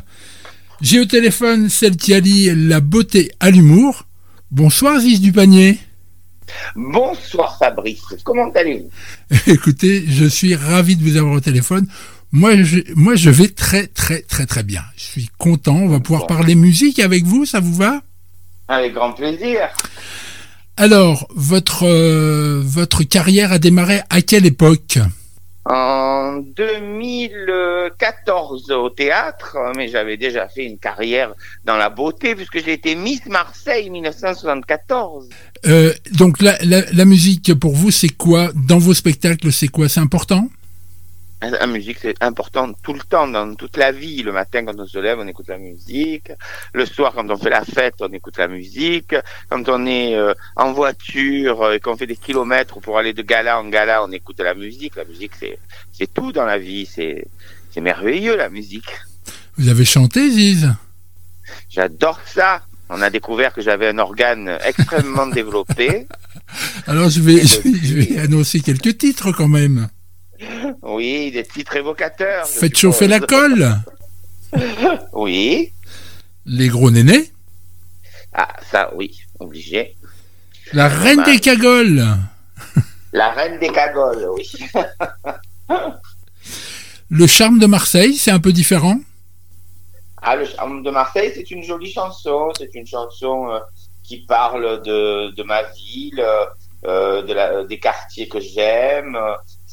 J'ai 0.81 0.99
au 0.99 1.05
téléphone 1.05 1.69
celle 1.69 1.97
qui 1.97 2.13
allie 2.13 2.49
la 2.55 2.79
beauté 2.79 3.31
à 3.39 3.51
l'humour. 3.51 4.05
Bonsoir 4.51 4.99
Ziz 4.99 5.19
du 5.19 5.31
panier. 5.31 5.79
Bonsoir 6.75 7.57
Fabrice, 7.57 8.01
comment 8.23 8.49
allez-vous? 8.51 8.89
Écoutez, 9.47 10.05
je 10.07 10.25
suis 10.25 10.55
ravi 10.55 10.95
de 10.95 11.03
vous 11.03 11.17
avoir 11.17 11.33
au 11.33 11.39
téléphone. 11.39 11.87
Moi 12.31 12.63
je, 12.63 12.79
moi, 12.95 13.15
je 13.15 13.29
vais 13.29 13.49
très, 13.49 13.87
très, 13.87 14.21
très, 14.21 14.45
très 14.45 14.63
bien. 14.63 14.83
Je 14.95 15.03
suis 15.03 15.29
content. 15.37 15.75
On 15.75 15.89
va 15.89 15.99
pouvoir 15.99 16.27
parler 16.27 16.55
musique 16.55 16.99
avec 16.99 17.25
vous. 17.25 17.45
Ça 17.45 17.59
vous 17.59 17.73
va? 17.73 18.01
Avec 18.69 18.93
grand 18.93 19.11
plaisir. 19.11 19.69
Alors, 20.77 21.27
votre, 21.35 21.85
euh, 21.85 22.61
votre 22.63 23.03
carrière 23.03 23.51
a 23.51 23.59
démarré 23.59 24.01
à 24.09 24.21
quelle 24.21 24.45
époque? 24.45 24.97
En 25.64 26.38
2014 26.38 28.72
au 28.72 28.89
théâtre, 28.89 29.55
mais 29.76 29.89
j'avais 29.89 30.18
déjà 30.18 30.47
fait 30.47 30.66
une 30.66 30.80
carrière 30.80 31.36
dans 31.66 31.78
la 31.78 31.89
beauté 31.89 32.34
puisque 32.36 32.66
j'ai 32.66 32.74
été 32.74 32.95
Miss 32.95 33.28
Marseille 33.28 33.91
1974. 33.91 35.30
Euh, 35.68 35.93
donc 36.14 36.41
la, 36.41 36.57
la, 36.64 36.82
la 36.91 37.05
musique 37.05 37.53
pour 37.59 37.76
vous, 37.76 37.91
c'est 37.91 38.09
quoi? 38.09 38.49
Dans 38.55 38.80
vos 38.80 38.95
spectacles, 38.95 39.51
c'est 39.51 39.68
quoi? 39.68 39.88
C'est 39.88 39.99
important? 39.99 40.49
La 41.41 41.65
musique, 41.65 41.97
c'est 41.99 42.21
important 42.21 42.71
tout 42.83 42.93
le 42.93 42.99
temps, 42.99 43.27
dans 43.27 43.55
toute 43.55 43.75
la 43.75 43.91
vie. 43.91 44.21
Le 44.21 44.31
matin, 44.31 44.63
quand 44.63 44.79
on 44.79 44.85
se 44.85 44.99
lève, 44.99 45.17
on 45.19 45.27
écoute 45.27 45.47
la 45.47 45.57
musique. 45.57 46.31
Le 46.71 46.85
soir, 46.85 47.13
quand 47.15 47.27
on 47.31 47.35
fait 47.35 47.49
la 47.49 47.65
fête, 47.65 47.95
on 47.99 48.13
écoute 48.13 48.37
la 48.37 48.47
musique. 48.47 49.15
Quand 49.49 49.67
on 49.67 49.87
est 49.87 50.15
euh, 50.15 50.35
en 50.55 50.71
voiture 50.71 51.63
euh, 51.63 51.73
et 51.73 51.79
qu'on 51.79 51.97
fait 51.97 52.05
des 52.05 52.15
kilomètres 52.15 52.79
pour 52.79 52.99
aller 52.99 53.13
de 53.13 53.23
gala 53.23 53.59
en 53.59 53.67
gala, 53.69 54.03
on 54.03 54.11
écoute 54.11 54.39
la 54.39 54.53
musique. 54.53 54.95
La 54.95 55.03
musique, 55.03 55.31
c'est, 55.39 55.57
c'est 55.91 56.13
tout 56.13 56.31
dans 56.31 56.45
la 56.45 56.59
vie. 56.59 56.85
C'est, 56.85 57.25
c'est 57.71 57.81
merveilleux, 57.81 58.37
la 58.37 58.49
musique. 58.49 58.91
Vous 59.57 59.67
avez 59.67 59.85
chanté, 59.85 60.29
Ziz? 60.29 60.69
J'adore 61.69 62.19
ça. 62.23 62.61
On 62.89 63.01
a 63.01 63.09
découvert 63.09 63.51
que 63.51 63.61
j'avais 63.61 63.87
un 63.87 63.97
organe 63.97 64.59
extrêmement 64.63 65.25
développé. 65.39 66.05
Alors 66.85 67.09
je 67.09 67.21
vais, 67.21 67.41
je 67.47 67.61
vais, 67.61 67.79
je 67.81 67.93
vais 67.95 68.19
annoncer 68.19 68.59
quelques 68.59 68.99
titres 68.99 69.31
quand 69.31 69.47
même. 69.47 69.89
Oui, 70.81 71.31
des 71.31 71.43
titres 71.43 71.75
évocateurs. 71.75 72.47
Faites 72.47 72.77
chauffer 72.77 73.07
la 73.07 73.19
colle. 73.19 73.75
Oui. 75.13 75.71
Les 76.45 76.67
gros 76.67 76.91
nénés. 76.91 77.31
Ah, 78.33 78.53
ça, 78.69 78.91
oui, 78.95 79.21
obligé. 79.39 79.95
La 80.73 80.89
reine 80.89 81.23
des 81.23 81.39
cagoles. 81.39 82.05
La 83.13 83.31
reine 83.31 83.59
des 83.59 83.69
cagoles, 83.69 84.27
oui. 84.35 84.51
Le 87.09 87.27
charme 87.27 87.59
de 87.59 87.65
Marseille, 87.65 88.15
c'est 88.15 88.31
un 88.31 88.39
peu 88.39 88.53
différent? 88.53 88.97
Ah, 90.21 90.35
le 90.35 90.45
charme 90.45 90.83
de 90.83 90.91
Marseille, 90.91 91.31
c'est 91.35 91.49
une 91.51 91.63
jolie 91.63 91.91
chanson. 91.91 92.51
C'est 92.57 92.73
une 92.73 92.87
chanson 92.87 93.49
euh, 93.49 93.59
qui 94.03 94.25
parle 94.25 94.81
de, 94.83 95.33
de 95.35 95.43
ma 95.43 95.63
ville, 95.63 96.23
euh, 96.85 97.21
de 97.21 97.33
la, 97.33 97.63
des 97.65 97.79
quartiers 97.79 98.29
que 98.29 98.39
j'aime. 98.39 99.17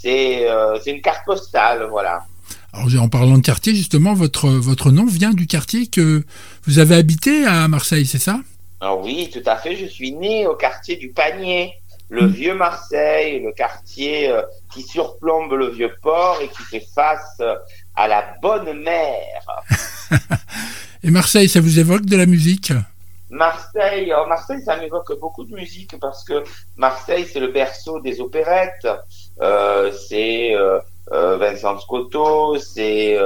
C'est 0.00 0.48
euh, 0.48 0.78
c'est 0.82 0.92
une 0.92 1.02
carte 1.02 1.24
postale, 1.26 1.86
voilà. 1.90 2.24
Alors 2.72 3.02
en 3.02 3.08
parlant 3.08 3.38
de 3.38 3.42
quartier, 3.42 3.74
justement, 3.74 4.14
votre, 4.14 4.48
votre 4.48 4.90
nom 4.90 5.06
vient 5.06 5.32
du 5.32 5.46
quartier 5.46 5.86
que 5.86 6.24
vous 6.64 6.78
avez 6.78 6.96
habité 6.96 7.46
à 7.46 7.66
Marseille, 7.66 8.06
c'est 8.06 8.18
ça? 8.18 8.40
Ah 8.80 8.94
oui, 8.94 9.30
tout 9.32 9.42
à 9.46 9.56
fait. 9.56 9.74
Je 9.74 9.86
suis 9.86 10.12
né 10.12 10.46
au 10.46 10.54
quartier 10.54 10.96
du 10.96 11.08
Panier, 11.08 11.72
le 12.10 12.26
vieux 12.26 12.54
Marseille, 12.54 13.40
le 13.40 13.52
quartier 13.52 14.30
euh, 14.30 14.42
qui 14.72 14.82
surplombe 14.82 15.52
le 15.52 15.70
vieux 15.70 15.94
port 16.02 16.38
et 16.42 16.48
qui 16.48 16.62
fait 16.62 16.86
face 16.94 17.38
euh, 17.40 17.56
à 17.96 18.06
la 18.06 18.34
bonne 18.40 18.80
mer. 18.82 19.42
Et 21.02 21.10
Marseille, 21.10 21.48
ça 21.48 21.60
vous 21.60 21.78
évoque 21.78 22.06
de 22.06 22.16
la 22.16 22.26
musique? 22.26 22.72
Marseille, 23.30 24.12
Marseille, 24.28 24.62
ça 24.64 24.76
m'évoque 24.76 25.18
beaucoup 25.20 25.44
de 25.44 25.54
musique 25.54 25.96
parce 26.00 26.24
que 26.24 26.42
Marseille, 26.76 27.26
c'est 27.30 27.40
le 27.40 27.48
berceau 27.48 28.00
des 28.00 28.20
opérettes. 28.20 28.88
Euh, 29.40 29.92
c'est 29.92 30.54
euh, 30.54 30.78
euh, 31.12 31.36
Vincent 31.38 31.78
Scotto, 31.78 32.56
c'est 32.58 33.16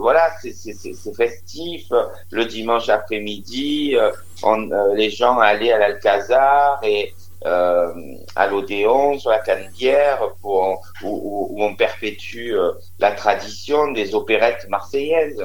voilà, 0.00 0.30
c'est 0.42 1.14
festif. 1.16 1.86
Le 2.30 2.44
dimanche 2.44 2.88
après-midi, 2.88 3.96
les 4.96 5.10
gens 5.10 5.38
allaient 5.38 5.72
à 5.72 5.78
l'Alcazar 5.78 6.80
et 6.82 7.12
euh, 7.46 7.92
à 8.36 8.46
l'Odéon 8.46 9.18
sur 9.18 9.30
la 9.30 9.38
Canebière 9.38 10.18
pour 10.40 10.80
où, 11.02 11.08
où- 11.08 11.48
où 11.50 11.62
on 11.62 11.74
perpétue 11.74 12.54
la 12.98 13.12
tradition 13.12 13.92
des 13.92 14.14
opérettes 14.14 14.66
marseillaises. 14.70 15.42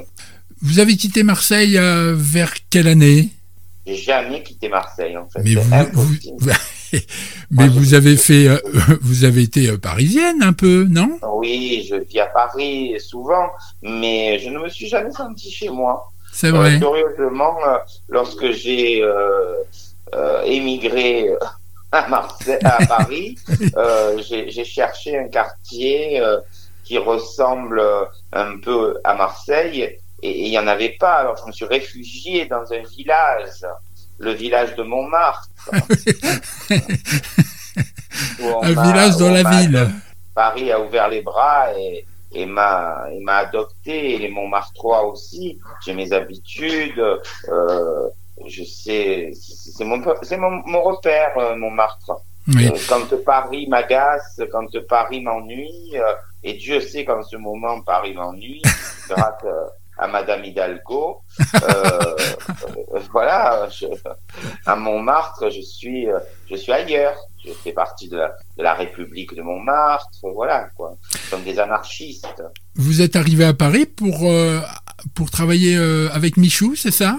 Vous 0.62 0.80
avez 0.80 0.96
quitté 0.96 1.24
Marseille 1.24 1.78
euh, 1.78 2.14
vers 2.18 2.54
quelle 2.70 2.88
année? 2.88 3.30
J'ai 3.86 3.96
jamais 3.96 4.44
quitté 4.44 4.70
Marseille 4.70 5.18
en 5.18 5.28
fait. 5.30 5.42
Mais 5.70 5.86
vous- 5.94 6.50
mais 7.52 7.68
vous 7.68 7.94
avez 7.94 8.18
fait, 8.18 8.48
euh, 8.48 8.58
vous 9.02 9.24
avez 9.24 9.44
été 9.44 9.70
euh, 9.70 9.78
parisienne 9.78 10.42
un 10.42 10.54
peu, 10.54 10.86
non? 10.90 11.20
Oui, 11.34 11.88
je 11.90 11.96
vis 11.96 12.20
à 12.20 12.28
Paris 12.28 12.96
souvent, 13.00 13.50
mais 13.82 14.40
je 14.40 14.50
ne 14.50 14.60
me 14.60 14.70
suis 14.70 14.88
jamais 14.88 15.12
senti 15.12 15.52
chez 15.52 15.70
moi. 15.70 16.12
C'est 16.32 16.52
vrai. 16.52 16.76
Euh, 16.76 16.80
curieusement, 16.80 17.58
euh, 17.68 17.78
lorsque 18.08 18.52
j'ai 18.52 19.02
euh, 19.02 20.44
émigré 20.46 21.30
à, 21.92 22.08
Marseille, 22.08 22.60
à 22.64 22.86
Paris, 22.86 23.38
j'ai 24.20 24.64
cherché 24.66 25.18
un 25.18 25.28
quartier 25.28 26.22
qui 26.84 26.98
ressemble 26.98 27.82
un 28.32 28.58
peu 28.60 29.00
à 29.04 29.16
Marseille 29.16 29.82
et 29.82 30.00
et 30.22 30.46
il 30.46 30.50
n'y 30.50 30.60
en 30.60 30.68
avait 30.68 30.96
pas. 31.00 31.16
Alors 31.16 31.38
je 31.38 31.48
me 31.48 31.52
suis 31.52 31.66
réfugié 31.66 32.46
dans 32.46 32.72
un 32.74 32.84
village, 32.98 33.66
le 34.20 34.32
village 34.34 34.76
de 34.76 34.84
Montmartre. 34.84 35.50
Un 38.42 38.84
village 38.84 39.18
dans 39.18 39.32
la 39.32 39.44
ville. 39.44 39.90
Paris 40.36 40.72
a 40.72 40.80
ouvert 40.80 41.10
les 41.10 41.22
bras 41.22 41.74
et, 41.78 42.06
et 42.32 42.46
m'a 42.46 43.08
adopté 43.28 44.16
et 44.16 44.18
les 44.18 44.30
Montmartrois 44.30 45.06
aussi. 45.06 45.60
J'ai 45.86 45.94
mes 45.94 46.12
habitudes. 46.14 47.04
Euh, 47.50 48.10
je 48.48 48.64
sais, 48.64 49.32
c'est 49.34 49.84
mon 49.84 50.02
c'est 50.22 50.38
mon, 50.38 50.62
mon 50.66 50.82
repère 50.82 51.38
euh, 51.38 51.56
Montmartre. 51.56 52.12
Oui. 52.48 52.68
Euh, 52.68 52.78
quand 52.88 53.16
Paris 53.24 53.68
m'agace, 53.68 54.42
quand 54.52 54.68
Paris 54.88 55.22
m'ennuie, 55.22 55.92
euh, 55.96 56.14
et 56.44 56.54
Dieu 56.54 56.80
sait 56.80 57.06
qu'en 57.06 57.22
ce 57.22 57.36
moment 57.36 57.82
Paris 57.82 58.14
m'ennuie, 58.14 58.62
grâce 59.08 59.44
à 60.00 60.08
Madame 60.08 60.43
Hidalgo. 60.45 61.22
Euh, 61.39 62.16
euh, 62.95 63.00
voilà, 63.12 63.68
je- 63.70 63.86
à 64.66 64.76
Montmartre, 64.76 65.50
je 65.50 65.62
suis, 65.62 66.10
euh, 66.10 66.20
je 66.50 66.56
suis 66.56 66.72
ailleurs. 66.72 67.16
Je 67.45 67.54
fais 67.54 67.72
partie 67.72 68.10
de 68.10 68.18
la, 68.18 68.36
de 68.58 68.64
la 68.64 68.74
République 68.74 69.34
de 69.34 69.41
Montmartre. 69.41 70.10
Voilà, 70.24 70.68
quoi. 70.76 70.95
Comme 71.30 71.43
des 71.43 71.58
anarchistes. 71.58 72.43
Vous 72.76 73.02
êtes 73.02 73.16
arrivé 73.16 73.45
à 73.45 73.54
Paris 73.54 73.86
pour, 73.86 74.30
euh, 74.30 74.60
pour 75.16 75.32
travailler 75.32 75.78
euh, 75.78 76.10
avec 76.12 76.36
Michou, 76.36 76.76
c'est 76.76 76.91
ça? 76.91 77.18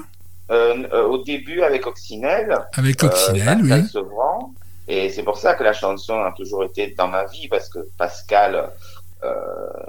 Au 0.50 1.18
début 1.18 1.62
avec 1.62 1.86
Occinelle. 1.86 2.58
Avec 2.74 2.98
Pascal 2.98 3.60
oui. 3.62 3.88
Sevran. 3.88 4.52
Et 4.88 5.08
c'est 5.08 5.22
pour 5.22 5.38
ça 5.38 5.54
que 5.54 5.62
la 5.62 5.72
chanson 5.72 6.14
a 6.20 6.32
toujours 6.36 6.64
été 6.64 6.92
dans 6.98 7.06
ma 7.06 7.24
vie, 7.24 7.46
parce 7.48 7.68
que 7.68 7.78
Pascal 7.96 8.70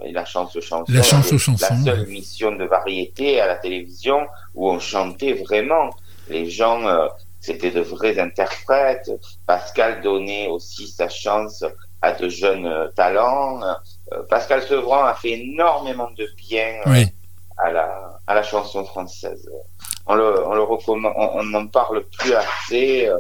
et 0.04 0.12
la 0.12 0.26
chanson 0.26 0.60
chanson, 0.62 0.86
La 0.90 1.04
chanson 1.04 1.36
était 1.36 1.38
chanson, 1.38 1.68
la 1.70 1.84
seule 1.94 2.08
émission 2.08 2.52
de 2.52 2.66
variété 2.66 3.40
à 3.40 3.48
la 3.48 3.56
télévision 3.56 4.28
où 4.56 4.70
on 4.70 4.80
chantait 4.80 5.34
vraiment. 5.34 5.92
Les 6.30 6.50
gens, 6.50 6.86
euh, 6.88 7.08
c'était 7.40 7.72
de 7.72 7.82
vrais 7.82 8.20
interprètes. 8.20 9.12
Pascal 9.46 10.02
donnait 10.02 10.48
aussi 10.48 10.88
sa 10.88 11.10
chance 11.10 11.64
à 12.02 12.14
de 12.14 12.30
jeunes 12.30 12.66
euh, 12.68 12.88
talents. 12.96 13.62
Euh, 14.12 14.24
Pascal 14.30 14.64
Sevran 14.64 15.04
a 15.06 15.14
fait 15.14 15.32
énormément 15.40 16.10
de 16.18 16.28
bien 16.38 16.80
euh, 16.86 16.92
Oui. 16.92 17.06
à 17.58 17.72
la 17.72 18.20
à 18.28 18.36
la 18.36 18.44
chanson 18.44 18.84
française. 18.86 19.50
On 20.08 20.16
le 20.16 20.48
on 20.48 20.54
le 20.54 20.64
recommande, 20.64 21.14
on 21.16 21.40
on 21.40 21.44
n'en 21.44 21.68
parle 21.68 22.04
plus 22.18 22.34
assez, 22.34 23.08
euh, 23.08 23.18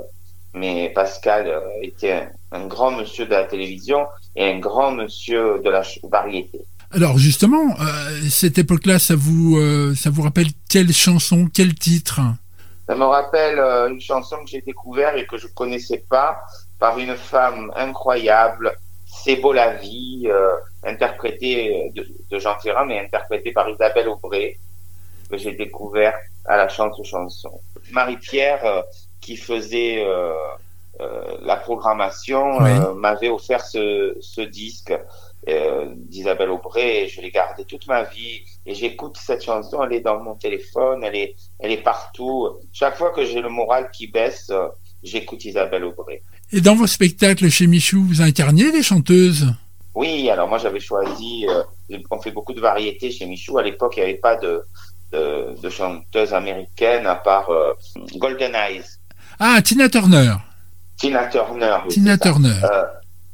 mais 0.53 0.91
Pascal 0.93 1.47
euh, 1.47 1.61
était 1.81 2.11
un, 2.11 2.27
un 2.51 2.67
grand 2.67 2.91
monsieur 2.91 3.25
de 3.25 3.31
la 3.31 3.45
télévision 3.45 4.05
et 4.35 4.51
un 4.51 4.59
grand 4.59 4.91
monsieur 4.91 5.59
de 5.63 5.69
la 5.69 5.83
variété. 6.03 6.59
Alors 6.93 7.17
justement, 7.17 7.75
euh, 7.79 8.19
cette 8.29 8.57
époque-là, 8.57 8.99
ça 8.99 9.15
vous, 9.15 9.57
euh, 9.57 9.95
ça 9.95 10.09
vous 10.09 10.21
rappelle 10.21 10.47
quelle 10.69 10.91
chanson, 10.91 11.47
quel 11.53 11.73
titre? 11.73 12.19
Ça 12.87 12.95
me 12.95 13.05
rappelle 13.05 13.59
euh, 13.59 13.89
une 13.89 14.01
chanson 14.01 14.37
que 14.43 14.49
j'ai 14.49 14.61
découverte 14.61 15.15
et 15.17 15.25
que 15.25 15.37
je 15.37 15.47
connaissais 15.47 16.03
pas 16.09 16.37
par 16.79 16.99
une 16.99 17.15
femme 17.15 17.71
incroyable, 17.75 18.73
C'est 19.23 19.35
beau 19.35 19.53
la 19.53 19.75
vie, 19.75 20.23
euh, 20.25 20.55
interprété 20.83 21.91
de, 21.95 22.07
de 22.29 22.39
Jean 22.39 22.57
Ferrand, 22.59 22.85
mais 22.85 22.99
interprété 22.99 23.51
par 23.51 23.69
Isabelle 23.69 24.07
Aubray, 24.07 24.57
que 25.29 25.37
j'ai 25.37 25.53
découvert 25.53 26.15
à 26.45 26.57
la 26.57 26.67
chance 26.69 26.97
aux 26.99 27.03
chansons. 27.03 27.61
Marie-Pierre, 27.91 28.83
qui 29.21 29.37
faisait 29.37 30.03
euh, 30.03 30.33
euh, 30.99 31.37
la 31.41 31.55
programmation, 31.55 32.57
Oui. 32.59 32.69
euh, 32.71 32.93
m'avait 32.93 33.29
offert 33.29 33.63
ce, 33.65 34.15
ce 34.19 34.41
disque 34.41 34.93
euh, 35.47 35.85
d'Isabelle 35.95 36.49
Aubray 36.51 37.03
et 37.03 37.07
je 37.07 37.21
l'ai 37.21 37.31
gardé 37.31 37.63
toute 37.65 37.87
ma 37.87 38.03
vie 38.03 38.41
et 38.65 38.75
j'écoute 38.75 39.17
cette 39.19 39.43
chanson, 39.43 39.83
elle 39.83 39.93
est 39.93 40.01
dans 40.01 40.19
mon 40.21 40.35
téléphone, 40.35 41.03
elle 41.03 41.15
est, 41.15 41.35
elle 41.59 41.71
est 41.71 41.83
partout. 41.83 42.49
Chaque 42.73 42.97
fois 42.97 43.11
que 43.11 43.25
j'ai 43.25 43.41
le 43.41 43.49
moral 43.49 43.89
qui 43.91 44.07
baisse, 44.07 44.51
j'écoute 45.01 45.43
Isabelle 45.45 45.85
Aubray. 45.85 46.21
Et 46.51 46.61
dans 46.61 46.75
vos 46.75 46.85
spectacles 46.87 47.49
chez 47.49 47.65
Michou, 47.67 48.03
vous 48.03 48.21
incarniez 48.21 48.71
des 48.71 48.83
chanteuses? 48.83 49.47
Oui, 49.95 50.29
alors 50.29 50.47
moi 50.47 50.57
j'avais 50.57 50.79
choisi, 50.79 51.47
euh, 51.49 51.97
on 52.11 52.21
fait 52.21 52.31
beaucoup 52.31 52.53
de 52.53 52.61
variétés 52.61 53.11
chez 53.11 53.25
Michou. 53.25 53.57
À 53.57 53.63
l'époque, 53.63 53.93
il 53.97 54.01
n'y 54.01 54.09
avait 54.09 54.19
pas 54.19 54.35
de, 54.35 54.63
de, 55.11 55.55
de 55.61 55.69
chanteuse 55.69 56.33
américaine 56.33 57.05
à 57.07 57.15
part 57.15 57.49
euh, 57.49 57.73
Golden 58.15 58.53
Eyes, 58.55 58.83
Ah, 59.39 59.61
Tina 59.61 59.89
Turner. 59.89 60.35
Tina 60.97 61.25
Turner. 61.27 61.77
oui, 61.85 61.93
Tina. 61.93 62.17
Turner. 62.17 62.53
Euh, 62.63 62.83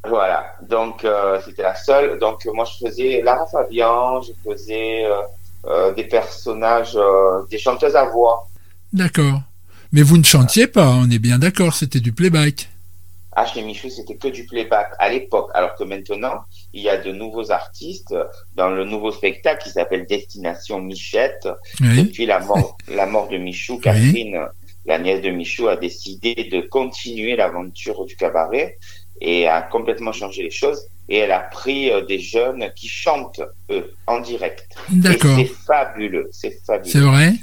voilà, 0.07 0.55
donc 0.69 1.03
euh, 1.03 1.39
c'était 1.43 1.63
la 1.63 1.75
seule. 1.75 2.17
Donc 2.17 2.45
moi 2.53 2.65
je 2.65 2.87
faisais 2.87 3.21
Lara 3.21 3.45
Fabian, 3.45 4.21
je 4.21 4.31
faisais 4.49 5.05
euh, 5.65 5.93
des 5.93 6.05
personnages, 6.05 6.97
des 7.49 7.57
chanteuses 7.57 7.95
à 7.95 8.05
voix. 8.05 8.47
D'accord. 8.93 9.41
Mais 9.91 10.01
vous 10.01 10.17
ne 10.17 10.23
chantiez 10.23 10.67
pas, 10.67 10.87
on 10.91 11.09
est 11.09 11.19
bien 11.19 11.39
d'accord, 11.39 11.73
c'était 11.73 11.99
du 11.99 12.13
playback. 12.13 12.69
Ah, 13.39 13.45
chez 13.45 13.61
Michou, 13.61 13.89
c'était 13.89 14.15
que 14.15 14.29
du 14.29 14.45
playback 14.45 14.93
à 14.97 15.09
l'époque, 15.09 15.51
alors 15.53 15.75
que 15.75 15.83
maintenant, 15.83 16.45
il 16.73 16.81
y 16.81 16.89
a 16.89 16.97
de 16.97 17.11
nouveaux 17.11 17.51
artistes 17.51 18.15
dans 18.55 18.69
le 18.69 18.83
nouveau 18.83 19.11
spectacle 19.11 19.63
qui 19.63 19.69
s'appelle 19.69 20.07
Destination 20.07 20.81
Michette. 20.81 21.47
Oui. 21.79 22.03
Depuis 22.03 22.25
la 22.25 22.39
mort, 22.39 22.77
la 22.87 23.05
mort 23.05 23.27
de 23.27 23.37
Michou, 23.37 23.77
Catherine, 23.77 24.47
la 24.87 24.97
nièce 24.97 25.21
de 25.21 25.29
Michou, 25.29 25.67
a 25.67 25.75
décidé 25.75 26.49
de 26.51 26.61
continuer 26.61 27.35
l'aventure 27.35 28.05
du 28.05 28.15
cabaret 28.15 28.77
et 29.21 29.47
a 29.47 29.61
complètement 29.61 30.13
changé 30.13 30.43
les 30.43 30.51
choses. 30.51 30.87
Et 31.09 31.17
elle 31.17 31.31
a 31.31 31.39
pris 31.39 31.89
euh, 31.89 32.01
des 32.01 32.19
jeunes 32.19 32.71
qui 32.75 32.87
chantent, 32.87 33.41
eux, 33.69 33.93
en 34.07 34.19
direct. 34.19 34.67
D'accord. 34.89 35.37
C'est 35.37 35.45
fabuleux, 35.45 36.29
c'est 36.31 36.59
fabuleux. 36.65 36.91
C'est 36.91 36.99
vrai? 36.99 37.33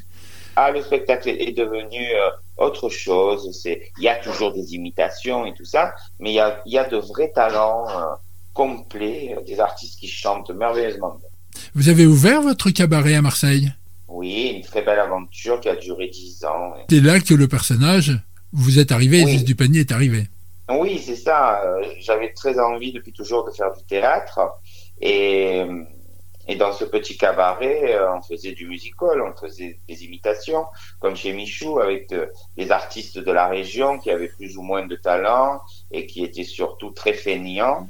Ah, 0.56 0.70
le 0.70 0.82
spectacle 0.82 1.28
est 1.30 1.52
devenu 1.52 1.98
euh, 1.98 2.30
autre 2.58 2.88
chose. 2.88 3.50
C'est, 3.60 3.90
il 3.98 4.04
y 4.04 4.08
a 4.08 4.16
toujours 4.16 4.52
des 4.52 4.74
imitations 4.74 5.46
et 5.46 5.54
tout 5.54 5.64
ça, 5.64 5.94
mais 6.20 6.30
il 6.30 6.34
y 6.34 6.40
a, 6.40 6.60
y 6.66 6.78
a 6.78 6.84
de 6.84 6.96
vrais 6.96 7.32
talents 7.34 7.88
euh, 7.88 8.14
complets, 8.52 9.36
des 9.46 9.60
artistes 9.60 9.98
qui 9.98 10.08
chantent 10.08 10.50
merveilleusement. 10.50 11.16
bien. 11.18 11.28
Vous 11.74 11.88
avez 11.88 12.06
ouvert 12.06 12.42
votre 12.42 12.70
cabaret 12.70 13.14
à 13.14 13.22
Marseille? 13.22 13.72
Oui, 14.08 14.52
une 14.56 14.62
très 14.62 14.82
belle 14.82 14.98
aventure 14.98 15.60
qui 15.60 15.68
a 15.68 15.76
duré 15.76 16.08
dix 16.08 16.44
ans. 16.44 16.74
C'est 16.90 17.00
là 17.00 17.20
que 17.20 17.34
le 17.34 17.48
personnage, 17.48 18.12
vous 18.52 18.78
êtes 18.78 18.92
arrivé, 18.92 19.24
Oui. 19.24 19.42
Du 19.42 19.54
panier 19.54 19.80
est 19.80 19.92
arrivé. 19.92 20.28
Oui, 20.70 21.02
c'est 21.04 21.16
ça. 21.16 21.62
euh, 21.64 21.82
J'avais 22.00 22.32
très 22.32 22.58
envie 22.58 22.92
depuis 22.92 23.12
toujours 23.12 23.44
de 23.44 23.50
faire 23.50 23.72
du 23.74 23.82
théâtre. 23.84 24.40
Et, 25.00 25.62
et 26.46 26.56
dans 26.56 26.72
ce 26.72 26.84
petit 26.84 27.16
cabaret, 27.16 27.94
euh, 27.94 28.14
on 28.16 28.22
faisait 28.22 28.52
du 28.52 28.66
musical, 28.66 29.20
on 29.22 29.34
faisait 29.36 29.78
des 29.88 30.04
imitations, 30.04 30.64
comme 31.00 31.16
chez 31.16 31.32
Michou, 31.32 31.80
avec 31.80 32.08
de- 32.10 32.28
des 32.56 32.70
artistes 32.70 33.18
de 33.18 33.30
la 33.32 33.48
région 33.48 33.98
qui 33.98 34.10
avaient 34.10 34.28
plus 34.28 34.56
ou 34.56 34.62
moins 34.62 34.86
de 34.86 34.96
talent 34.96 35.60
et 35.90 36.06
qui 36.06 36.22
étaient 36.24 36.44
surtout 36.44 36.90
très 36.90 37.14
feignants. 37.14 37.88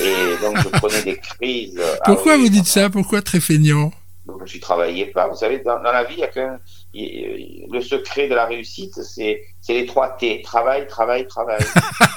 Et 0.00 0.36
donc, 0.42 0.56
je 0.58 0.68
prenais 0.68 1.02
des 1.02 1.16
crises. 1.18 1.80
Ah 2.00 2.04
Pourquoi 2.06 2.36
oui, 2.36 2.42
vous 2.42 2.48
dites 2.48 2.66
ça? 2.66 2.88
Pourquoi 2.90 3.22
très 3.22 3.40
feignant 3.40 3.92
donc, 4.26 4.44
je 4.44 4.58
travaillais 4.58 5.06
pas. 5.06 5.28
Vous 5.28 5.36
savez, 5.36 5.60
dans, 5.60 5.76
dans 5.82 5.92
la 5.92 6.02
vie, 6.04 6.14
il 6.16 6.20
y 6.20 6.24
a 6.24 6.28
qu'un. 6.28 6.58
Le 6.94 7.80
secret 7.80 8.26
de 8.28 8.34
la 8.34 8.46
réussite, 8.46 8.94
c'est 9.02 9.40
les 9.68 9.86
trois 9.86 10.10
T 10.16 10.42
travail, 10.42 10.86
travail, 10.86 11.26
travail. 11.26 11.60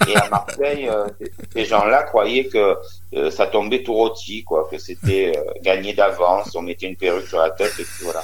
Et 0.07 0.15
à 0.15 0.27
Marseille, 0.29 0.87
euh, 0.89 1.05
ces- 1.53 1.65
gens-là 1.65 2.03
croyaient 2.03 2.45
que 2.47 2.75
euh, 3.15 3.29
ça 3.29 3.47
tombait 3.47 3.83
tout 3.83 3.93
rôti, 3.93 4.43
quoi, 4.43 4.67
que 4.71 4.77
c'était 4.77 5.33
euh, 5.35 5.43
gagné 5.61 5.93
d'avance. 5.93 6.55
On 6.55 6.61
mettait 6.61 6.87
une 6.87 6.95
perruque 6.95 7.27
sur 7.27 7.39
la 7.39 7.51
tête 7.51 7.73
et 7.79 7.83
puis 7.83 8.03
voilà. 8.03 8.23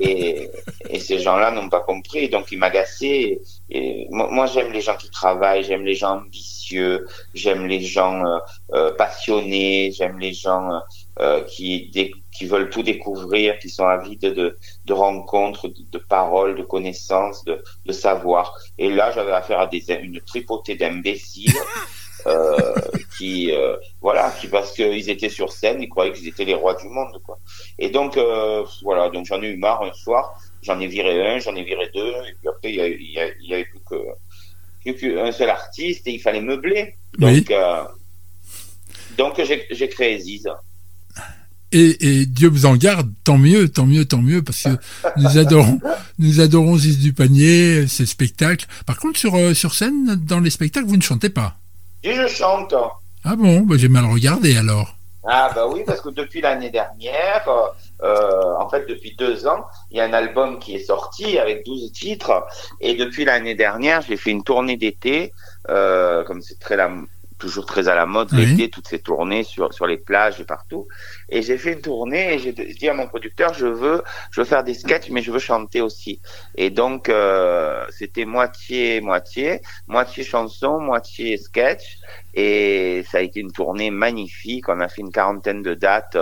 Et, 0.00 0.50
et 0.90 0.98
ces 1.00 1.18
gens-là 1.18 1.50
n'ont 1.52 1.68
pas 1.68 1.80
compris, 1.80 2.28
donc 2.28 2.50
ils 2.52 2.58
m'agaçaient. 2.58 3.40
Et 3.70 4.06
moi, 4.10 4.28
moi, 4.30 4.46
j'aime 4.46 4.72
les 4.72 4.80
gens 4.80 4.96
qui 4.96 5.10
travaillent, 5.10 5.62
j'aime 5.64 5.84
les 5.84 5.94
gens 5.94 6.16
ambitieux, 6.18 7.06
j'aime 7.34 7.66
les 7.66 7.80
gens 7.80 8.24
euh, 8.24 8.38
euh, 8.74 8.92
passionnés, 8.94 9.92
j'aime 9.92 10.18
les 10.18 10.32
gens 10.32 10.70
euh, 11.18 11.40
euh, 11.40 11.40
qui, 11.42 11.90
qui 12.36 12.46
veulent 12.46 12.70
tout 12.70 12.82
découvrir, 12.82 13.58
qui 13.58 13.70
sont 13.70 13.86
avides 13.86 14.20
de, 14.20 14.56
de 14.84 14.92
rencontres, 14.92 15.68
de, 15.68 15.82
de 15.90 15.98
paroles, 15.98 16.56
de 16.56 16.62
connaissances, 16.62 17.44
de, 17.44 17.62
de 17.86 17.92
savoir. 17.92 18.54
Et 18.78 18.90
là, 18.90 19.10
j'avais 19.12 19.32
affaire 19.32 19.60
à 19.60 19.66
des, 19.66 19.82
une 20.02 20.20
tripotée 20.20 20.76
d'imbéciles. 20.76 21.52
Euh, 22.26 22.74
qui 23.16 23.52
euh, 23.52 23.76
voilà 24.00 24.32
qui 24.40 24.48
parce 24.48 24.72
qu'ils 24.72 25.10
étaient 25.10 25.28
sur 25.28 25.52
scène 25.52 25.80
ils 25.80 25.88
croyaient 25.88 26.12
qu'ils 26.12 26.26
étaient 26.26 26.46
les 26.46 26.54
rois 26.54 26.74
du 26.74 26.88
monde 26.88 27.20
quoi 27.24 27.38
et 27.78 27.88
donc 27.88 28.16
euh, 28.16 28.64
voilà 28.82 29.10
donc 29.10 29.26
j'en 29.26 29.40
ai 29.42 29.48
eu 29.48 29.56
marre 29.58 29.82
un 29.84 29.92
soir 29.92 30.32
j'en 30.62 30.80
ai 30.80 30.88
viré 30.88 31.24
un 31.24 31.38
j'en 31.38 31.54
ai 31.54 31.62
viré 31.62 31.88
deux 31.94 32.08
et 32.26 32.32
puis 32.40 32.48
après 32.48 32.70
il 32.70 32.74
y, 32.74 32.80
a- 32.80 32.88
il 32.88 33.10
y, 33.12 33.20
a- 33.20 33.28
il 33.40 33.48
y 33.50 33.54
avait 33.54 33.66
plus 33.66 33.78
que 33.88 33.96
plus 34.82 34.94
qu'un 35.14 35.30
seul 35.30 35.50
artiste 35.50 36.04
et 36.08 36.12
il 36.12 36.18
fallait 36.20 36.40
meubler 36.40 36.96
donc 37.18 37.30
Oui. 37.30 37.46
euh, 37.50 37.84
donc 39.16 39.40
j'ai 39.42 39.66
j'ai 39.70 39.88
créé 39.88 40.18
Ziz 40.18 40.48
Et, 41.72 42.20
et 42.20 42.26
Dieu 42.26 42.48
vous 42.48 42.66
en 42.66 42.76
garde, 42.76 43.10
tant 43.24 43.38
mieux, 43.38 43.68
tant 43.68 43.86
mieux, 43.86 44.04
tant 44.04 44.22
mieux, 44.22 44.42
parce 44.42 44.62
que 44.62 44.68
nous 45.16 45.36
adorons, 45.38 45.80
nous 46.18 46.40
adorons 46.40 46.76
Isis 46.76 46.98
du 46.98 47.12
panier, 47.12 47.86
ces 47.88 48.06
spectacles. 48.06 48.66
Par 48.86 48.98
contre, 48.98 49.18
sur, 49.18 49.34
euh, 49.34 49.52
sur 49.52 49.74
scène, 49.74 50.14
dans 50.14 50.40
les 50.40 50.50
spectacles, 50.50 50.86
vous 50.86 50.96
ne 50.96 51.02
chantez 51.02 51.28
pas. 51.30 51.56
et 52.04 52.14
je 52.14 52.26
chante 52.28 52.74
Ah 53.24 53.34
bon, 53.36 53.60
bah, 53.62 53.76
j'ai 53.78 53.88
mal 53.88 54.04
regardé 54.04 54.56
alors. 54.56 54.96
Ah 55.28 55.50
bah 55.52 55.66
oui, 55.66 55.80
parce 55.84 56.00
que 56.00 56.10
depuis 56.10 56.40
l'année 56.40 56.70
dernière, 56.70 57.42
euh, 57.48 57.66
euh, 58.06 58.54
en 58.60 58.68
fait 58.68 58.86
depuis 58.88 59.16
deux 59.18 59.48
ans, 59.48 59.66
il 59.90 59.96
y 59.96 60.00
a 60.00 60.04
un 60.04 60.12
album 60.12 60.60
qui 60.60 60.76
est 60.76 60.84
sorti 60.84 61.36
avec 61.40 61.66
12 61.66 61.90
titres. 61.90 62.46
Et 62.80 62.94
depuis 62.94 63.24
l'année 63.24 63.56
dernière, 63.56 64.02
j'ai 64.02 64.16
fait 64.16 64.30
une 64.30 64.44
tournée 64.44 64.76
d'été, 64.76 65.32
euh, 65.68 66.22
comme 66.22 66.42
c'est 66.42 66.60
très 66.60 66.76
la, 66.76 66.92
toujours 67.38 67.66
très 67.66 67.88
à 67.88 67.96
la 67.96 68.06
mode 68.06 68.28
Oui. 68.34 68.46
l'été, 68.46 68.70
toutes 68.70 68.86
ces 68.86 69.00
tournées 69.00 69.42
sur, 69.42 69.74
sur 69.74 69.88
les 69.88 69.96
plages 69.96 70.40
et 70.40 70.44
partout. 70.44 70.86
Et 71.28 71.42
j'ai 71.42 71.58
fait 71.58 71.72
une 71.72 71.80
tournée 71.80 72.34
et 72.34 72.38
j'ai 72.38 72.52
dit 72.52 72.88
à 72.88 72.94
mon 72.94 73.08
producteur, 73.08 73.52
je 73.54 73.66
veux, 73.66 74.02
je 74.30 74.40
veux 74.40 74.44
faire 74.46 74.62
des 74.64 74.74
sketchs, 74.74 75.10
mais 75.10 75.22
je 75.22 75.32
veux 75.32 75.38
chanter 75.40 75.80
aussi. 75.80 76.20
Et 76.56 76.70
donc, 76.70 77.08
euh, 77.08 77.84
c'était 77.90 78.24
moitié, 78.24 79.00
moitié, 79.00 79.60
moitié 79.88 80.22
chanson, 80.24 80.78
moitié 80.80 81.36
sketch. 81.36 81.98
Et 82.34 83.02
ça 83.10 83.18
a 83.18 83.20
été 83.22 83.40
une 83.40 83.50
tournée 83.50 83.90
magnifique. 83.90 84.68
On 84.68 84.78
a 84.80 84.88
fait 84.88 85.00
une 85.00 85.10
quarantaine 85.10 85.62
de 85.62 85.74
dates 85.74 86.18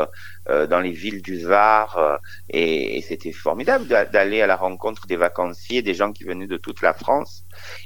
euh, 0.48 0.66
dans 0.66 0.80
les 0.80 0.92
villes 0.92 1.22
du 1.22 1.38
Var. 1.44 1.98
euh, 1.98 2.16
et 2.50 2.96
et 2.96 3.02
c'était 3.02 3.32
formidable 3.32 3.86
d'a- 3.88 4.04
d'aller 4.04 4.40
à 4.40 4.46
la 4.46 4.56
rencontre 4.56 5.06
des 5.06 5.16
vacanciers, 5.16 5.82
des 5.82 5.94
gens 5.94 6.12
qui 6.12 6.24
venaient 6.24 6.46
de 6.46 6.56
toute 6.56 6.80
la 6.82 6.94
France 6.94 7.42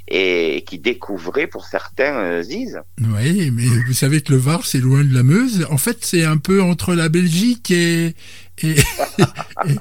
et 0.09 0.64
qui 0.66 0.79
découvraient 0.79 1.47
pour 1.47 1.64
certains 1.64 2.14
euh, 2.16 2.43
Ziz. 2.43 2.81
Oui, 3.01 3.51
mais 3.51 3.66
vous 3.87 3.93
savez 3.93 4.21
que 4.21 4.33
le 4.33 4.39
Var, 4.39 4.64
c'est 4.66 4.79
loin 4.79 5.05
de 5.05 5.14
la 5.14 5.23
Meuse. 5.23 5.66
En 5.71 5.79
fait, 5.79 6.05
c'est 6.05 6.25
un 6.25 6.37
peu 6.39 6.62
entre 6.62 6.95
la 6.95 7.08
Belgique 7.09 7.71
et, 7.71 8.15
et, 8.63 8.71
et, 8.71 8.75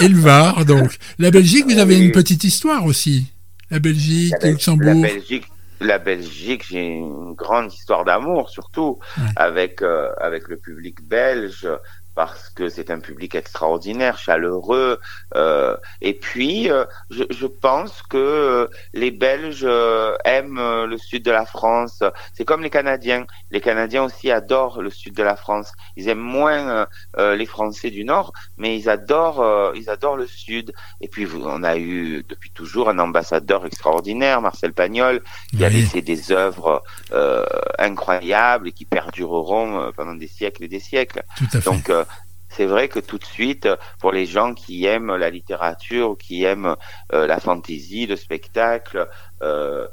et 0.00 0.08
le 0.08 0.18
Var. 0.18 0.64
Donc, 0.64 0.96
la 1.18 1.30
Belgique, 1.30 1.64
vous 1.66 1.78
avez 1.78 1.96
Oui. 1.96 2.06
une 2.06 2.12
petite 2.12 2.44
histoire 2.44 2.84
aussi. 2.84 3.26
La 3.70 3.78
Belgique, 3.78 4.32
La, 4.32 4.38
Bel- 4.38 4.50
Luxembourg. 4.52 5.02
la 5.02 5.08
Belgique, 5.08 5.44
la 5.80 5.98
Belgique, 5.98 6.64
j'ai 6.70 6.86
une 6.86 7.34
grande 7.34 7.72
histoire 7.72 8.04
d'amour, 8.04 8.50
surtout 8.50 8.98
Ouais. 9.18 9.24
avec 9.36 9.82
euh, 9.82 10.08
avec 10.20 10.48
le 10.48 10.56
public 10.56 10.96
belge, 11.08 11.66
parce 12.14 12.48
que 12.50 12.68
c'est 12.68 12.90
un 12.90 13.00
public 13.00 13.34
extraordinaire, 13.34 14.18
chaleureux. 14.18 15.00
euh, 15.34 15.76
et 16.00 16.14
puis, 16.14 16.70
euh, 16.70 16.84
je, 17.10 17.46
pense 17.46 18.02
que 18.02 18.16
euh, 18.18 18.68
les 18.92 19.10
Belges 19.10 19.64
euh, 19.64 20.16
aiment 20.24 20.84
le 20.84 20.98
sud 20.98 21.24
de 21.24 21.30
la 21.30 21.46
France. 21.46 22.02
C'est 22.32 22.44
comme 22.44 22.62
les 22.62 22.70
Canadiens. 22.70 23.26
Les 23.50 23.60
Canadiens 23.60 24.04
aussi 24.04 24.30
adorent 24.30 24.82
le 24.82 24.90
sud 24.90 25.14
de 25.14 25.22
la 25.22 25.36
France. 25.36 25.72
Ils 25.96 26.08
aiment 26.08 26.18
moins 26.18 26.86
euh, 27.18 27.36
les 27.36 27.46
Français 27.46 27.90
du 27.90 28.04
Nord, 28.04 28.32
mais 28.56 28.78
ils 28.78 28.88
adorent 28.88 29.40
euh, 29.40 29.72
ils 29.74 29.90
adorent 29.90 30.16
le 30.16 30.26
sud. 30.26 30.72
Et 31.00 31.08
puis, 31.08 31.26
on 31.34 31.62
a 31.62 31.76
eu 31.76 32.24
depuis 32.28 32.50
toujours 32.50 32.88
un 32.88 32.98
ambassadeur 32.98 33.66
extraordinaire, 33.66 34.40
Marcel 34.40 34.72
Pagnol, 34.72 35.22
qui 35.50 35.64
a 35.64 35.68
laissé 35.68 36.02
des 36.02 36.32
œuvres 36.32 36.82
euh, 37.12 37.44
incroyables 37.78 38.68
et 38.68 38.72
qui 38.72 38.84
perdureront 38.84 39.80
euh, 39.80 39.90
pendant 39.96 40.14
des 40.14 40.28
siècles 40.28 40.64
et 40.64 40.68
des 40.68 40.80
siècles. 40.80 41.22
Tout 41.36 41.44
à 41.52 41.60
fait. 41.60 41.64
Donc, 41.64 41.90
euh, 41.90 42.04
c'est 42.50 42.66
vrai 42.66 42.88
que 42.88 43.00
tout 43.00 43.18
de 43.18 43.24
suite, 43.24 43.68
pour 44.00 44.12
les 44.12 44.26
gens 44.26 44.54
qui 44.54 44.84
aiment 44.86 45.16
la 45.16 45.30
littérature, 45.30 46.16
qui 46.16 46.44
aiment 46.44 46.76
euh, 47.12 47.26
la 47.26 47.40
fantaisie, 47.40 48.06
le 48.06 48.14
spectacle, 48.14 49.08
euh, 49.42 49.86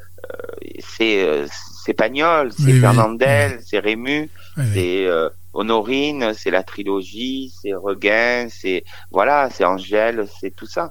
c'est 0.80 1.26
euh, 1.26 1.47
c'est 1.84 1.93
Pagnol, 1.93 2.51
c'est 2.51 2.66
Oui, 2.66 2.74
oui. 2.74 2.80
Fernandel, 2.80 3.59
c'est 3.66 3.80
Rému, 3.80 4.30
c'est 4.74 5.07
euh, 5.07 5.30
Honorine, 5.53 6.33
c'est 6.35 6.51
la 6.51 6.63
trilogie, 6.63 7.51
c'est 7.61 7.73
Regain, 7.73 8.47
c'est 8.49 8.83
voilà, 9.11 9.49
c'est 9.53 9.65
Angèle, 9.65 10.27
c'est 10.39 10.55
tout 10.55 10.65
ça. 10.67 10.89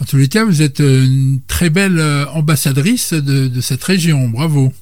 En 0.00 0.04
tous 0.04 0.16
les 0.16 0.28
cas, 0.28 0.44
vous 0.44 0.62
êtes 0.62 0.80
euh, 0.80 1.04
une 1.04 1.40
très 1.46 1.68
belle 1.70 1.98
euh, 1.98 2.24
ambassadrice 2.28 3.12
de, 3.12 3.48
de 3.48 3.60
cette 3.60 3.84
région. 3.84 4.28
Bravo. 4.28 4.72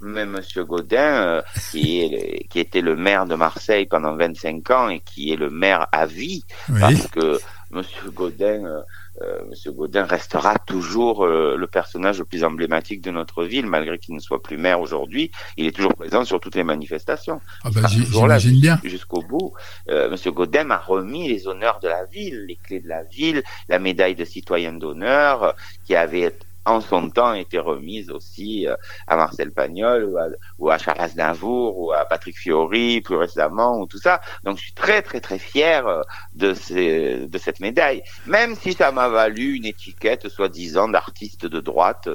Mais 0.00 0.24
Monsieur 0.24 0.64
Godin, 0.64 0.96
euh, 0.98 1.42
qui, 1.72 2.00
est 2.00 2.08
le- 2.08 2.48
qui 2.48 2.58
était 2.60 2.80
le 2.80 2.96
maire 2.96 3.26
de 3.26 3.34
Marseille 3.34 3.86
pendant 3.86 4.14
25 4.16 4.70
ans 4.70 4.88
et 4.88 5.00
qui 5.00 5.32
est 5.32 5.36
le 5.36 5.50
maire 5.50 5.86
à 5.92 6.06
vie, 6.06 6.42
Oui. 6.68 6.80
parce 6.80 7.06
que 7.08 7.38
Monsieur 7.72 8.10
Godin, 8.10 8.64
euh, 8.64 8.80
euh, 9.22 9.44
Monsieur 9.48 9.72
Godin 9.72 10.04
restera 10.04 10.56
toujours 10.58 11.24
euh, 11.24 11.56
le 11.56 11.66
personnage 11.66 12.18
le 12.18 12.24
plus 12.24 12.42
emblématique 12.42 13.02
de 13.02 13.10
notre 13.10 13.44
ville, 13.44 13.66
malgré 13.66 13.98
qu'il 13.98 14.14
ne 14.14 14.20
soit 14.20 14.42
plus 14.42 14.56
maire 14.56 14.80
aujourd'hui. 14.80 15.30
Il 15.56 15.66
est 15.66 15.72
toujours 15.72 15.94
présent 15.94 16.24
sur 16.24 16.40
toutes 16.40 16.54
les 16.54 16.64
manifestations. 16.64 17.40
Ah 17.64 17.70
bah, 17.70 17.82
j'imagine 17.86 18.60
bien. 18.60 18.80
jusqu'au 18.82 19.20
bout. 19.22 19.52
Euh, 19.90 20.10
Monsieur 20.10 20.32
Godin 20.32 20.64
m'a 20.64 20.78
remis 20.78 21.28
les 21.28 21.46
honneurs 21.46 21.80
de 21.80 21.88
la 21.88 22.04
ville, 22.06 22.46
les 22.46 22.56
clés 22.56 22.80
de 22.80 22.88
la 22.88 23.02
ville, 23.02 23.42
la 23.68 23.78
médaille 23.78 24.14
de 24.14 24.24
citoyen 24.24 24.72
d'honneur, 24.72 25.54
qui 25.84 25.94
avait 25.94 26.34
en 26.64 26.80
son 26.80 27.10
temps 27.10 27.32
été 27.32 27.58
remise 27.58 28.10
aussi 28.10 28.66
euh, 28.66 28.74
à 29.06 29.16
Marcel 29.16 29.52
Pagnol 29.52 30.04
ou 30.04 30.18
à, 30.18 30.26
ou 30.58 30.70
à 30.70 30.78
Charles 30.78 31.00
Aznavour 31.00 31.78
ou 31.78 31.92
à 31.92 32.04
Patrick 32.04 32.38
Fiori 32.38 33.00
plus 33.00 33.16
récemment 33.16 33.78
ou 33.78 33.86
tout 33.86 33.98
ça. 33.98 34.20
Donc 34.44 34.58
je 34.58 34.62
suis 34.62 34.72
très 34.72 35.02
très 35.02 35.20
très 35.20 35.38
fier 35.38 35.86
euh, 35.86 36.02
de, 36.34 36.54
ces, 36.54 37.26
de 37.26 37.38
cette 37.38 37.60
médaille, 37.60 38.02
même 38.26 38.54
si 38.54 38.72
ça 38.74 38.92
m'a 38.92 39.08
valu 39.08 39.56
une 39.56 39.66
étiquette 39.66 40.28
soi-disant 40.28 40.88
d'artiste 40.88 41.46
de 41.46 41.60
droite. 41.60 42.08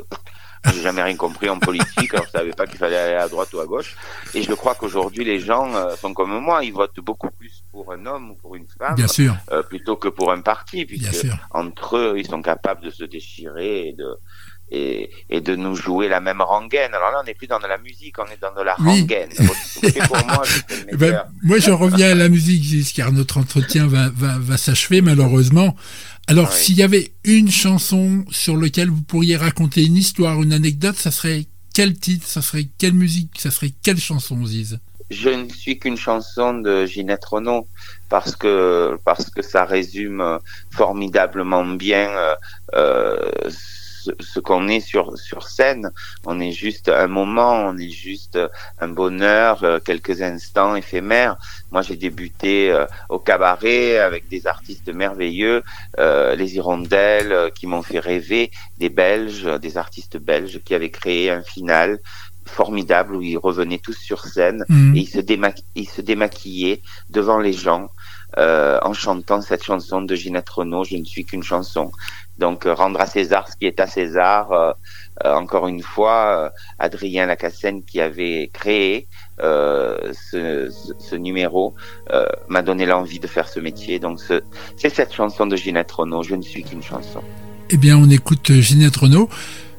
J'ai 0.73 0.81
jamais 0.81 1.03
rien 1.03 1.15
compris 1.15 1.49
en 1.49 1.59
politique, 1.59 2.13
alors 2.13 2.25
je 2.25 2.31
savais 2.31 2.51
pas 2.53 2.65
qu'il 2.67 2.77
fallait 2.77 2.97
aller 2.97 3.15
à 3.15 3.27
droite 3.27 3.53
ou 3.53 3.59
à 3.59 3.65
gauche. 3.65 3.95
Et 4.33 4.41
je 4.43 4.53
crois 4.53 4.75
qu'aujourd'hui 4.75 5.23
les 5.23 5.39
gens 5.39 5.73
euh, 5.75 5.95
sont 5.95 6.13
comme 6.13 6.37
moi, 6.39 6.63
ils 6.63 6.73
votent 6.73 6.99
beaucoup 6.99 7.29
plus 7.31 7.63
pour 7.71 7.91
un 7.93 8.05
homme 8.05 8.31
ou 8.31 8.35
pour 8.35 8.55
une 8.55 8.65
femme 8.77 8.95
Bien 8.95 9.07
sûr. 9.07 9.35
euh, 9.51 9.63
plutôt 9.63 9.95
que 9.95 10.07
pour 10.07 10.31
un 10.31 10.41
parti, 10.41 10.85
Bien 10.85 10.97
puisque 11.09 11.25
sûr. 11.25 11.37
entre 11.51 11.97
eux, 11.97 12.13
ils 12.17 12.27
sont 12.27 12.41
capables 12.41 12.83
de 12.83 12.89
se 12.89 13.03
déchirer 13.03 13.89
et 13.89 13.93
de 13.93 14.07
et, 14.71 15.11
et 15.29 15.41
de 15.41 15.55
nous 15.55 15.75
jouer 15.75 16.07
la 16.07 16.19
même 16.19 16.41
rengaine. 16.41 16.91
Alors 16.95 17.11
là, 17.11 17.19
on 17.21 17.23
n'est 17.25 17.35
plus 17.35 17.45
dans 17.45 17.59
de 17.59 17.67
la 17.67 17.77
musique, 17.77 18.17
on 18.17 18.25
est 18.25 18.41
dans 18.41 18.51
de 18.51 18.63
la 18.63 18.75
Oui. 18.79 19.01
rengaine. 19.01 19.29
Pour 20.07 20.25
moi, 20.25 20.41
le 20.91 20.97
ben, 20.97 21.23
moi, 21.43 21.59
je 21.59 21.69
reviens 21.69 22.09
à 22.11 22.15
la 22.15 22.29
musique, 22.29 22.91
car 22.95 23.11
notre 23.11 23.37
entretien 23.37 23.85
va, 23.85 24.09
va, 24.09 24.39
va 24.39 24.57
s'achever 24.57 25.01
malheureusement. 25.01 25.75
Alors, 26.27 26.49
Oui. 26.49 26.55
s'il 26.55 26.77
y 26.77 26.83
avait 26.83 27.11
une 27.23 27.51
chanson 27.51 28.25
sur 28.31 28.57
laquelle 28.57 28.89
vous 28.89 29.03
pourriez 29.03 29.37
raconter 29.37 29.85
une 29.85 29.95
histoire, 29.95 30.41
une 30.41 30.53
anecdote, 30.53 30.95
ça 30.95 31.11
serait 31.11 31.45
quel 31.73 31.93
titre, 31.99 32.25
ça 32.27 32.41
serait 32.41 32.67
quelle 32.77 32.93
musique, 32.93 33.31
ça 33.37 33.51
serait 33.51 33.73
quelle 33.83 33.99
chanson, 33.99 34.43
Ziz? 34.45 34.79
Je 35.11 35.29
ne 35.29 35.47
suis 35.49 35.77
qu'une 35.77 35.97
chanson 35.97 36.55
de 36.55 36.85
Ginette 36.87 37.25
Renault 37.25 37.67
parce 38.09 38.35
que 38.35 38.97
parce 39.05 39.29
que 39.29 39.43
ça 39.43 39.63
résume 39.63 40.19
euh, 40.19 40.39
formidablement 40.71 41.63
bien 41.63 42.09
euh, 42.09 42.35
euh, 42.73 43.29
ce, 44.05 44.11
ce 44.19 44.39
qu'on 44.39 44.67
est 44.67 44.79
sur 44.91 45.17
sur 45.17 45.43
scène. 45.55 45.85
On 46.25 46.39
est 46.39 46.51
juste 46.51 46.87
un 46.89 47.07
moment, 47.07 47.53
on 47.69 47.77
est 47.77 47.89
juste 48.07 48.37
un 48.79 48.87
bonheur, 49.01 49.63
euh, 49.63 49.79
quelques 49.79 50.21
instants 50.21 50.75
éphémères. 50.75 51.35
Moi, 51.71 51.81
j'ai 51.81 51.95
débuté 52.07 52.71
euh, 52.71 52.85
au 53.09 53.19
cabaret 53.19 53.97
avec 54.09 54.23
des 54.29 54.47
artistes 54.55 54.89
merveilleux, 55.03 55.63
euh, 55.99 56.35
les 56.35 56.55
Hirondelles, 56.55 57.31
euh, 57.33 57.49
qui 57.57 57.65
m'ont 57.67 57.81
fait 57.91 57.99
rêver, 57.99 58.51
des 58.77 58.89
Belges, 58.89 59.45
euh, 59.45 59.57
des 59.57 59.77
artistes 59.85 60.17
belges 60.17 60.59
qui 60.65 60.73
avaient 60.75 60.95
créé 61.01 61.29
un 61.29 61.43
final 61.55 61.99
formidable 62.45 63.15
où 63.15 63.21
ils 63.23 63.37
revenaient 63.37 63.79
tous 63.87 63.97
sur 64.09 64.19
scène 64.25 64.65
Mhm. 64.69 64.95
et 64.95 64.99
ils 64.99 65.09
se, 65.09 65.19
déma- 65.19 65.63
ils 65.75 65.89
se 65.89 66.01
démaquillaient 66.01 66.81
devant 67.09 67.39
les 67.39 67.53
gens 67.53 67.89
euh, 68.37 68.79
en 68.83 68.93
chantant 68.93 69.41
cette 69.41 69.63
chanson 69.63 70.01
de 70.01 70.15
Ginette 70.15 70.49
Renault, 70.49 70.83
Je 70.83 70.97
ne 70.97 71.05
suis 71.05 71.23
qu'une 71.25 71.43
chanson. 71.43 71.91
Donc 72.37 72.65
euh, 72.65 72.73
rendre 72.73 72.99
à 72.99 73.05
César 73.05 73.47
ce 73.49 73.55
qui 73.55 73.65
est 73.65 73.79
à 73.79 73.87
César. 73.87 74.51
euh, 74.51 74.71
euh, 75.23 75.33
encore 75.33 75.67
une 75.69 75.81
fois, 75.81 76.17
euh, 76.37 76.49
Adrien 76.77 77.25
Lacassène 77.25 77.83
qui 77.83 78.01
avait 78.01 78.49
créé 78.51 79.07
euh, 79.39 80.11
ce, 80.29 80.69
ce, 80.69 80.91
ce 80.99 81.15
numéro 81.15 81.73
euh, 82.11 82.25
m'a 82.49 82.61
donné 82.61 82.85
l'envie 82.85 83.19
de 83.19 83.27
faire 83.27 83.47
ce 83.47 83.61
métier. 83.61 83.97
Donc 83.99 84.19
ce- 84.19 84.41
c'est 84.75 84.89
cette 84.93 85.13
chanson 85.13 85.45
de 85.47 85.55
Ginette 85.55 85.91
Renault, 85.93 86.23
Je 86.23 86.35
ne 86.35 86.41
suis 86.41 86.63
qu'une 86.63 86.83
chanson. 86.83 87.21
Eh 87.69 87.77
bien, 87.77 87.97
on 87.97 88.09
écoute 88.09 88.51
Ginette 88.51 88.97
Renault. 88.97 89.29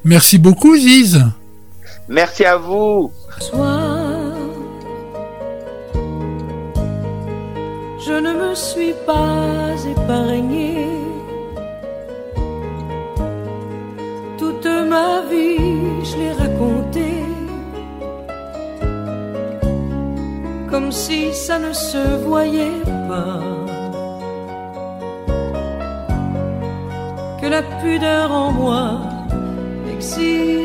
Merci 0.03 0.39
beaucoup, 0.39 0.75
Ziz. 0.75 1.23
Merci 2.09 2.43
à 2.45 2.57
vous. 2.57 3.11
Soir, 3.39 4.33
je 8.05 8.13
ne 8.13 8.33
suis 8.57 8.93
pas 9.05 9.75
épargné. 9.93 10.87
Toute 14.37 14.65
ma 14.93 15.21
vie, 15.29 16.03
je 16.07 16.13
l'ai 16.17 16.33
racontée. 16.43 17.23
Comme 20.71 20.91
si 20.91 21.33
ça 21.33 21.59
ne 21.59 21.71
se 21.71 22.03
voyait 22.29 22.81
pas. 23.07 23.39
Que 27.39 27.47
la 27.47 27.61
pudeur 27.79 28.31
en 28.31 28.51
moi 28.51 28.83
n'existe 29.85 30.56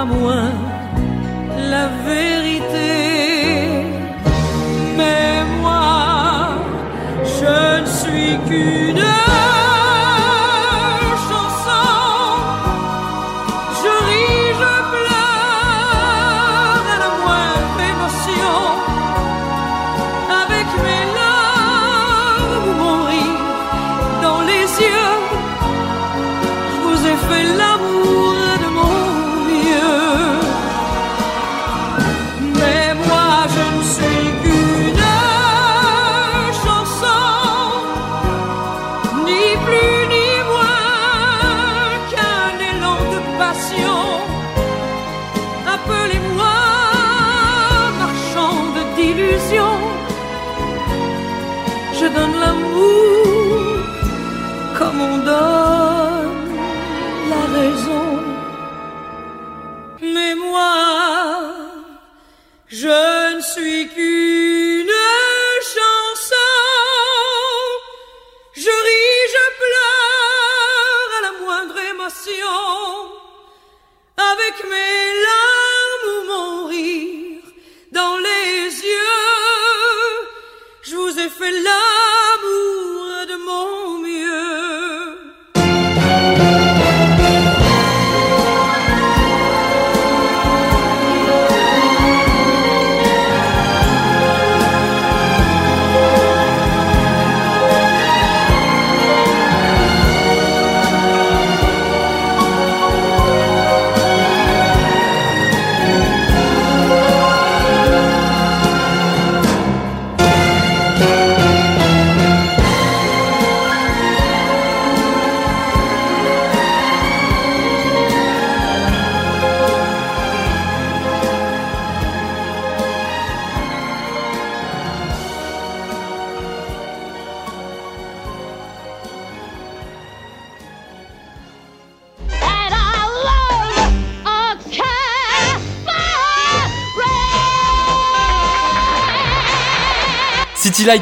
demeure 0.00 0.06
pas 0.06 0.06
moins 0.06 0.69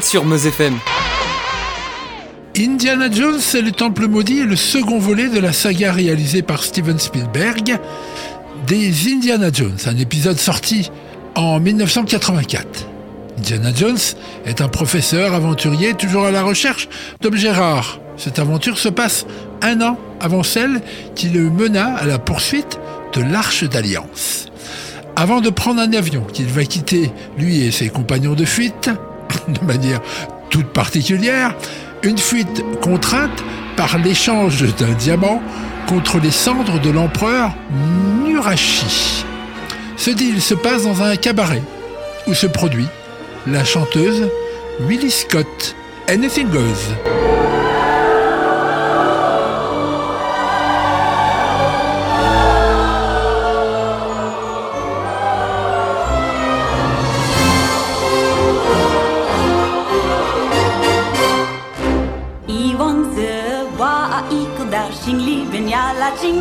Sur 0.03 0.23
Meuse 0.23 0.45
FM. 0.45 0.77
Indiana 2.55 3.09
Jones 3.11 3.39
et 3.55 3.61
le 3.61 3.71
Temple 3.71 4.07
maudit 4.07 4.41
est 4.41 4.45
le 4.45 4.55
second 4.55 4.99
volet 4.99 5.29
de 5.29 5.39
la 5.39 5.51
saga 5.51 5.91
réalisée 5.91 6.43
par 6.43 6.63
Steven 6.63 6.99
Spielberg 6.99 7.79
des 8.67 9.11
Indiana 9.11 9.49
Jones, 9.51 9.77
un 9.87 9.97
épisode 9.97 10.37
sorti 10.37 10.91
en 11.33 11.59
1984. 11.59 12.87
Indiana 13.39 13.71
Jones 13.75 13.97
est 14.45 14.61
un 14.61 14.67
professeur 14.67 15.33
aventurier 15.33 15.95
toujours 15.95 16.25
à 16.25 16.31
la 16.31 16.43
recherche 16.43 16.87
d'objets 17.19 17.51
rares. 17.51 17.99
Cette 18.15 18.37
aventure 18.37 18.77
se 18.77 18.89
passe 18.89 19.25
un 19.63 19.81
an 19.81 19.97
avant 20.21 20.43
celle 20.43 20.81
qui 21.15 21.29
le 21.29 21.49
mena 21.49 21.95
à 21.95 22.05
la 22.05 22.19
poursuite 22.19 22.79
de 23.13 23.21
l'Arche 23.21 23.63
d'Alliance. 23.63 24.45
Avant 25.15 25.41
de 25.41 25.49
prendre 25.49 25.81
un 25.81 25.93
avion 25.93 26.21
qu'il 26.31 26.45
va 26.45 26.63
quitter, 26.63 27.11
lui 27.39 27.63
et 27.63 27.71
ses 27.71 27.89
compagnons 27.89 28.35
de 28.35 28.45
fuite, 28.45 28.91
de 29.53 29.65
manière 29.65 30.01
toute 30.49 30.67
particulière, 30.67 31.55
une 32.03 32.17
fuite 32.17 32.63
contrainte 32.81 33.43
par 33.75 33.97
l'échange 33.97 34.63
d'un 34.75 34.93
diamant 34.93 35.41
contre 35.87 36.19
les 36.19 36.31
cendres 36.31 36.79
de 36.79 36.89
l'empereur 36.89 37.51
Murashi. 38.25 39.25
Ce 39.97 40.11
deal 40.11 40.41
se 40.41 40.53
passe 40.53 40.83
dans 40.83 41.01
un 41.01 41.15
cabaret 41.15 41.63
où 42.27 42.33
se 42.33 42.47
produit 42.47 42.87
la 43.47 43.63
chanteuse 43.63 44.29
Willie 44.81 45.11
Scott. 45.11 45.75
Anything 46.07 46.49
Goes. 46.49 47.38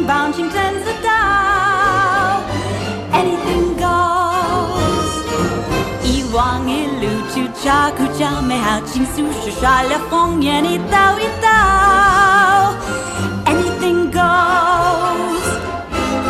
bouncing 0.09 0.49
tens 0.49 0.87
a 0.93 0.95
Dow. 1.07 2.41
Anything 3.21 3.67
goes. 3.83 5.13
I 6.13 6.15
wang 6.35 6.69
i 6.79 6.81
lu 7.01 7.13
chu 7.33 7.43
cha 7.63 7.79
ku 7.97 8.07
cha 8.19 8.31
me 8.49 8.59
ching 8.89 9.09
su 9.15 9.25
shu 9.41 9.53
sha 9.61 9.75
le 9.91 9.99
fong 10.09 10.41
yen 10.47 10.65
i 10.75 10.77
tao 10.93 11.13
i 11.27 11.29
tao. 11.45 12.65
Anything 13.53 14.01
goes. 14.19 15.47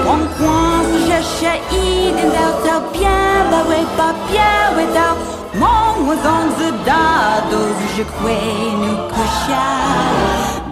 Bon 0.04 0.22
coin 0.36 0.80
si 0.90 0.98
je 1.08 1.20
che 1.36 1.54
i 1.82 1.86
den 2.16 2.30
dao 2.36 2.52
tao 2.66 2.80
bien 2.94 3.42
ba 3.52 3.60
we 3.70 3.80
ba 3.98 4.08
bien 4.28 4.66
we 4.76 4.84
tao. 4.96 5.14
Mon 5.60 5.94
was 6.08 6.24
on 6.36 6.46
the 6.58 6.70
da 6.88 7.04
do 7.50 7.60
je 7.94 8.04
kwe 8.16 8.38
nu 8.80 8.92
ko. 9.12 9.28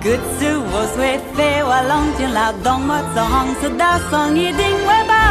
Gud 0.07 0.23
su 0.39 0.51
wo 0.71 0.81
swe 0.95 1.19
fe 1.37 1.49
wa 1.69 1.79
long 1.91 2.09
jin 2.17 2.31
la 2.33 2.53
dong 2.65 2.83
ma 2.87 2.99
so 3.13 3.23
hong 3.33 3.51
so 3.61 3.69
da 3.81 3.99
song 4.11 4.37
ye 4.37 4.53
ding 4.61 4.79
we 4.89 4.99
ba 5.11 5.23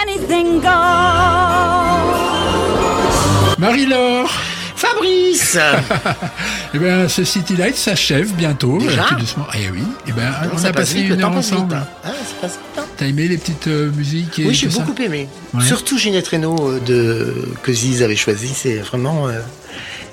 Anything 0.00 0.60
goes 0.66 2.20
Marie-Laure 3.58 4.30
Fabrice 4.76 5.58
Eh 6.74 6.78
bien, 6.78 7.08
ce 7.08 7.24
City 7.24 7.56
Light 7.56 7.74
s'achève 7.74 8.32
bientôt. 8.34 8.78
Déjà 8.78 9.06
euh, 9.06 9.08
tout. 9.18 9.40
Eh 9.54 9.70
oui. 9.70 9.82
Eh 10.06 10.12
bien, 10.12 10.30
on 10.52 10.64
a 10.64 10.72
passé 10.72 11.00
une 11.00 11.20
heure 11.20 11.32
ensemble. 11.32 11.74
Hein. 11.74 11.86
Ah, 12.04 12.08
ça 12.10 12.34
passe 12.40 12.52
vite, 12.52 12.78
hein. 12.78 12.84
T'as 12.96 13.06
aimé 13.06 13.26
les 13.26 13.38
petites 13.38 13.66
euh, 13.66 13.90
musiques 13.90 14.38
et 14.38 14.46
Oui, 14.46 14.54
j'ai 14.54 14.68
beaucoup 14.68 14.94
ça 14.96 15.02
aimé. 15.02 15.28
Ouais. 15.54 15.64
Surtout 15.64 15.98
Ginette 15.98 16.28
Reno 16.28 16.54
euh, 16.60 16.78
de 16.86 17.34
que 17.62 17.72
Ziz 17.72 18.04
avait 18.04 18.14
choisi. 18.14 18.52
C'est 18.54 18.76
vraiment. 18.76 19.26
Euh, 19.26 19.40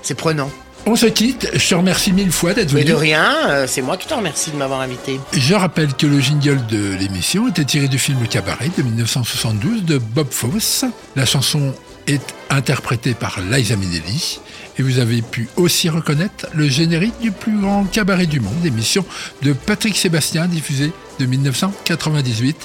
c'est 0.01 0.16
prenant. 0.16 0.49
On 0.88 0.95
se 0.95 1.07
quitte. 1.07 1.49
Je 1.53 1.67
te 1.69 1.73
remercie 1.75 2.13
mille 2.13 2.31
fois 2.31 2.53
d'être 2.53 2.71
Mais 2.73 2.81
venu. 2.81 2.91
de 2.91 2.95
rien, 2.95 3.31
euh, 3.49 3.65
c'est 3.67 3.81
moi 3.81 3.97
qui 3.97 4.07
te 4.07 4.13
remercie 4.13 4.51
de 4.51 4.55
m'avoir 4.55 4.81
invité. 4.81 5.19
Je 5.33 5.53
rappelle 5.55 5.93
que 5.93 6.05
le 6.05 6.19
jingle 6.19 6.63
de 6.67 6.93
l'émission 6.93 7.47
était 7.47 7.65
tiré 7.65 7.88
du 7.88 7.97
film 7.97 8.19
Cabaret 8.27 8.69
de 8.77 8.83
1972 8.83 9.83
de 9.83 9.97
Bob 9.97 10.27
Fosse. 10.29 10.86
La 11.15 11.25
chanson 11.25 11.73
est 12.05 12.21
interprétée 12.51 13.15
par 13.15 13.39
Liza 13.51 13.75
Minnelli. 13.75 14.39
Et 14.77 14.83
vous 14.83 14.99
avez 14.99 15.21
pu 15.21 15.47
aussi 15.55 15.89
reconnaître 15.89 16.47
le 16.53 16.67
générique 16.67 17.17
du 17.21 17.31
plus 17.31 17.57
grand 17.59 17.86
cabaret 17.86 18.25
du 18.27 18.39
monde, 18.41 18.65
émission 18.65 19.05
de 19.41 19.53
Patrick 19.53 19.97
Sébastien 19.97 20.47
diffusée 20.47 20.91
de 21.19 21.25
1998 21.25 22.57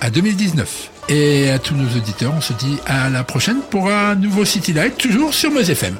à 0.00 0.10
2019. 0.10 0.90
Et 1.08 1.50
à 1.50 1.58
tous 1.58 1.74
nos 1.74 1.88
auditeurs, 1.96 2.32
on 2.36 2.40
se 2.40 2.52
dit 2.52 2.78
à 2.86 3.10
la 3.10 3.22
prochaine 3.24 3.58
pour 3.70 3.90
un 3.90 4.14
nouveau 4.14 4.44
City 4.44 4.72
Light, 4.72 4.96
toujours 4.96 5.34
sur 5.34 5.50
Meuse 5.50 5.70
FM. 5.70 5.96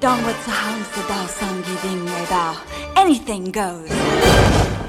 Dongwoods 0.00 0.48
Anything 2.96 3.50
goes。 3.50 4.79